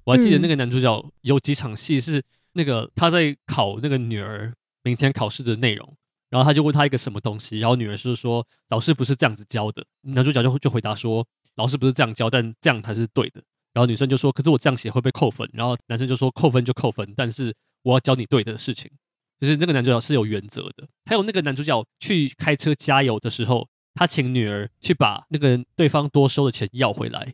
[0.06, 2.24] 我还记得那个男主角有几场戏是
[2.54, 4.54] 那个他在考那个女儿
[4.84, 5.98] 明天考试的内容，
[6.30, 13.42] 然后他就问他一个什么东西，然后女儿是说老师不是这样子教的，男主角就就回答说老师不是这样教，但这样才是对的。
[13.74, 17.54] 然后女生就说：“可是我这样写会被扣分。”然后男生就说：“扣分就扣分，但是
[17.84, 18.90] 我要教你对的事情。”
[19.38, 20.88] 就是那个男主角是有原则的。
[21.06, 27.34] 还有那个男主角去开车加油的时候，他请女儿去把那个对方多收的钱要回来。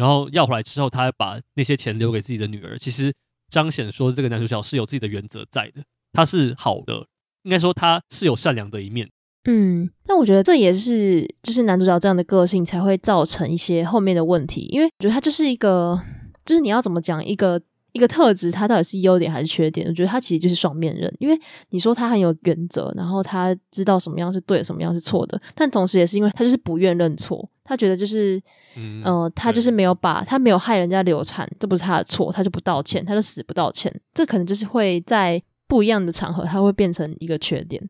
[0.00, 2.78] 然后要回来之后，他还把那些钱留给自己的女儿。
[2.78, 3.12] 其实
[3.50, 5.82] 彰显说这个男主角是有自己的原则在的，
[6.14, 7.06] 他是好的，
[7.42, 9.06] 应该说他是有善良的一面。
[9.44, 16.00] 嗯，但我觉得这也是就是男主角这样的个性才会造成一些后面的问题，因为我觉得他就是一个，
[16.46, 17.60] 就是你要怎么讲一个
[17.92, 19.86] 一个特质，他到底是优点还是缺点？
[19.86, 21.38] 我觉得他其实就是双面人，因为
[21.70, 28.42] 你说他很有原则，然后他知道什么样是对，什么样是错的，但同时也是因为他就是不愿认错，他觉得就是，
[28.74, 37.88] 嗯、呃，他就是没有把他没有害人家流产，这不是他的错，他就不道歉，他就死不道歉，这可能就是会在不一样的场合，他会变成一个缺点。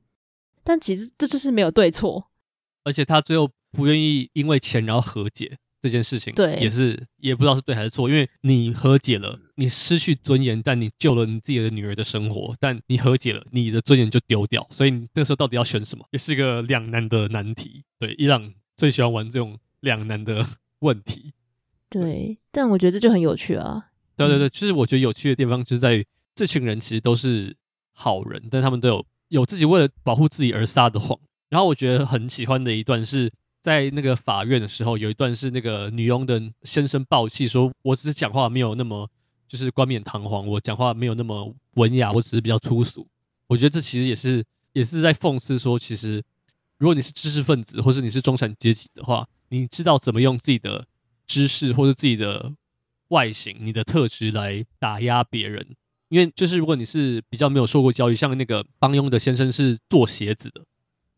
[0.63, 2.27] 但其实这就是没有对错，
[2.85, 8.07] 而且他最后不愿意因为钱然后和解这件事情，对，也是也不知道是对还是错。
[8.07, 14.67] 因为你和解了，你失去尊严，但你救了你自己的女儿的生活；但你和解了，你的尊严就丢掉。
[14.69, 17.83] 所以你那时候到底要选什么，也是一个两难的难题。
[17.99, 20.47] 对，伊朗最喜欢玩这种两难的
[20.81, 21.35] 问题。
[21.89, 23.91] 对，对，但我觉得这就很有趣啊。
[24.17, 27.57] 对对对，就是我觉得有趣的地方就是在于这群人其实都是
[27.93, 29.07] 好人，但他们都有。
[29.31, 31.17] 有自己为了保护自己而撒的谎，
[31.51, 33.33] 然后我觉得很喜欢的一段是
[33.63, 39.09] 在那个法院的时候，有一段是那个女佣的先生暴气说：“我只是讲话没有那么
[39.47, 43.07] 就是冠冕堂皇，我讲话没有那么文雅，我只是比较粗俗。”
[43.47, 46.21] 我觉得这其实也是也是在讽刺说，其实
[46.79, 50.87] 如果你是知识分子，或者你是中产阶级的话，你知道怎么用自己的
[51.27, 52.55] 知识或者自己的
[53.09, 55.77] 外形、你的特质来打压别人。
[56.09, 60.65] 因为就是如果你是比较没有受过教育，像那个帮佣的先生是做鞋子的，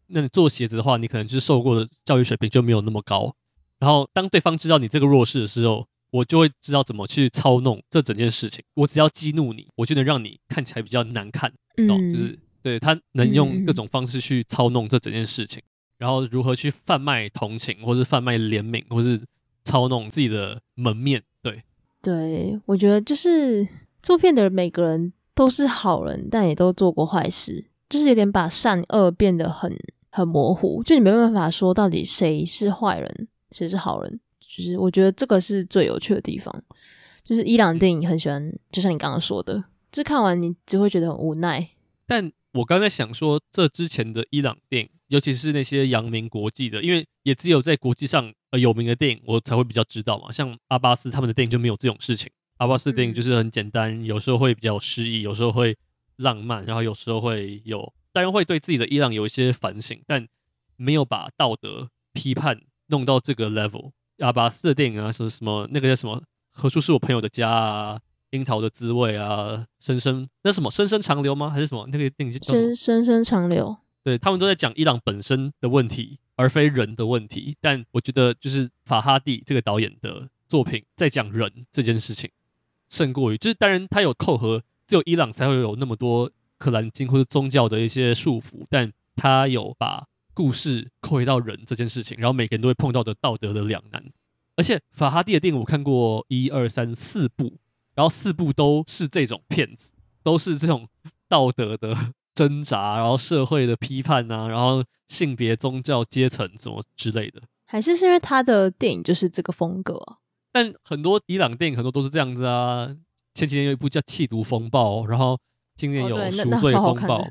[0.09, 3.35] 那你做鞋子的话，你可能就是受过的教育水平就没有那么高。
[3.79, 8.63] 然后当对方知道你这个弱势的时候，我就会知道怎么去操弄这整件事情。
[8.75, 11.51] 我只要激怒你，我就能让你看起来比较难看。
[11.79, 15.63] 嗯，就是对他能用各种方式去操弄这整件事情，
[16.03, 19.23] 然后如何去贩卖同情，或是贩卖怜悯，或是
[19.63, 21.23] 操弄自己的门面。
[21.41, 21.63] 对，
[22.03, 23.65] 对，我觉得就是。
[24.03, 29.73] 做片的每个人都是好人，但也都做过坏事，就是有点把善恶变得很
[30.11, 34.19] 很模糊，就你没办法说到底谁是坏人，谁是好人。
[34.41, 36.53] 就是我觉得这个是最有趣的地方，
[37.23, 39.63] 就是伊朗电影很喜欢，就像你刚刚说的，
[39.93, 41.69] 就看完你只会觉得很无奈。
[42.05, 50.33] 但我刚才想说，这之前的伊朗电影，尤其是那些扬名国际的，因为也只有在国际上呃有名的电影，我才会比较知道嘛。
[50.33, 52.33] 像阿巴斯他们的电影就没有这种事情。
[52.57, 55.77] 阿巴斯电影就是很简单，有时候会比较诗意，有时候会
[56.17, 60.27] 浪漫，然后有时候会有，当然会对自己的伊朗有一些反省，但
[60.77, 63.91] 没有把道德批判弄到这个 level。
[64.21, 66.17] 阿巴斯的电影啊，什么什么那个叫什么
[66.51, 67.99] 《何处是我朋友的家》啊，
[68.31, 71.51] 《樱桃的滋味》啊，深深那什么深深长流吗？
[71.51, 72.55] 还是什么那个电影叫？
[72.55, 73.77] 深深深长流。
[74.05, 77.57] 对，他们都在讲伊朗本身的问题，而非人的问题。
[77.61, 82.31] 但我觉得，就是法哈蒂这个导演的作品在讲人这件事情，
[82.89, 90.05] 胜过于就是当然他有扣合，只有伊朗才会有那么多可兰经或者宗教的一些束缚，但他有把
[90.35, 94.05] 故事扣回到人这件事情，然后每个人都会碰到的道德的两难。
[94.57, 97.59] 而且法哈蒂的电影我看过一二三四部，
[97.95, 99.93] 然后四部都是这种片子，
[100.23, 100.89] 都是这种
[101.29, 101.97] 道德的
[102.35, 107.43] 挣扎，然后社会的批判啊，然后性别、宗教、阶层什么之类的。
[107.67, 110.17] 还是是因为他的电影就是这个风格啊？
[110.53, 112.95] 但很多伊朗电影很多都是这样子啊。
[113.35, 115.39] 前几年有一部叫《气毒风暴》，然后
[115.75, 117.23] 今年有《赎罪风暴》，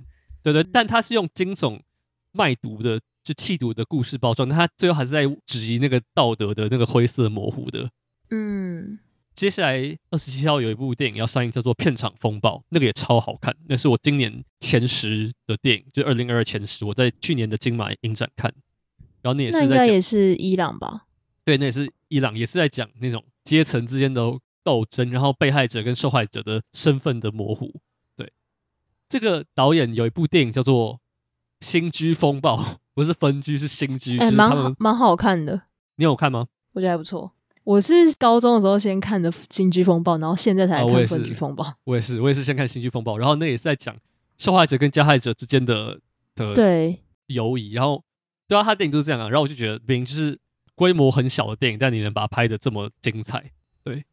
[0.42, 1.80] 对对，但他是用惊悚
[2.32, 3.00] 卖毒的。
[3.24, 7.88] 就气毒的故事包装，但他最后还是在质疑那个道德的那个灰色模糊的。
[8.32, 8.98] 嗯，
[9.34, 18.54] 接下来二十七号有一部电影要上映，叫做《片场风暴》，那个也超好看，那是我今年前十的电影，就二零二二前十，我在去年的金马影展看。
[19.22, 21.06] 然后那也是在讲，那应该也是伊朗吧？
[21.44, 24.22] 对，那也是伊朗，也是在讲那种阶层之间的
[24.64, 27.74] 斗争，然后被害者跟受害者的身份的模糊。
[28.16, 28.32] 对，
[29.08, 30.96] 这个导演有一部电影叫做
[31.62, 32.62] 《新居风暴》。
[32.94, 34.20] 不是分居，是新居。
[34.20, 35.62] 哎、欸，蛮好，蛮好看的。
[35.96, 36.50] 你有看吗？
[36.74, 37.32] 我觉得还不错。
[37.64, 41.76] 我是高中的时候先看的《新居风暴》，然后现在才看《分居风暴》哦。
[41.86, 43.96] 我也是，我也是先看《新居风暴》，然后那也是在讲
[44.38, 46.00] 受害者跟加害者之间的
[46.36, 46.98] 的对
[47.28, 47.74] 友谊。
[47.74, 48.04] 然后
[48.48, 49.30] 对啊，他电影就是这样啊。
[49.30, 50.38] 然后我就觉得，明明就是
[50.76, 53.52] 规模很小的电影，但你能把它拍的这么精彩，
[53.84, 54.04] 对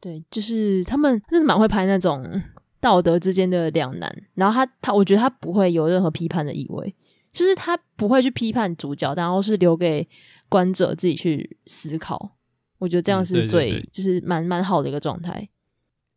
[0.00, 2.42] 对，就是他们真的蛮会拍那种
[2.80, 4.22] 道德之间的两难。
[4.34, 6.94] 然后他他，我觉得他不会有任何批判的意味。
[7.32, 10.06] 就是他不会去批判主角，然后是留给
[10.50, 12.36] 观者自己去思考。
[12.82, 15.48] 我觉得这样是最、嗯、对对对就是蛮蛮好的一个状态。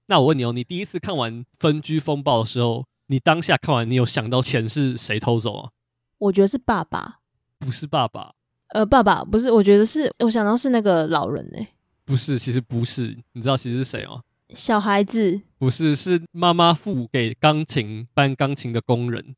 [0.08, 5.70] 那我问你哦，你第一次看完《分居风暴》的时候，你当下看完，你有想到钱是谁偷走啊？
[6.18, 7.20] 我觉得是爸爸，
[7.60, 8.34] 不是爸爸。
[8.70, 11.68] 呃，爸爸不是，我觉得是我想到是那个老人呢、欸。
[12.04, 13.16] 不是，其实不是。
[13.34, 14.22] 你知道其实是谁吗？
[14.50, 15.40] 小孩子。
[15.60, 19.36] 不是，是妈妈付给钢琴搬钢琴的工人。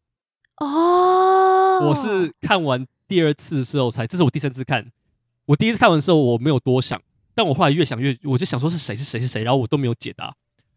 [0.62, 4.92] 哦，我是看完第二次的时候才，这是我第三次看。
[5.46, 7.02] 我第一次看完的时候我没有多想，
[7.38, 10.36] 但我后来越想越，我就想说是谁是谁是谁，然后我都没有解答。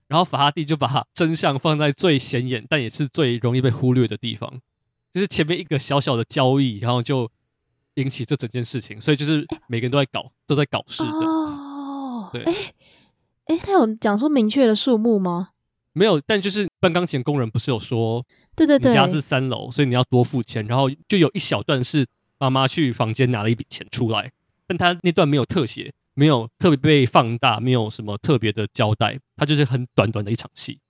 [0.08, 4.52] 然后法哈蒂就把真相放在最显眼，但也是最容易被忽略的地方，
[5.10, 7.30] 就是前面一个小小的交易，然后就
[7.94, 9.00] 引起这整件事情。
[9.00, 11.08] 所以就是每个人都在搞，都在搞事的。
[11.08, 12.54] 哦，对，哎
[13.46, 15.52] 哎，他有讲说明确的数目吗？
[15.94, 18.22] 没有，但就是搬钢琴工人不是有说。
[18.54, 20.66] 对对对，家是三楼，所以你要多付钱。
[20.66, 22.04] 然后就有一小段是
[22.38, 24.30] 妈妈去房间拿了一笔钱出来，
[24.66, 30.80] 但他那段没有特写，没有特别被放大，没有什么特别的交代，他就是很短短的一场戏。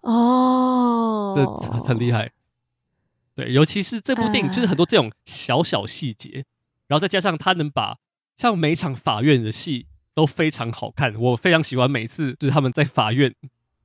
[0.00, 1.44] 哦，这
[1.82, 2.30] 很厉害。
[3.34, 6.44] 对，尤其是这部电影，就是很多这种小小细节，
[6.86, 7.98] 然后再加上他能把
[8.36, 13.34] 像每场法院的戏都非常好看，我非常喜欢每次就是他们在法院。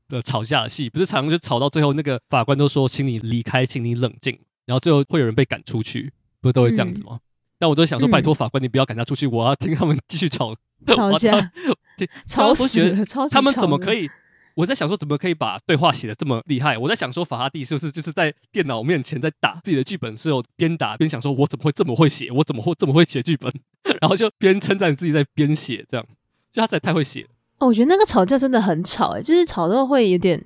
[0.09, 6.11] 的吵架的戏不是常常就吵到最后，那个法官都说，请你离开，请你冷静，然后最后会有人被赶出去，
[6.41, 7.15] 不是都会这样子吗？
[7.15, 7.21] 嗯、
[7.57, 10.53] 但我都想说，拜托法官，你不要赶他出去，我要听他们继续吵
[10.95, 11.51] 吵架，
[12.27, 14.09] 吵死了，他们怎么可以？
[14.55, 16.77] 我在想说，怎么可以把对话写的这么厉害？
[16.77, 22.29] 我在想说，法哈蒂是不是就是在电脑面前在打自己的剧本时候，边打边想说，我怎么会这么会写？
[22.29, 23.51] 我怎么会这么会写剧本？
[23.99, 26.05] 然后就边称赞自己在边写，这样
[26.51, 27.25] 就他实在太会写。
[27.57, 30.39] 哦，我觉得那个吵架真的很吵，哎，就是吵到会有点，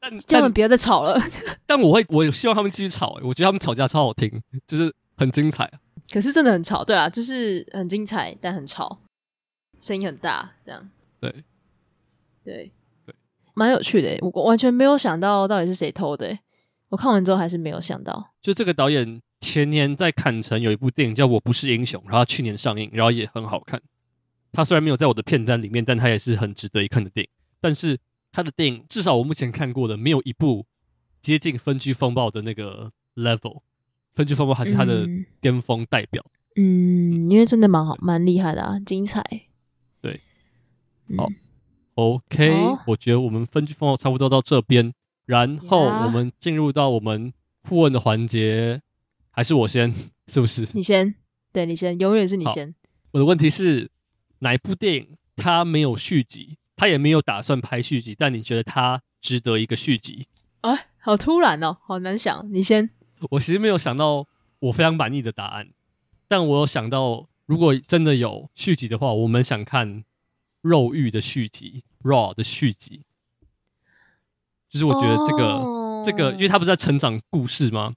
[0.00, 1.20] 但叫他们不要再吵了。
[1.64, 5.70] 但我会，我也希望他们继续吵，哎，我觉得他们吵架超好听，就是很精彩。
[6.10, 8.98] 可是真的很吵，对啊，就是很精彩，但很吵，
[9.86, 10.90] 声音很大，这样。
[11.20, 11.32] 对，
[12.42, 12.72] 对，
[13.04, 13.14] 对，
[13.54, 16.36] 蛮有趣的，我完全没有想到到底是谁偷的。
[16.88, 18.32] 我看完之后还是没有想到。
[18.42, 23.80] 就这个导演前年在坎城有一部电影叫《我不是英雄》，然后去年上映，然后也很好看。
[24.52, 27.30] 他虽然没有在我的片单里面，但他也是很值得一看的电影。
[27.60, 27.98] 但是
[28.32, 30.66] 他的电影，至少我目前看过的，没有一部
[31.20, 33.38] 接近《分居风暴》的那个 level。
[34.12, 35.06] 《分居风暴》还是他的
[35.40, 36.24] 巅峰代表。
[36.56, 39.22] 嗯，因为真的蛮好，蛮厉害的啊，精彩。
[41.08, 41.28] 对，好
[41.94, 44.92] ，OK，好我觉得我们《分区风暴》差不多到这边，
[45.24, 48.80] 然后我们进入到我们互问的环节，
[49.30, 49.94] 还是我先，
[50.28, 50.66] 是不是？
[50.74, 51.14] 你先，
[51.52, 52.74] 对，你先，永远是你先。
[53.12, 53.90] 我的问题是。
[54.40, 60.26] 哪一部电影它没有续集，它也没有打算拍续集，但你觉得它值得一个续集？
[60.60, 62.46] 哎，好突然哦，好难想。
[62.52, 62.90] 你先。
[63.30, 64.26] 我其实没有想到
[64.58, 65.70] 我非常满意的答案，
[66.28, 69.88] 但我有想到，如果真的有续集的话，我们想看
[70.66, 73.02] 《肉欲》的续集，《Raw》的续集。
[74.68, 76.04] 就是我觉得这个、oh.
[76.04, 77.92] 这个，因为他不是在成长故事吗？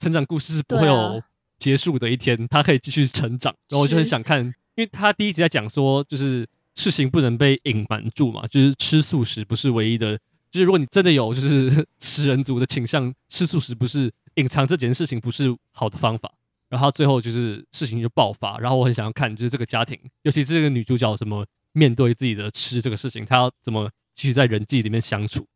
[0.00, 1.22] 成长故事是不会有
[1.58, 3.54] 结束的一天，他可以继续成长。
[3.68, 10.18] 然后我就很想看，因为他第一集在讲说，就是事情不能被隐瞒住嘛，就是吃素食不是唯一的。
[10.50, 16.32] 就是如果你真的有就是食人族的倾向，吃素食不是隐藏这件事情不是好的方法。
[16.68, 21.46] 然后最后就是事情就爆发，然后我很想要看就是这个家庭，尤其是这个女主角什么
[21.78, 25.46] 面对自己的吃这个事情，他要怎么继续在人际里面相处。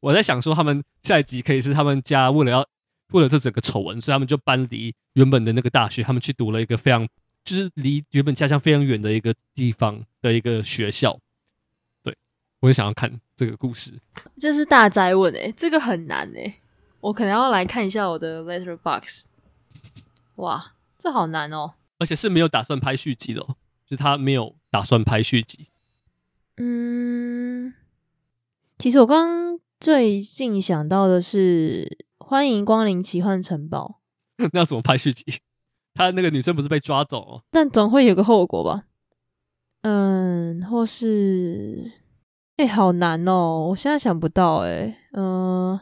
[0.00, 2.68] 我在想说，他们下一集可以是他们家为了要
[3.12, 7.08] 为了这整个丑闻，所以他们就搬离原本的那个大学，他们去读了一个非常
[7.44, 11.18] 就是离原本家乡非常远的一个地方的一个学校。
[12.02, 12.16] 对，
[12.60, 13.92] 我也想要看这个故事。
[14.38, 16.54] 这是大灾问诶、欸，这个很难诶、欸，
[17.00, 19.24] 我可能要来看一下我的 Letterboxd。
[20.36, 21.74] 哇，这好难哦！
[21.98, 25.66] 而且是没有打算拍续集的哦，就是他没有打算拍续集。
[26.62, 27.72] 嗯，
[28.78, 34.00] 其实我刚刚最近想到的是《欢迎光临奇幻城堡
[34.52, 35.24] 》，那要怎么拍续集？
[35.94, 37.42] 他那个女生不是被抓走哦？
[37.50, 38.84] 但总会有个后果吧？
[39.82, 41.90] 嗯，或是……
[42.58, 43.68] 哎，好难哦！
[43.70, 45.80] 我现在想不到哎，嗯，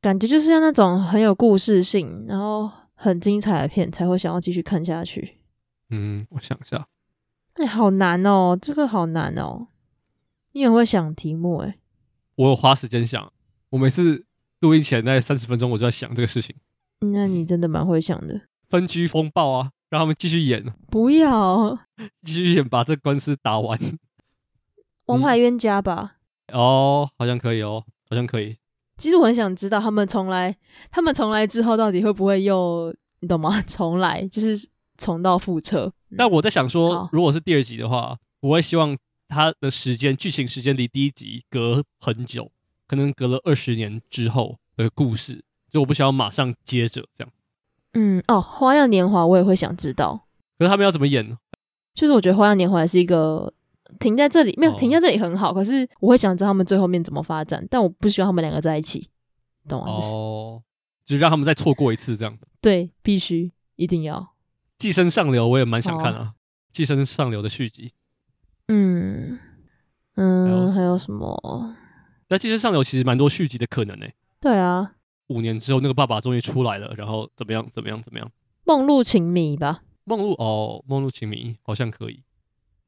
[0.00, 2.70] 感觉就是像那种很有故事性，然后。
[3.02, 5.38] 很精彩的片才会想要继续看下去。
[5.88, 6.86] 嗯，我想一下。
[7.54, 9.68] 哎、欸，好难哦，这个好难哦。
[10.52, 11.76] 你很会想题目哎？
[12.36, 13.32] 我有花时间想，
[13.70, 14.24] 我每次
[14.60, 16.56] 录音前那三十分钟，我就在想这个事情。
[17.00, 18.40] 那你真的蛮会想的。
[18.68, 20.64] 分居风暴啊，让他们继续演。
[20.90, 21.78] 不要
[22.22, 23.78] 继续演，把这官司打完。
[25.06, 26.16] 王牌冤家吧？
[26.52, 28.56] 哦，好像可以哦，好像可以。
[28.96, 30.54] 其实我很想知道他们重来，
[30.90, 33.60] 他们重来之后到底会不会又你懂吗？
[33.66, 34.68] 重来就是
[34.98, 35.92] 重蹈覆辙。
[36.16, 38.96] 但我在想说，如果是第二集的话，我会希望
[39.30, 42.50] 他的时间剧情时间离第一集隔很久，
[42.86, 47.32] 可能隔了二十年之后的故事，就我不想要马上接着这样。
[47.94, 50.26] 嗯，哦，《花样年华》我也会想知道，
[50.58, 51.38] 可是他们要怎么演呢？
[51.94, 53.54] 就是我觉得《花样年华》是一个。
[53.98, 55.52] 停在这里没有，停在这里很好。
[55.52, 59.10] 可是我会想知道他们最后面怎么发展，但我不希望他们两个在一起，
[59.68, 59.94] 懂吗？
[59.94, 60.62] 哦，
[61.04, 62.38] 就是让他们再错过一次这样。
[62.60, 64.34] 对，必须一定要。
[64.78, 66.34] 寄生上流我也蛮想看啊，
[66.70, 67.90] 寄生上流的续集。
[68.72, 69.38] 嗯
[70.14, 71.74] 嗯，还有什么？
[72.28, 74.06] 那寄生上流其实蛮多续集的可能呢。
[74.40, 74.92] 对啊，
[75.26, 77.66] 五年之后那个爸爸终于出来了，然后怎么样？
[77.68, 78.00] 怎么样？
[78.00, 78.30] 怎么样？
[78.64, 79.82] 梦露情迷吧。
[80.04, 82.22] 梦露哦，梦露情迷好像可以。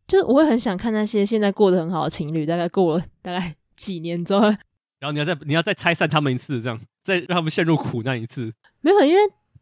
[0.06, 4.42] 就是我会很想看那些现在过得很好的情侣，大概过了大概几年之后，
[5.00, 8.52] 然后你要再你要再拆散他们一次，这样再让他们陷入苦难一次。
[8.80, 9.20] 没有，因为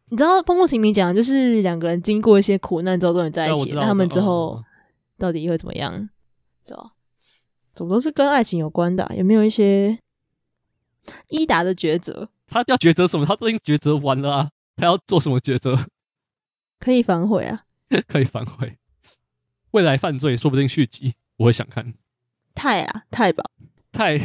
[0.09, 4.61] 你知道《梦露情迷》讲的就是两个人经过一些苦难之后终于在一起，那他们之后
[5.21, 6.09] 到底会怎么样？
[6.65, 6.93] 对吧？
[7.75, 9.13] 怎么都是跟爱情有关的啊？
[9.15, 9.99] 有没有一些
[11.29, 12.27] 伊达的抉择？
[12.47, 13.25] 他要抉择什么？
[13.25, 14.49] 他都已经抉择完了啊！
[14.75, 15.77] 他要做什么抉择？
[16.79, 17.65] 可以反悔啊！
[18.07, 18.77] 可以反悔。
[19.71, 21.93] 未来犯罪说不定续集，我会想看。
[22.55, 23.43] 太啊，太吧，
[23.91, 24.17] 太。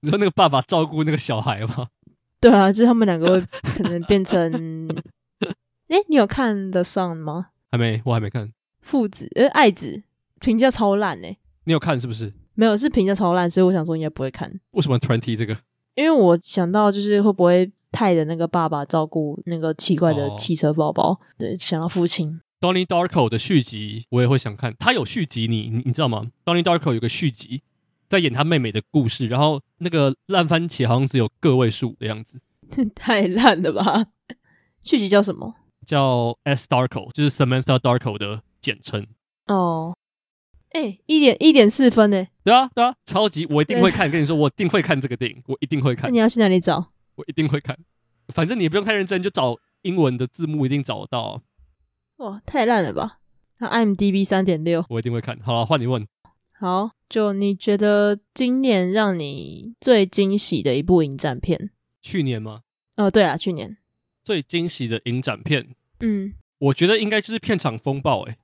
[0.00, 1.88] 你说那个爸爸照顾那个小孩吗？
[2.40, 4.88] 对啊，就是他们两个会可能变成。
[5.88, 7.50] 哎、欸，你有看 The Son 吗？
[7.70, 8.52] 还没，我还没看。
[8.86, 10.04] 父子，呃，爱子
[10.38, 11.36] 评价超烂哎。
[11.64, 12.32] 你有看是不是？
[12.54, 14.48] 没有，是评价超烂，所以我想说应该不会看。
[14.70, 15.56] 为什么突然提这个？
[15.96, 22.40] 因为我想到就是会不会泰的那个爸爸照顾那个奇怪的汽车宝宝，哦、对，想到父亲。
[22.60, 27.62] Donnie Darko 的续集我也会想看，他有续集，你你你知道吗？Donnie Darko 有个续集，
[28.08, 32.40] 在演他妹妹的故事，然后那个烂番茄好像只有个位数的样子，
[32.94, 34.06] 太烂了吧？
[34.80, 35.54] 续集叫什么？
[35.84, 39.06] 叫 S Darko，就是 Samantha Darko 的简称。
[39.46, 39.96] 哦，
[40.70, 42.26] 哎，一点一点四分呢？
[42.42, 44.10] 对啊，对啊，超级，我一定会看。
[44.10, 46.06] 跟你说，我一定会看这个电影，我一定会看。
[46.06, 46.92] 那你要去哪里找？
[47.14, 47.78] 我一定会看，
[48.34, 51.42] 反正你也不用太认真，就找英文的字幕，一定找得到。
[52.16, 53.20] 哇，太烂了吧！
[53.58, 55.38] 那 IMDB 三点六，我一定会看。
[55.40, 56.04] 好了，换你问。
[56.58, 61.70] 好，就你觉得今年让你最惊喜的一部影展片？
[62.02, 62.62] 去年吗？
[62.96, 63.76] 哦，对啊，去年
[64.24, 65.68] 最惊喜的影展片，
[66.00, 68.32] 嗯，我觉得应该就是片场风暴、欸。
[68.32, 68.38] 哎、哦，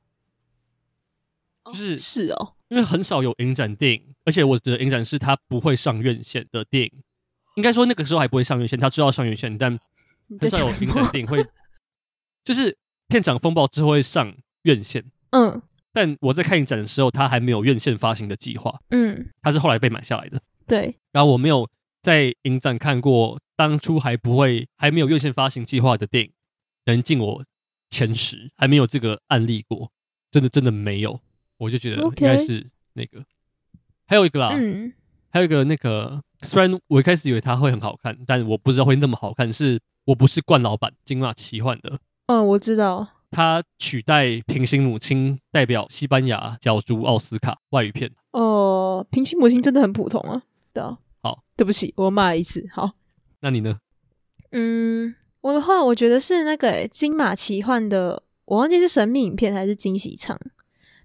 [1.65, 6.93] 就是是哦，因为很少有影展电影，而且我的影展是它不会上院线的电影。
[7.57, 9.79] 应该说那个时候还不会上院线，他知道上院线，但
[10.41, 11.45] 很少有影展电影会，
[12.45, 12.77] 就是。
[13.09, 15.61] 片场风暴之后会上院线，嗯，
[15.93, 20.97] 但我在看影展的时候，它还没有院线发行的计划，嗯，它是后来被买下来的，对。
[21.11, 21.69] 然后我没有
[22.01, 26.33] 在影展看过当初还不会、还没有院线发行计划的电影
[26.87, 27.45] 能进我
[27.91, 29.91] 前十，还没有这个案例过，
[30.31, 31.21] 真的真的没有，
[31.59, 33.25] 我就觉得应该是那个。
[34.07, 34.93] 还有一个啦，嗯，
[35.31, 41.99] 还有一个那个，虽然我一开始以为它会很好看，但我不知道会那么好看，是我不是冠老板金马奇幻的。
[42.27, 43.09] 嗯，我知道。
[43.31, 48.11] 他取代《平行母亲》代表西班牙角逐奥斯卡外语片。
[48.33, 50.43] 哦，《平行母亲》真的很普通啊。
[50.75, 50.99] 对啊。
[51.23, 52.67] 好，对不起，我骂了一次。
[52.71, 52.91] 好，
[53.41, 53.79] 那你呢？
[54.51, 60.39] 嗯，我的话，我觉得是那个、欸、金马奇幻的，我忘记是神秘影片还是惊喜场。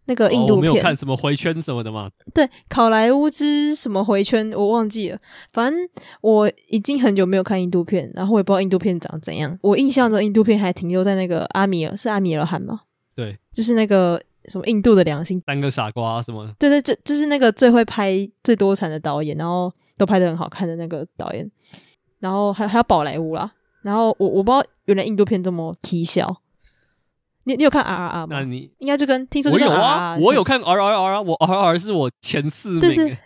[0.08, 2.10] 那个印度片，哦、我没有看什么回圈什么的嘛？
[2.34, 5.18] 对，好莱坞之什么回圈，我忘记了。
[5.54, 5.80] 反正
[6.22, 9.58] 我已经很久没有看印度片，然后我也不知道印度片长怎样。
[9.62, 12.82] 我印象中印度片还停留在那个阿米尔，是阿米尔汗吗？
[13.16, 16.50] 对，就是那个什么印度的良心，三个傻瓜什么？
[16.58, 18.14] 对对，就就是那个最会拍
[18.44, 21.50] 最多产的导演，然后都拍的很好看的那个导演。
[22.20, 23.52] 然后还还有宝莱坞啦。
[23.84, 26.42] 然后我我不知道原来印度片这么搞笑。
[27.48, 28.40] 你你有看 R R R 吗？
[28.40, 32.82] 那你应该就跟听说我有啊，我有看 R R R 啊，我 R R 是我前四名。
[32.82, 33.18] 对对对，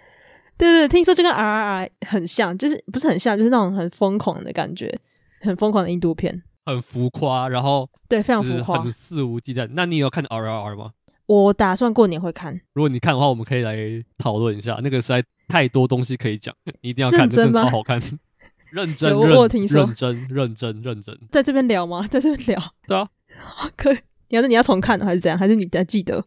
[0.57, 4.95] 对，听说就跟 R R R 很像，就是不是很像，就是那种很疯狂的感觉，
[5.41, 9.67] 很疯狂的印度片，很浮夸，然后对，非常浮夸，很肆无忌惮。
[9.73, 10.91] 那你有看 R R R 吗？
[11.25, 12.53] 我打算过年会看。
[12.73, 13.75] 如果你看的话，我们可以来
[14.19, 14.79] 讨论一下。
[14.83, 17.99] 那个实在太多东西可以讲，你 一定要看，真的超好看。
[18.71, 22.07] 认真，认我听说，认真，认真，认真，在这边聊吗？
[22.07, 22.73] 在这边聊？
[22.87, 23.09] 对啊，
[23.75, 23.97] 可以。
[24.31, 25.37] 你要是你要重看还是怎样？
[25.37, 26.25] 还是你还记得？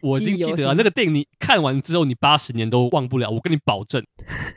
[0.00, 0.74] 我一定记得啊！
[0.76, 3.30] 那个电影你看完之后，你八十年都忘不了。
[3.30, 4.04] 我跟你保证，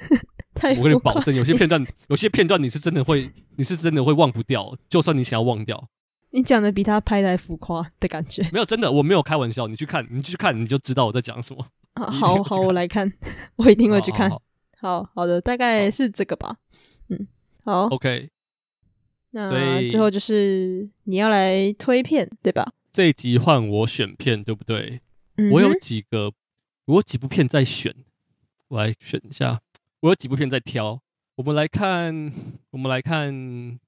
[0.77, 4.75] 我跟你保证，有些片段，有些片段你是真的会，你是真的会忘不掉。
[4.89, 5.87] 就算你想要忘掉，
[6.31, 8.41] 你讲的比他拍的还浮夸的感觉。
[8.51, 9.67] 没有，真的，我没有开玩笑。
[9.67, 11.65] 你去看，你去看，你就知道我在讲什么。
[11.95, 13.11] 好好，我来看，
[13.55, 14.29] 我一定会去看。
[14.79, 16.57] 好好的，大概是这个吧。
[17.07, 17.25] 嗯，
[17.63, 18.29] 好，OK。
[19.31, 19.49] 那
[19.89, 22.69] 最后就是你要来推片，对吧？
[22.97, 25.01] 这一集换我选片，对不对？
[25.35, 26.33] 嗯、我有几个，
[26.85, 27.93] 我有几部片在选，
[28.69, 29.61] 我来选一下。
[29.99, 30.99] 我有几部片在挑，
[31.35, 32.33] 我们来看，
[32.71, 33.79] 我们来看。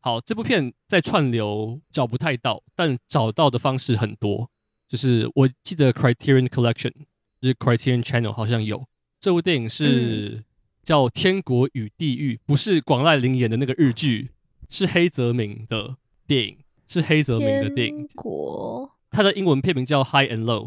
[0.00, 4.50] 好，这部片在串流找不太到，但找到的方式很多。
[4.86, 6.92] 就是我记得 Criterion Collection，
[7.40, 8.86] 就是 Criterion Channel 好像有
[9.18, 10.44] 这部电影是
[10.82, 14.32] 叫《天国与地狱》，不是广濑铃演的那个日剧，
[14.68, 15.96] 是黑泽明的
[16.26, 16.58] 电影。
[16.88, 20.66] 是黑泽明的电影，国它的英文片名叫《High and Low》，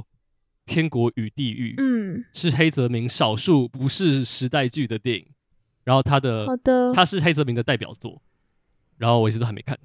[0.65, 1.75] 天国与地狱。
[1.77, 5.25] 嗯，是黑泽明少数不是时代剧的电影。
[5.83, 8.21] 然后他的，好的，他是黑泽明的代表作。
[8.97, 9.75] 然后我一直都还没看《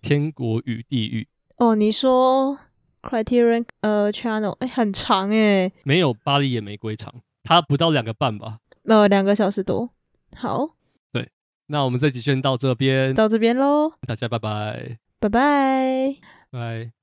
[0.00, 1.28] 天国与地狱》。
[1.64, 2.58] 哦，你说
[3.02, 8.60] Criterion 呃 Channel，哎，很长哎，没有《巴黎野玫瑰》长，它不到两个半吧？
[8.84, 9.90] 呃，两个小时多。
[10.34, 10.70] 好，
[11.12, 11.28] 对，
[11.66, 14.98] 那我们这集先到这边，到这边喽，大家拜拜。
[15.22, 16.16] 拜拜，
[16.50, 17.01] 拜。